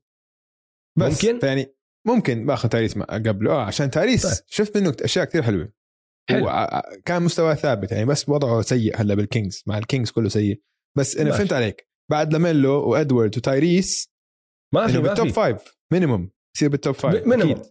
بس 0.99 1.25
ممكن؟ 1.25 1.47
يعني 1.47 1.75
ممكن 2.07 2.47
باخذ 2.47 2.69
تايريس 2.69 2.99
قبله. 2.99 3.53
آه 3.53 3.65
عشان 3.65 3.91
تايريس 3.91 4.27
طيب. 4.27 4.47
شفت 4.47 4.77
منه 4.77 4.97
أشياء 5.01 5.25
كثير 5.25 5.43
حلوة. 5.43 5.73
حلو. 6.31 6.49
هو 6.49 6.83
كان 7.05 7.23
مستواه 7.23 7.55
ثابت 7.55 7.93
يعني 7.93 8.05
بس 8.05 8.29
وضعه 8.29 8.63
سيء 8.63 9.01
هلا 9.01 9.15
بالكينجز. 9.15 9.63
مع 9.67 9.79
الكينجز 9.79 10.11
كله 10.11 10.29
سيء. 10.29 10.63
بس 10.99 11.17
أنا 11.17 11.33
فهمت 11.33 11.53
عليك. 11.53 11.89
بعد 12.11 12.33
لاميلو 12.33 12.91
وإدوارد 12.91 13.37
وتايريس 13.37 14.13
ما 14.75 14.87
في 14.87 14.99
بالتوب 14.99 15.29
فايف 15.29 15.77
مينيموم 15.93 16.31
يصير 16.57 16.69
بالتوب 16.69 16.95
فايف 16.95 17.27
مينيموم. 17.27 17.63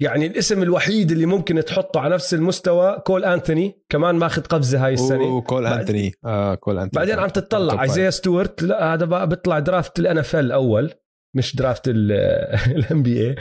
يعني 0.00 0.26
الاسم 0.26 0.62
الوحيد 0.62 1.10
اللي 1.10 1.26
ممكن 1.26 1.64
تحطه 1.64 2.00
على 2.00 2.14
نفس 2.14 2.34
المستوى 2.34 2.98
كول 3.06 3.24
أنثوني 3.24 3.82
كمان 3.88 4.14
ماخذ 4.14 4.42
قفزة 4.42 4.86
هاي 4.86 4.94
السنة. 4.94 5.22
وكول 5.36 5.62
بعد- 5.62 5.78
انتوني 5.80 6.12
آه 6.24 6.54
كول 6.54 6.78
انتوني 6.78 7.06
بعدين 7.06 7.18
عم 7.24 7.28
تطلع. 7.28 7.82
ايزيا 7.82 8.10
ستوارت 8.10 8.62
لا 8.62 8.94
هذا 8.94 9.04
بقى 9.04 9.28
بيطلع 9.28 9.58
درافت 9.58 9.98
الان 9.98 10.18
اف 10.18 10.36
أول 10.36 10.90
مش 11.36 11.56
درافت 11.56 11.88
الام 11.88 13.02
بي 13.02 13.28
اي 13.30 13.36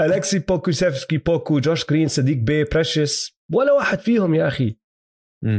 الكسي 0.00 0.38
بوكوسيفسكي 0.38 1.18
بوكو 1.18 1.60
جوش 1.60 1.86
جرين 1.86 2.08
صديق 2.08 2.36
بي 2.36 2.64
بريشس 2.64 3.38
ولا 3.52 3.72
واحد 3.72 3.98
فيهم 3.98 4.34
يا 4.34 4.48
أخي. 4.48 4.76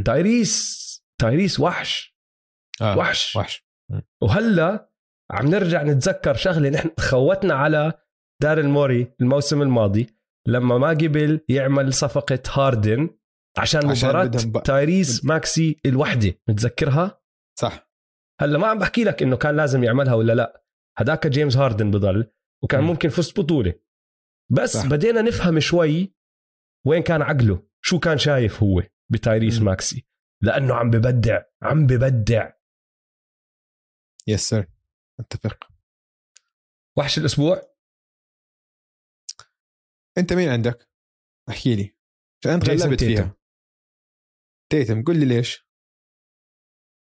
تايريس 0.05 0.85
تايريس 1.21 1.59
وحش. 1.59 2.15
آه. 2.81 2.97
وحش. 2.97 3.35
وحش. 3.35 3.65
وهلا 4.23 4.89
عم 5.31 5.47
نرجع 5.47 5.83
نتذكر 5.83 6.33
شغلة 6.33 6.69
نحن 6.69 6.89
خوتنا 6.99 7.53
على 7.53 7.93
داريل 8.41 8.59
موري 8.59 9.13
الموسم 9.21 9.61
الماضي. 9.61 10.07
لما 10.47 10.77
ما 10.77 10.89
قبل 10.89 11.41
يعمل 11.49 11.93
صفقة 11.93 12.39
هاردن 12.53 13.09
عشان, 13.57 13.89
عشان 13.89 14.09
مباراة 14.09 14.25
ب- 14.45 14.63
تايريس 14.63 15.25
ماكسي 15.25 15.81
الوحدة 15.85 16.39
متذكرها؟ 16.47 17.21
صح. 17.59 17.89
هلا 18.41 18.57
ما 18.57 18.67
عم 18.67 18.79
بحكي 18.79 19.03
لك 19.03 19.21
إنه 19.23 19.37
كان 19.37 19.55
لازم 19.55 19.83
يعملها 19.83 20.13
ولا 20.13 20.33
لا. 20.33 20.63
هداك 20.97 21.27
جيمس 21.27 21.57
هاردن 21.57 21.91
بضل 21.91 22.31
وكان 22.63 22.81
مم. 22.81 22.87
ممكن 22.87 23.09
فوز 23.09 23.31
بطولة. 23.31 23.73
بس 24.51 24.73
صح. 24.77 24.85
بدينا 24.85 25.21
نفهم 25.21 25.59
شوي 25.59 26.13
وين 26.85 27.03
كان 27.03 27.21
عقله 27.21 27.67
شو 27.81 27.99
كان 27.99 28.17
شايف 28.17 28.63
هو 28.63 28.83
بتايريس 29.11 29.59
مم. 29.59 29.65
ماكسي. 29.65 30.05
لأنه 30.41 30.73
عم 30.75 30.89
ببدع 30.89 31.41
عم 31.61 31.87
ببدع. 31.87 32.51
yes 34.27 34.49
sir 34.49 34.67
أتفق. 35.19 35.67
وحش 36.97 37.17
الأسبوع؟ 37.17 37.74
أنت 40.17 40.33
مين 40.33 40.49
عندك؟ 40.49 40.89
احكي 41.49 41.75
لي 41.75 41.95
عشان 42.41 42.53
أنت 42.53 42.69
غلبت. 42.69 43.03
فيها 43.03 43.37
تيتم 44.71 45.03
قل 45.03 45.19
لي 45.19 45.25
ليش؟ 45.25 45.65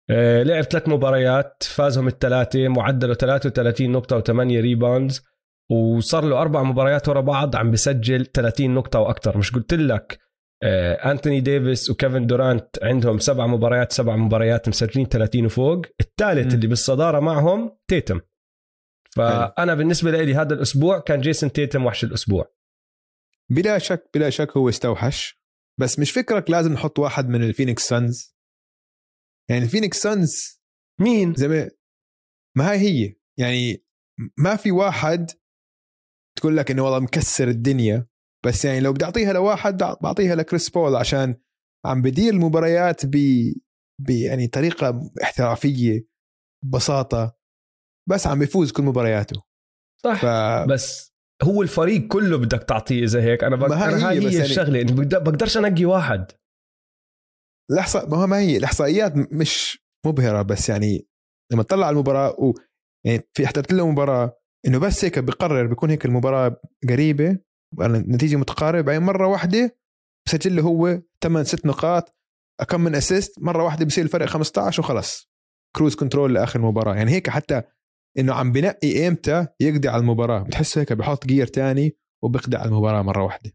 آه، 0.09 0.43
لعب 0.43 0.63
ثلاث 0.63 0.89
مباريات 0.89 1.63
فازهم 1.63 2.07
الثلاثة 2.07 2.67
معدله 2.67 3.13
33 3.13 3.91
نقطة 3.91 4.19
و8 4.19 4.39
rebounds 4.39 5.23
وصار 5.71 6.25
له 6.25 6.41
أربع 6.41 6.63
مباريات 6.63 7.09
ورا 7.09 7.21
بعض 7.21 7.55
عم 7.55 7.71
بسجل 7.71 8.25
30 8.25 8.73
نقطة 8.73 8.99
وأكثر 8.99 9.37
مش 9.37 9.51
قلت 9.51 9.73
لك 9.73 10.19
آه، 10.63 11.11
أنتوني 11.11 11.41
ديفيس 11.41 11.89
وكيفن 11.89 12.27
دورانت 12.27 12.83
عندهم 12.83 13.17
سبع 13.19 13.47
مباريات 13.47 13.91
سبع 13.91 14.15
مباريات 14.15 14.69
مسجلين 14.69 15.05
30 15.07 15.45
وفوق 15.45 15.81
الثالث. 16.01 16.53
اللي 16.53 16.67
بالصدارة 16.67 17.19
معهم 17.19 17.77
تيتم 17.87 18.21
فأنا 19.15 19.73
بالنسبة 19.75 20.11
لي 20.11 20.35
هذا 20.35 20.53
الأسبوع 20.53 20.99
كان 20.99 21.21
جيسون 21.21 21.51
تيتم 21.51 21.85
وحش 21.85 22.03
الأسبوع 22.03 22.58
بلا 23.51 23.77
شك 23.77 24.09
بلا 24.13 24.29
شك 24.29 24.57
هو 24.57 24.69
استوحش. 24.69 25.39
بس 25.79 25.99
مش 25.99 26.11
فكرك 26.11 26.49
لازم 26.49 26.73
نحط 26.73 26.99
واحد 26.99 27.29
من 27.29 27.43
الفينيكس 27.43 27.87
سانز؟ 27.87 28.35
يعني 29.49 29.63
الفينيكس 29.63 30.01
سانز 30.01 30.61
مين؟ 31.01 31.33
زي 31.33 31.47
ما 31.47 31.69
ما 32.57 32.69
هاي 32.69 32.77
هي. 32.77 33.15
يعني 33.39 33.85
ما 34.37 34.55
في 34.55 34.71
واحد 34.71 35.31
تقول 36.37 36.57
لك 36.57 36.71
إنه 36.71 36.83
والله 36.83 36.99
مكسر 36.99 37.47
الدنيا. 37.47 38.07
بس 38.45 38.65
يعني 38.65 38.79
لو 38.79 38.93
بدي 38.93 39.05
اعطيها 39.05 39.33
لواحد 39.33 39.77
بعطيها 39.77 40.35
لكريس 40.35 40.69
بول 40.69 40.95
عشان 40.95 41.35
عم 41.85 42.01
بدير 42.01 42.33
المباريات 42.33 43.05
ب 43.05 43.15
ب 44.01 44.09
يعني 44.09 44.47
طريقة 44.47 45.11
احترافية 45.23 46.07
ببساطة. 46.65 47.37
بس 48.09 48.27
عم 48.27 48.39
بيفوز 48.39 48.71
كل 48.71 48.83
مبارياته. 48.83 49.43
صح. 50.03 50.21
ف 50.21 50.25
بس 50.69 51.13
هو 51.43 51.61
الفريق 51.61 52.07
كله 52.07 52.37
بدك 52.37 52.63
تعطيه 52.63 53.03
إذا 53.03 53.21
هيك. 53.23 53.43
أنا 53.43 53.55
بق... 53.55 53.67
ما 53.69 54.07
هاي 54.09 54.19
هي 54.19 54.29
هي 54.37 54.41
الشغلة. 54.41 54.83
بقدر- 54.83 55.19
بقدرش 55.19 55.57
أنقي 55.57 55.85
واحد. 55.85 56.31
الاحصاء 57.71 58.09
ما 58.09 58.17
هو 58.17 58.27
ما 58.27 58.39
هي 58.39 58.57
الاحصائيات 58.57 59.13
مش 59.33 59.83
مبهرة 60.05 60.41
بس 60.41 60.69
يعني 60.69 61.07
لما 61.53 61.63
تطلع 61.63 61.87
على 61.87 61.93
المباراة 61.93 62.29
و 62.39 62.53
يعني 63.05 63.21
في 63.33 63.47
حضرت 63.47 63.73
له 63.73 63.91
مباراة 63.91 64.39
إنه 64.67 64.79
بس 64.79 65.05
هيك 65.05 65.19
بقرر 65.19 65.67
بيكون 65.67 65.89
هيك 65.89 66.05
المباراة 66.05 66.61
قريبة 66.89 67.37
النتيجة 67.81 68.35
متقاربة. 68.35 68.81
بعدين 68.81 69.01
مرة 69.03 69.27
واحدة 69.27 69.77
بسجل 70.27 70.55
له 70.55 70.61
هو 70.61 71.01
8 71.23 71.43
6 71.43 71.67
نقاط 71.69 72.15
كم 72.69 72.81
من 72.81 72.95
assist 72.95 73.39
مرة 73.41 73.63
واحدة 73.63 73.85
بصير 73.85 74.03
الفرق 74.03 74.25
15 74.25 74.81
وخلص. 74.81 75.29
cruise 75.75 75.95
control 75.95 76.33
لآخر 76.33 76.61
مباراة. 76.61 76.95
يعني 76.95 77.11
هيك 77.11 77.29
حتى 77.29 77.61
إنه 78.17 78.33
عم 78.33 78.51
بنقي 78.51 79.07
إمتى 79.07 79.47
يقضي 79.59 79.87
على 79.87 80.01
المباراة. 80.01 80.43
بتحسه 80.43 80.81
هيك 80.81 80.93
بحط 80.93 81.25
gear 81.25 81.47
تاني 81.47 81.97
وبيقضي 82.23 82.57
على 82.57 82.67
المباراة 82.67 83.01
مرة 83.01 83.23
واحدة. 83.23 83.51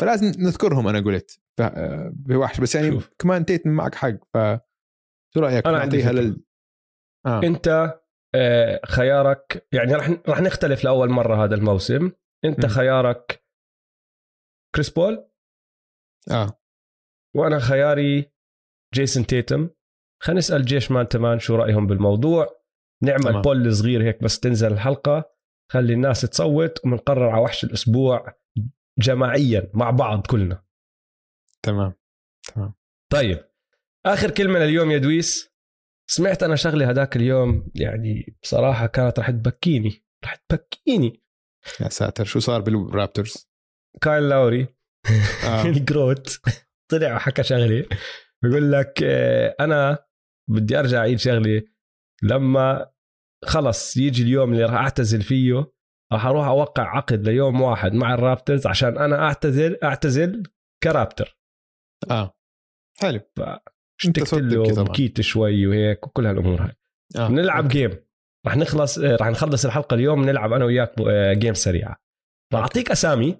فلازم 0.00 0.26
نذكرهم 0.26 0.88
أنا 0.88 1.00
قلت. 1.00 1.40
آه، 1.60 2.12
بوحش. 2.14 2.60
بس 2.60 2.74
يعني 2.74 2.90
شوف. 2.90 3.10
كمان 3.18 3.44
تيت 3.44 3.66
معك 3.66 3.94
حق. 3.94 4.14
ف 4.34 4.38
شو 5.34 5.40
رأيك؟ 5.40 5.66
أنا 5.66 5.78
عندي. 5.78 6.02
لل 6.02 6.44
آه. 7.26 7.40
أنت 7.44 8.00
آه، 8.34 8.80
خيارك 8.86 9.68
يعني 9.72 9.94
رح 9.94 10.10
رح 10.28 10.40
نختلف 10.40 10.84
لأول 10.84 11.10
مرة 11.10 11.44
هذا 11.44 11.54
الموسم. 11.54 12.10
أنت 12.44 12.66
م. 12.66 12.68
خيارك 12.68 13.44
كريس 14.74 14.90
بول. 14.90 15.30
آه. 16.30 16.60
وأنا 17.36 17.58
خياري 17.58 18.32
جيسون 18.94 19.26
تيتم. 19.26 19.70
خلينا 20.22 20.38
نسأل 20.38 20.64
جيش 20.64 20.90
مان 20.90 21.08
تمان 21.08 21.38
شو 21.38 21.56
رأيهم 21.56 21.86
بالموضوع. 21.86 22.63
نعمل 23.02 23.22
تمام. 23.22 23.42
بول 23.42 23.74
صغير 23.74 24.02
هيك 24.02 24.22
بس 24.22 24.40
تنزل 24.40 24.72
الحلقة. 24.72 25.34
خلي 25.72 25.92
الناس 25.92 26.20
تصوت 26.20 26.86
وبنقرر 26.86 27.28
على 27.28 27.42
وحش 27.42 27.64
الأسبوع 27.64 28.34
جماعيا 28.98 29.70
مع 29.74 29.90
بعض 29.90 30.26
كلنا. 30.26 30.64
تمام. 31.62 31.94
طيب. 33.12 33.44
آخر 34.06 34.30
كلمة 34.30 34.58
لليوم 34.58 34.90
يا 34.90 34.98
دويس. 34.98 35.54
سمعت 36.10 36.42
أنا 36.42 36.56
شغله 36.56 36.90
هذاك 36.90 37.16
اليوم 37.16 37.70
يعني 37.74 38.36
بصراحة 38.42 38.86
كانت 38.86 39.18
رح 39.18 39.30
تبكيني 39.30 40.04
رح 40.24 40.34
تبكيني. 40.34 41.22
يا 41.80 41.88
ساتر. 41.88 42.24
شو 42.24 42.38
صار 42.38 42.60
بالرابترز؟ 42.60 43.50
كايل 44.00 44.28
لاوري. 44.28 44.68
آه. 45.46 45.66
ال 45.66 45.77
GROAT. 45.77 46.40
طلع 46.90 47.16
وحكى 47.16 47.42
شغله 47.42 47.86
بيقول 48.42 48.72
لك 48.72 49.02
آه، 49.02 49.56
أنا 49.60 49.98
بدي 50.50 50.78
أرجع 50.78 50.98
أعيد 50.98 51.18
شغله 51.18 51.62
لما 52.24 52.90
خلص 53.44 53.96
يجي 53.96 54.22
اليوم 54.22 54.52
اللي 54.52 54.64
راح 54.64 54.74
أعتزل 54.74 55.22
فيه 55.22 55.72
راح 56.12 56.26
أروح 56.26 56.46
أوقع 56.46 56.96
عقد 56.96 57.28
ليوم 57.28 57.60
واحد 57.60 57.92
مع 57.92 58.14
الرابترز 58.14 58.66
عشان 58.66 58.98
أنا 58.98 59.22
أعتزل 59.22 59.78
أعتزل 59.82 60.42
ك 60.82 60.89
Raptor. 60.89 61.38
آه. 62.10 62.34
حلو. 63.00 63.20
اشتقت 64.00 64.34
له. 64.34 64.84
بكيت 64.84 65.20
شوي 65.20 65.66
وهيك 65.66 66.06
وكل 66.06 66.26
هالأمور 66.26 66.62
هاي. 66.62 66.72
آه. 67.16 67.28
بنلعب 67.28 67.64
okay. 67.64 67.78
game 67.78 68.04
رح 68.46 68.56
نخلص 68.56 68.98
آه، 68.98 69.16
رح 69.16 69.28
نخلص 69.28 69.64
الحلقة 69.64 69.94
اليوم 69.94 70.24
نلعب 70.24 70.52
أنا 70.52 70.64
وياك 70.64 70.94
آه، 71.08 71.32
game 71.32 71.54
سريعة. 71.54 71.96
رح 72.54 72.60
أعطيك 72.60 72.90
أسامي. 72.90 73.38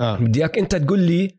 آه. 0.00 0.18
بدي 0.18 0.40
إياك 0.40 0.58
أنت 0.58 0.76
تقول 0.76 0.98
لي. 0.98 1.38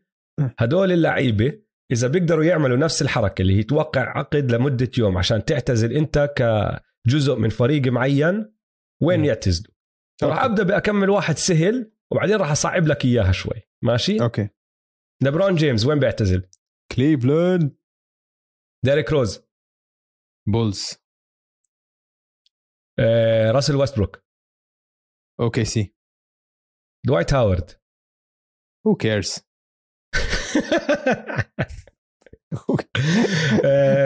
هدول 0.58 0.92
اللعيبة 0.92 1.63
إذا 1.92 2.08
بيقدروا 2.08 2.44
يعملوا 2.44 2.76
نفس 2.76 3.02
الحركة 3.02 3.42
اللي 3.42 3.58
هي 3.58 3.62
توقع 3.62 4.18
عقد 4.18 4.50
لمدة 4.52 4.90
يوم 4.98 5.18
عشان 5.18 5.44
تعتزل 5.44 5.92
أنت 5.92 6.34
كجزء 6.36 7.36
من 7.36 7.48
فريق 7.48 7.86
معين 7.92 8.54
وين. 9.02 9.24
يعتزلوا؟ 9.24 9.74
okay. 10.22 10.34
أبدأ 10.34 10.62
بأكمل 10.62 11.10
واحد 11.10 11.36
سهل 11.36 11.92
وبعدين 12.12 12.36
راح 12.36 12.50
أصعب 12.50 12.86
لك 12.86 13.04
إياها 13.04 13.32
شوي. 13.32 13.62
ماشي؟ 13.82 14.22
okay. 14.22 14.48
ليبرون 15.22 15.54
جيمس 15.54 15.86
وين 15.86 15.98
بيعتزل؟ 15.98 16.48
كليفلاند. 16.92 17.76
ديريك 18.84 19.12
روز. 19.12 19.40
بولز. 20.48 21.04
آه، 22.98 23.50
راسل 23.50 23.76
ويستبروك 23.76 24.24
أوكي 25.40 25.64
سي. 25.64 25.94
دوايت 27.06 27.34
هاورد. 27.34 27.70
هو 28.86 28.94
كيرز 28.94 29.38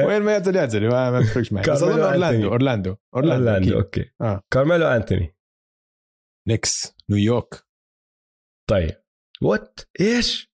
وين 0.07 0.23
ما 0.23 0.33
يعزل 0.33 0.57
يعزل 0.57 0.89
ما 0.89 1.11
ما 1.11 1.20
بفرقش 1.20 1.53
معي. 1.53 1.62
بس 1.62 1.81
كارميلو 1.81 2.05
اظن 2.05 2.05
أورلاندو. 2.05 2.49
أورلاندو 2.53 2.97
أورلاندو. 3.15 3.79
أوكي. 3.79 4.11
آه. 4.20 4.43
كارميلو 4.51 4.87
أنتوني. 4.87 5.37
نيكس 6.49 6.97
نيويورك 7.11 7.66
طيب. 8.70 9.03
وات 9.43 9.81
إيش؟ 10.01 10.53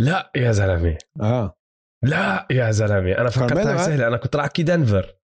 لا 0.00 0.32
يا 0.36 0.52
زلمة. 0.52 0.98
آه. 1.20 1.58
لا 2.04 2.46
يا 2.50 2.70
زلمة. 2.70 3.12
أنا 3.12 3.30
فكرتها؟ 3.30 3.76
سهلة. 3.76 4.06
أنا 4.06 4.16
كنت 4.16 4.36
راح 4.36 4.44
أحكي 4.44 4.62
دنفر. 4.62 5.16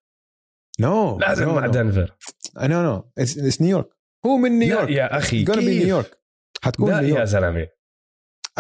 نو 0.81 1.19
لازم 1.19 1.45
نو 1.45 1.55
مع 1.55 1.67
نو. 1.67 1.73
دنفر. 1.73 2.17
no 2.57 2.83
no 2.83 3.13
it's 3.19 3.61
نيويورك 3.61 3.89
هو 4.27 4.37
من 4.37 4.51
لا 4.51 4.67
نيويورك 4.67 4.91
يا 4.91 5.19
أخي 5.19 5.45
gonna 5.45 5.49
be 5.49 5.55
كيف؟ 5.55 5.65
نيويورك 5.65 6.21
حتكون 6.63 6.91
لا 6.91 7.01
يا 7.01 7.25
زلمة. 7.25 7.69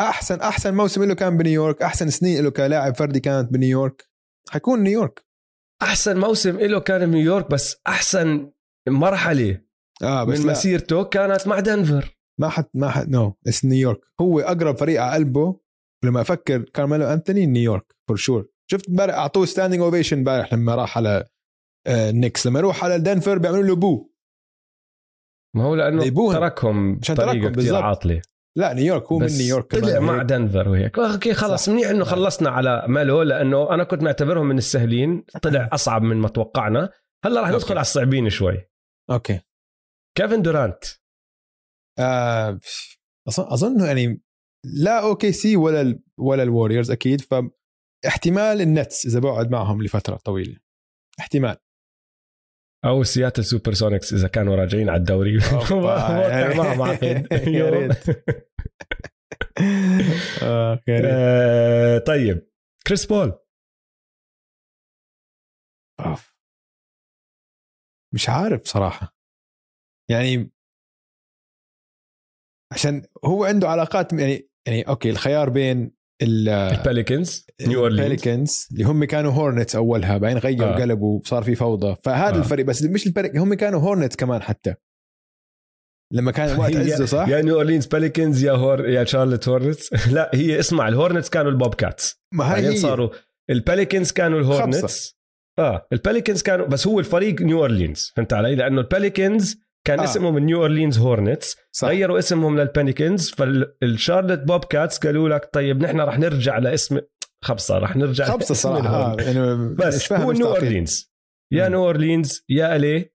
أحسن 0.01 0.41
أحسن 0.41 0.75
موسم 0.75 1.05
له 1.05 1.15
كان 1.15 1.37
بنيويورك 1.37 1.83
أحسن 1.83 2.11
سنين 2.11 2.45
له 2.45 2.51
كلاعب 2.51 2.97
فردي 2.97 3.21
كانت 3.21 3.53
بنيويورك. 3.53 4.09
حيكون 4.51 4.81
نيويورك. 4.83 5.25
أحسن 5.83 6.21
موسم 6.21 6.59
له 6.59 6.81
كان 6.81 7.11
بنيويورك 7.11 7.51
بس 7.51 7.77
أحسن 7.87 8.51
مرحلة 8.89 9.61
آه 10.03 10.25
بس 10.25 10.39
من 10.41 10.47
لا. 10.47 10.53
مسيرته 10.53 11.05
كانت 11.05 11.49
مع 11.49 11.61
دنفر. 11.61 12.17
ما 12.41 12.49
حد 12.49 12.65
ما 12.75 12.91
حد 12.91 13.09
no 13.11 13.37
it's 13.49 13.65
نيويورك. 13.65 14.01
هو 14.21 14.41
أقرب 14.41 14.77
فريق 14.77 15.03
على 15.03 15.15
قلبه 15.15 15.61
لما 16.05 16.21
أفكر 16.21 16.63
كارميلو 16.63 17.05
انثوني 17.07 17.47
نيويورك 17.47 17.97
for 18.09 18.17
sure 18.17 18.47
شفت 18.71 18.89
امبارح 18.89 19.15
أعطوه 19.15 19.47
standing 19.47 19.83
ovation 19.83 20.17
امبارح 20.19 20.53
لما 20.55 20.75
راح 20.75 20.97
على 20.99 21.25
آه، 21.87 22.11
ال 22.11 22.16
Knicks 22.16 22.47
لما 22.47 22.59
يروح 22.59 22.85
على 22.85 22.99
دنفر 22.99 23.39
بيعملوا 23.39 23.63
له 23.63 23.77
boo 23.77 24.11
ما 25.57 25.65
هو 25.65 25.75
لأنه 25.75 26.05
يبوهم. 26.05 26.33
تركهم 26.33 26.99
عشان 27.03 27.17
تركهم 27.17 27.53
بالضبط. 27.53 27.83
عاطلة. 27.83 28.23
لا 28.57 28.73
نيويورك 28.73 29.13
هو 29.13 29.19
من 29.19 29.27
نيويورك 29.27 29.77
طلع 29.77 30.01
مع. 30.01 30.23
دنفر 30.23 30.69
وهيك. 30.69 30.99
okay 30.99 31.35
خلص 31.35 31.67
صح. 31.67 31.73
منيح 31.73 31.91
إنه 31.91 32.05
صح. 32.05 32.11
خلصنا 32.11 32.51
على 32.51 32.85
ميلو 32.89 33.23
لأنه 33.23 33.75
أنا 33.75 33.85
كنت 33.85 34.03
معتبرهم 34.03 34.47
من 34.47 34.59
السهلين. 34.59 35.25
طلع 35.43 35.69
أصعب 35.73 36.03
من 36.03 36.17
ما 36.17 36.29
توقعنا. 36.29 36.91
هلأ 37.25 37.41
راح 37.41 37.49
ندخل 37.49 37.63
okay. 37.63 37.73
على 37.73 37.81
الصعبين 37.81 38.31
شوي. 38.31 38.69
أوكي. 39.11 39.41
كيفن 40.19 40.43
دورانت. 40.43 40.85
آه 41.99 42.61
اظن 43.29 43.45
أظن 43.53 43.87
يعني 43.87 44.23
لا 44.65 45.01
OKC 45.03 45.57
ولا 45.57 45.81
ال 45.81 46.03
ولا 46.19 46.43
ال 46.43 46.48
Warriors 46.48 46.91
أكيد. 46.91 47.21
فاحتمال 47.21 48.61
ال 48.61 48.70
Nets 48.70 49.07
إذا 49.07 49.21
بقعد 49.21 49.51
معهم 49.51 49.83
لفترة 49.83 50.17
طويلة. 50.17 50.57
احتمال. 51.21 51.57
أو 52.85 53.03
سياتل 53.03 53.45
SuperSonics 53.45 54.13
إذا 54.13 54.29
كانوا 54.29 54.57
راجعين 54.57 54.89
على 54.89 54.99
الدوري 54.99 55.39
أوبا. 55.71 56.55
معهم 56.57 56.83
عقد. 56.83 57.27
يا 57.57 57.71
ريت. 57.71 58.05
آه 60.43 61.99
طيب 61.99 62.49
كريس 62.87 63.07
بول 63.07 63.39
oof. 66.01 66.35
مش 68.15 68.29
عارف 68.29 68.65
صراحة 68.65 69.17
يعني 70.11 70.51
عشان 72.73 73.03
هو 73.25 73.45
عنده 73.45 73.69
علاقات 73.69 74.13
يعني 74.13 74.49
يعني 74.67 74.89
okay 74.89 75.11
الخيار 75.11 75.51
بين 75.51 75.93
ال 76.23 76.37
Pelicans 76.37 77.47
نيو 77.67 77.81
اورلينز 77.81 78.01
ال 78.01 78.08
Pelicans 78.08 78.69
اللي 78.73 78.85
هم 78.85 79.05
كانوا 79.05 79.33
Hornets 79.33 79.77
أولها 79.77 80.19
بعدين 80.19 80.39
غيروا 80.39 80.69
آه. 80.69 80.81
قلبوا 80.81 81.21
صار 81.25 81.43
في 81.43 81.55
فوضى 81.55 81.97
فهذا 82.03 82.37
آه. 82.37 82.39
الفريق 82.39 82.67
بس 82.67 82.83
مش 82.83 83.07
الفريق 83.07 83.37
هم 83.37 83.55
كانوا 83.55 83.81
Hornets 83.81 84.17
كمان 84.17 84.43
حتى 84.43 84.75
لما 86.13 86.33
كان 86.33 86.59
وقت 86.59 86.77
عزة 86.87 87.05
صح؟ 87.05 87.29
يا 87.29 87.43
نيو 87.43 87.55
اورلينز 87.55 87.87
Pelicans 87.87 88.45
يا 88.45 88.53
Hor- 88.53 88.89
يا 88.89 89.05
شارلت 89.05 89.49
Hornets 89.49 89.93
لا 90.15 90.31
هي 90.35 90.61
اسمع 90.61 90.89
ال 90.89 90.94
Hornets 90.94 91.31
كانوا 91.31 91.51
ال 91.51 91.75
Bobcats 91.75 92.23
ما 92.33 92.57
هي 92.57 92.77
صاروا 92.77 93.11
ال 93.51 93.58
Pelicans 93.58 94.13
كانوا 94.13 94.41
ال 94.41 94.50
Hornets. 94.50 95.21
آه 95.59 95.87
ال 95.93 95.98
Pelicans 95.98 96.43
كانوا 96.43 96.67
بس 96.67 96.87
هو 96.87 97.01
الفريق 97.01 97.43
نيو 97.43 97.61
اورلينز 97.61 98.13
فهمت 98.17 98.33
علي 98.33 98.55
لأنه 98.55 98.81
ال 98.81 98.90
Pelicans 98.90 99.61
كان 99.87 100.01
آه. 100.01 100.05
اسمهم 100.05 100.39
نيو 100.39 100.61
أورلينز 100.61 100.99
Hornets 100.99 101.57
صح 101.73 101.89
غيروا 101.89 102.19
اسمهم 102.19 102.61
لل 102.61 102.75
Pelicans 102.75 103.31
فالشارلت 103.31 104.41
Bobcats 104.41 104.99
قالوا 104.99 105.29
لك 105.29 105.51
طيب 105.53 105.83
نحن 105.83 106.01
رح 106.01 106.19
نرجع 106.19 106.59
لاسم 106.59 107.01
خبصة 107.45 107.79
رح 107.79 107.97
نرجع 107.97 108.25
خبصة 108.25 108.53
لاسم 108.53 108.69
صراحة 108.69 109.13
آه. 109.13 109.17
يعني 109.23 109.75
بس 109.75 110.13
هو 110.13 110.33
نيو. 110.33 110.47
أورلينز 110.47 111.13
يا. 111.53 111.69
نيو 111.69 111.85
أورلينز 111.85 112.45
يا 112.49 112.77
ألي 112.77 113.11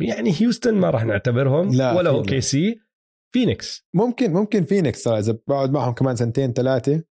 يعني 0.00 0.34
هيوستن 0.40 0.74
ما 0.74 0.90
راح 0.90 1.04
نعتبرهم 1.04 1.74
لا، 1.74 1.92
ولا 1.92 2.10
OKC 2.10 2.80
فينيكس 3.34 3.88
ممكن 3.94 4.32
ممكن 4.32 4.64
فينيكس 4.64 5.08
إذا 5.08 5.38
بقعد 5.48 5.70
معهم 5.70 5.94
كمان 5.94 6.16
سنتين 6.16 6.52
ثلاثة 6.52 7.04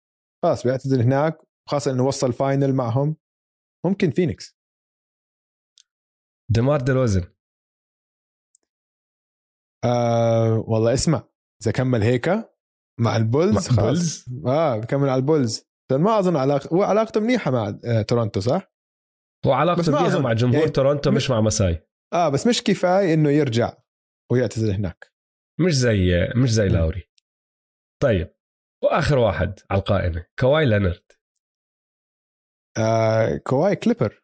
خلاص 0.44 0.64
بيعتزل 0.64 1.02
هناك 1.02 1.38
خاصة 1.70 1.92
إنه 1.92 2.08
وصل 2.08 2.34
final 2.34 2.74
معهم 2.74 3.16
ممكن 3.86 4.12
فينيكس 4.12 4.58
ديمار 6.52 6.82
ديروزن 6.82 7.24
آه 9.84 10.64
والله 10.68 10.94
اسمع 10.94 11.24
إذا 11.62 11.72
كمل 11.72 12.02
هيك 12.04 12.30
مع 13.00 13.16
ال 13.18 13.24
Bulls 13.24 13.54
مع 13.56 13.62
خلاص 13.62 13.80
ال 13.80 13.86
Bulls؟ 13.86 14.26
آه 14.48 14.78
بكمل 14.78 15.10
على 15.10 15.20
ال 15.20 15.27
Bulls 15.27 15.66
لأن 15.92 16.02
ما 16.02 16.20
أظن 16.20 16.36
علاقه 16.36 16.68
هو 16.76 16.84
علاقته 16.84 17.20
منيحة 17.20 17.52
مع 17.52 17.80
آه 17.86 18.02
تورونتو 18.02 18.40
صح؟ 18.40 18.72
هو 19.46 19.52
علاقته 19.52 20.08
أظن. 20.08 20.22
مع 20.24 20.34
جمهور 20.34 20.60
يعني 20.60 20.70
تورونتو 20.72 21.12
م- 21.12 21.14
مش 21.14 21.30
مع 21.30 21.42
مساي 21.42 21.88
آه 22.14 22.30
بس 22.30 22.48
مش 22.48 22.64
كفاية 22.64 23.14
إنه 23.14 23.30
يرجع 23.30 23.74
ويعتزل 24.32 24.72
هناك 24.72 25.12
مش 25.60 25.74
زي 25.78 26.28
مش 26.36 26.52
زي. 26.54 26.68
لاوري 26.68 27.10
طيب 28.02 28.36
وآخر 28.84 29.18
واحد 29.18 29.60
على 29.72 29.80
القائمة 29.80 30.26
كواي 30.40 30.66
لينارد 30.66 31.04
آه 32.78 33.38
كواي 33.38 33.76
Clipper 33.76 34.24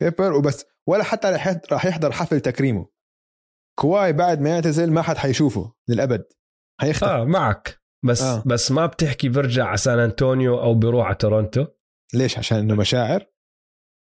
Clipper 0.00 0.32
وبس 0.32 0.66
ولا 0.88 1.04
حتى 1.04 1.28
راح 1.72 1.86
يحضر 1.86 2.12
حفل 2.12 2.40
تكريمه 2.40 2.88
كواي 3.78 4.12
بعد 4.12 4.40
ما 4.40 4.50
يعتزل 4.50 4.92
ما 4.92 5.02
حد 5.02 5.16
حيشوفه 5.16 5.72
للأبد. 5.88 6.24
حيختفي. 6.80 7.10
آه 7.10 7.24
معك. 7.24 7.80
بس 8.04 8.22
آه. 8.22 8.42
بس 8.46 8.70
ما 8.72 8.86
بتحكي 8.86 9.28
برجع 9.28 9.64
على 9.64 9.76
سان 9.76 9.98
أنطونيو 9.98 10.60
أو 10.60 10.74
بيروح 10.74 11.06
على 11.06 11.14
تورونتو 11.14 11.66
ليش؟ 12.14 12.38
عشان 12.38 12.58
إنه 12.58 12.74
مشاعر؟ 12.74 13.26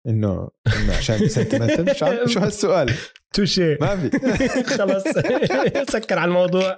إنه 0.07 0.49
إنه 0.68 0.97
عشان 0.97 1.27
sentimental 1.28 1.86
مش 1.85 2.03
عارف 2.03 2.30
شو 2.30 2.39
هالسؤال؟ 2.39 2.93
touché 3.34 3.76
ما 3.76 3.95
في. 3.95 4.10
خلص 4.77 5.03
سكر 5.93 6.19
على 6.19 6.30
الموضوع. 6.30 6.77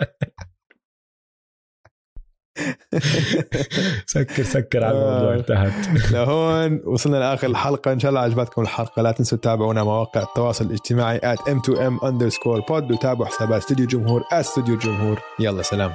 سكر 4.05 4.43
سكر 4.43 4.84
على 4.84 4.97
الموضوع 4.97 5.34
آه. 5.34 5.38
انتهت. 5.38 5.88
لهون 6.13 6.81
وصلنا 6.85 7.17
لآخر 7.17 7.47
الحلقة. 7.47 7.91
إن 7.93 7.99
شاء 7.99 8.09
الله 8.09 8.21
عجبتكم 8.21 8.61
الحلقة. 8.61 9.01
لا 9.01 9.11
تنسوا 9.11 9.38
تتابعونا 9.38 9.84
مواقع 9.84 10.21
التواصل 10.21 10.65
الاجتماعي 10.65 11.19
at 11.19 11.39
m2m 11.39 12.03
underscore 12.03 12.61
pod 12.69 12.91
وتابعوا 12.91 13.25
حسابات 13.25 13.61
استوديو 13.61 13.88
جمهور 13.88 14.23
استوديو 14.34 14.77
جمهور. 14.77 15.19
يلا 15.39 15.61
سلام. 15.61 15.93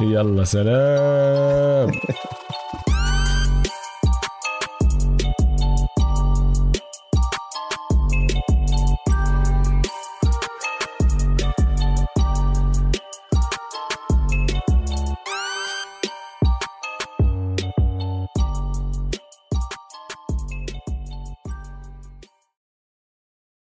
يلا 0.00 0.44
سلام. 0.44 1.90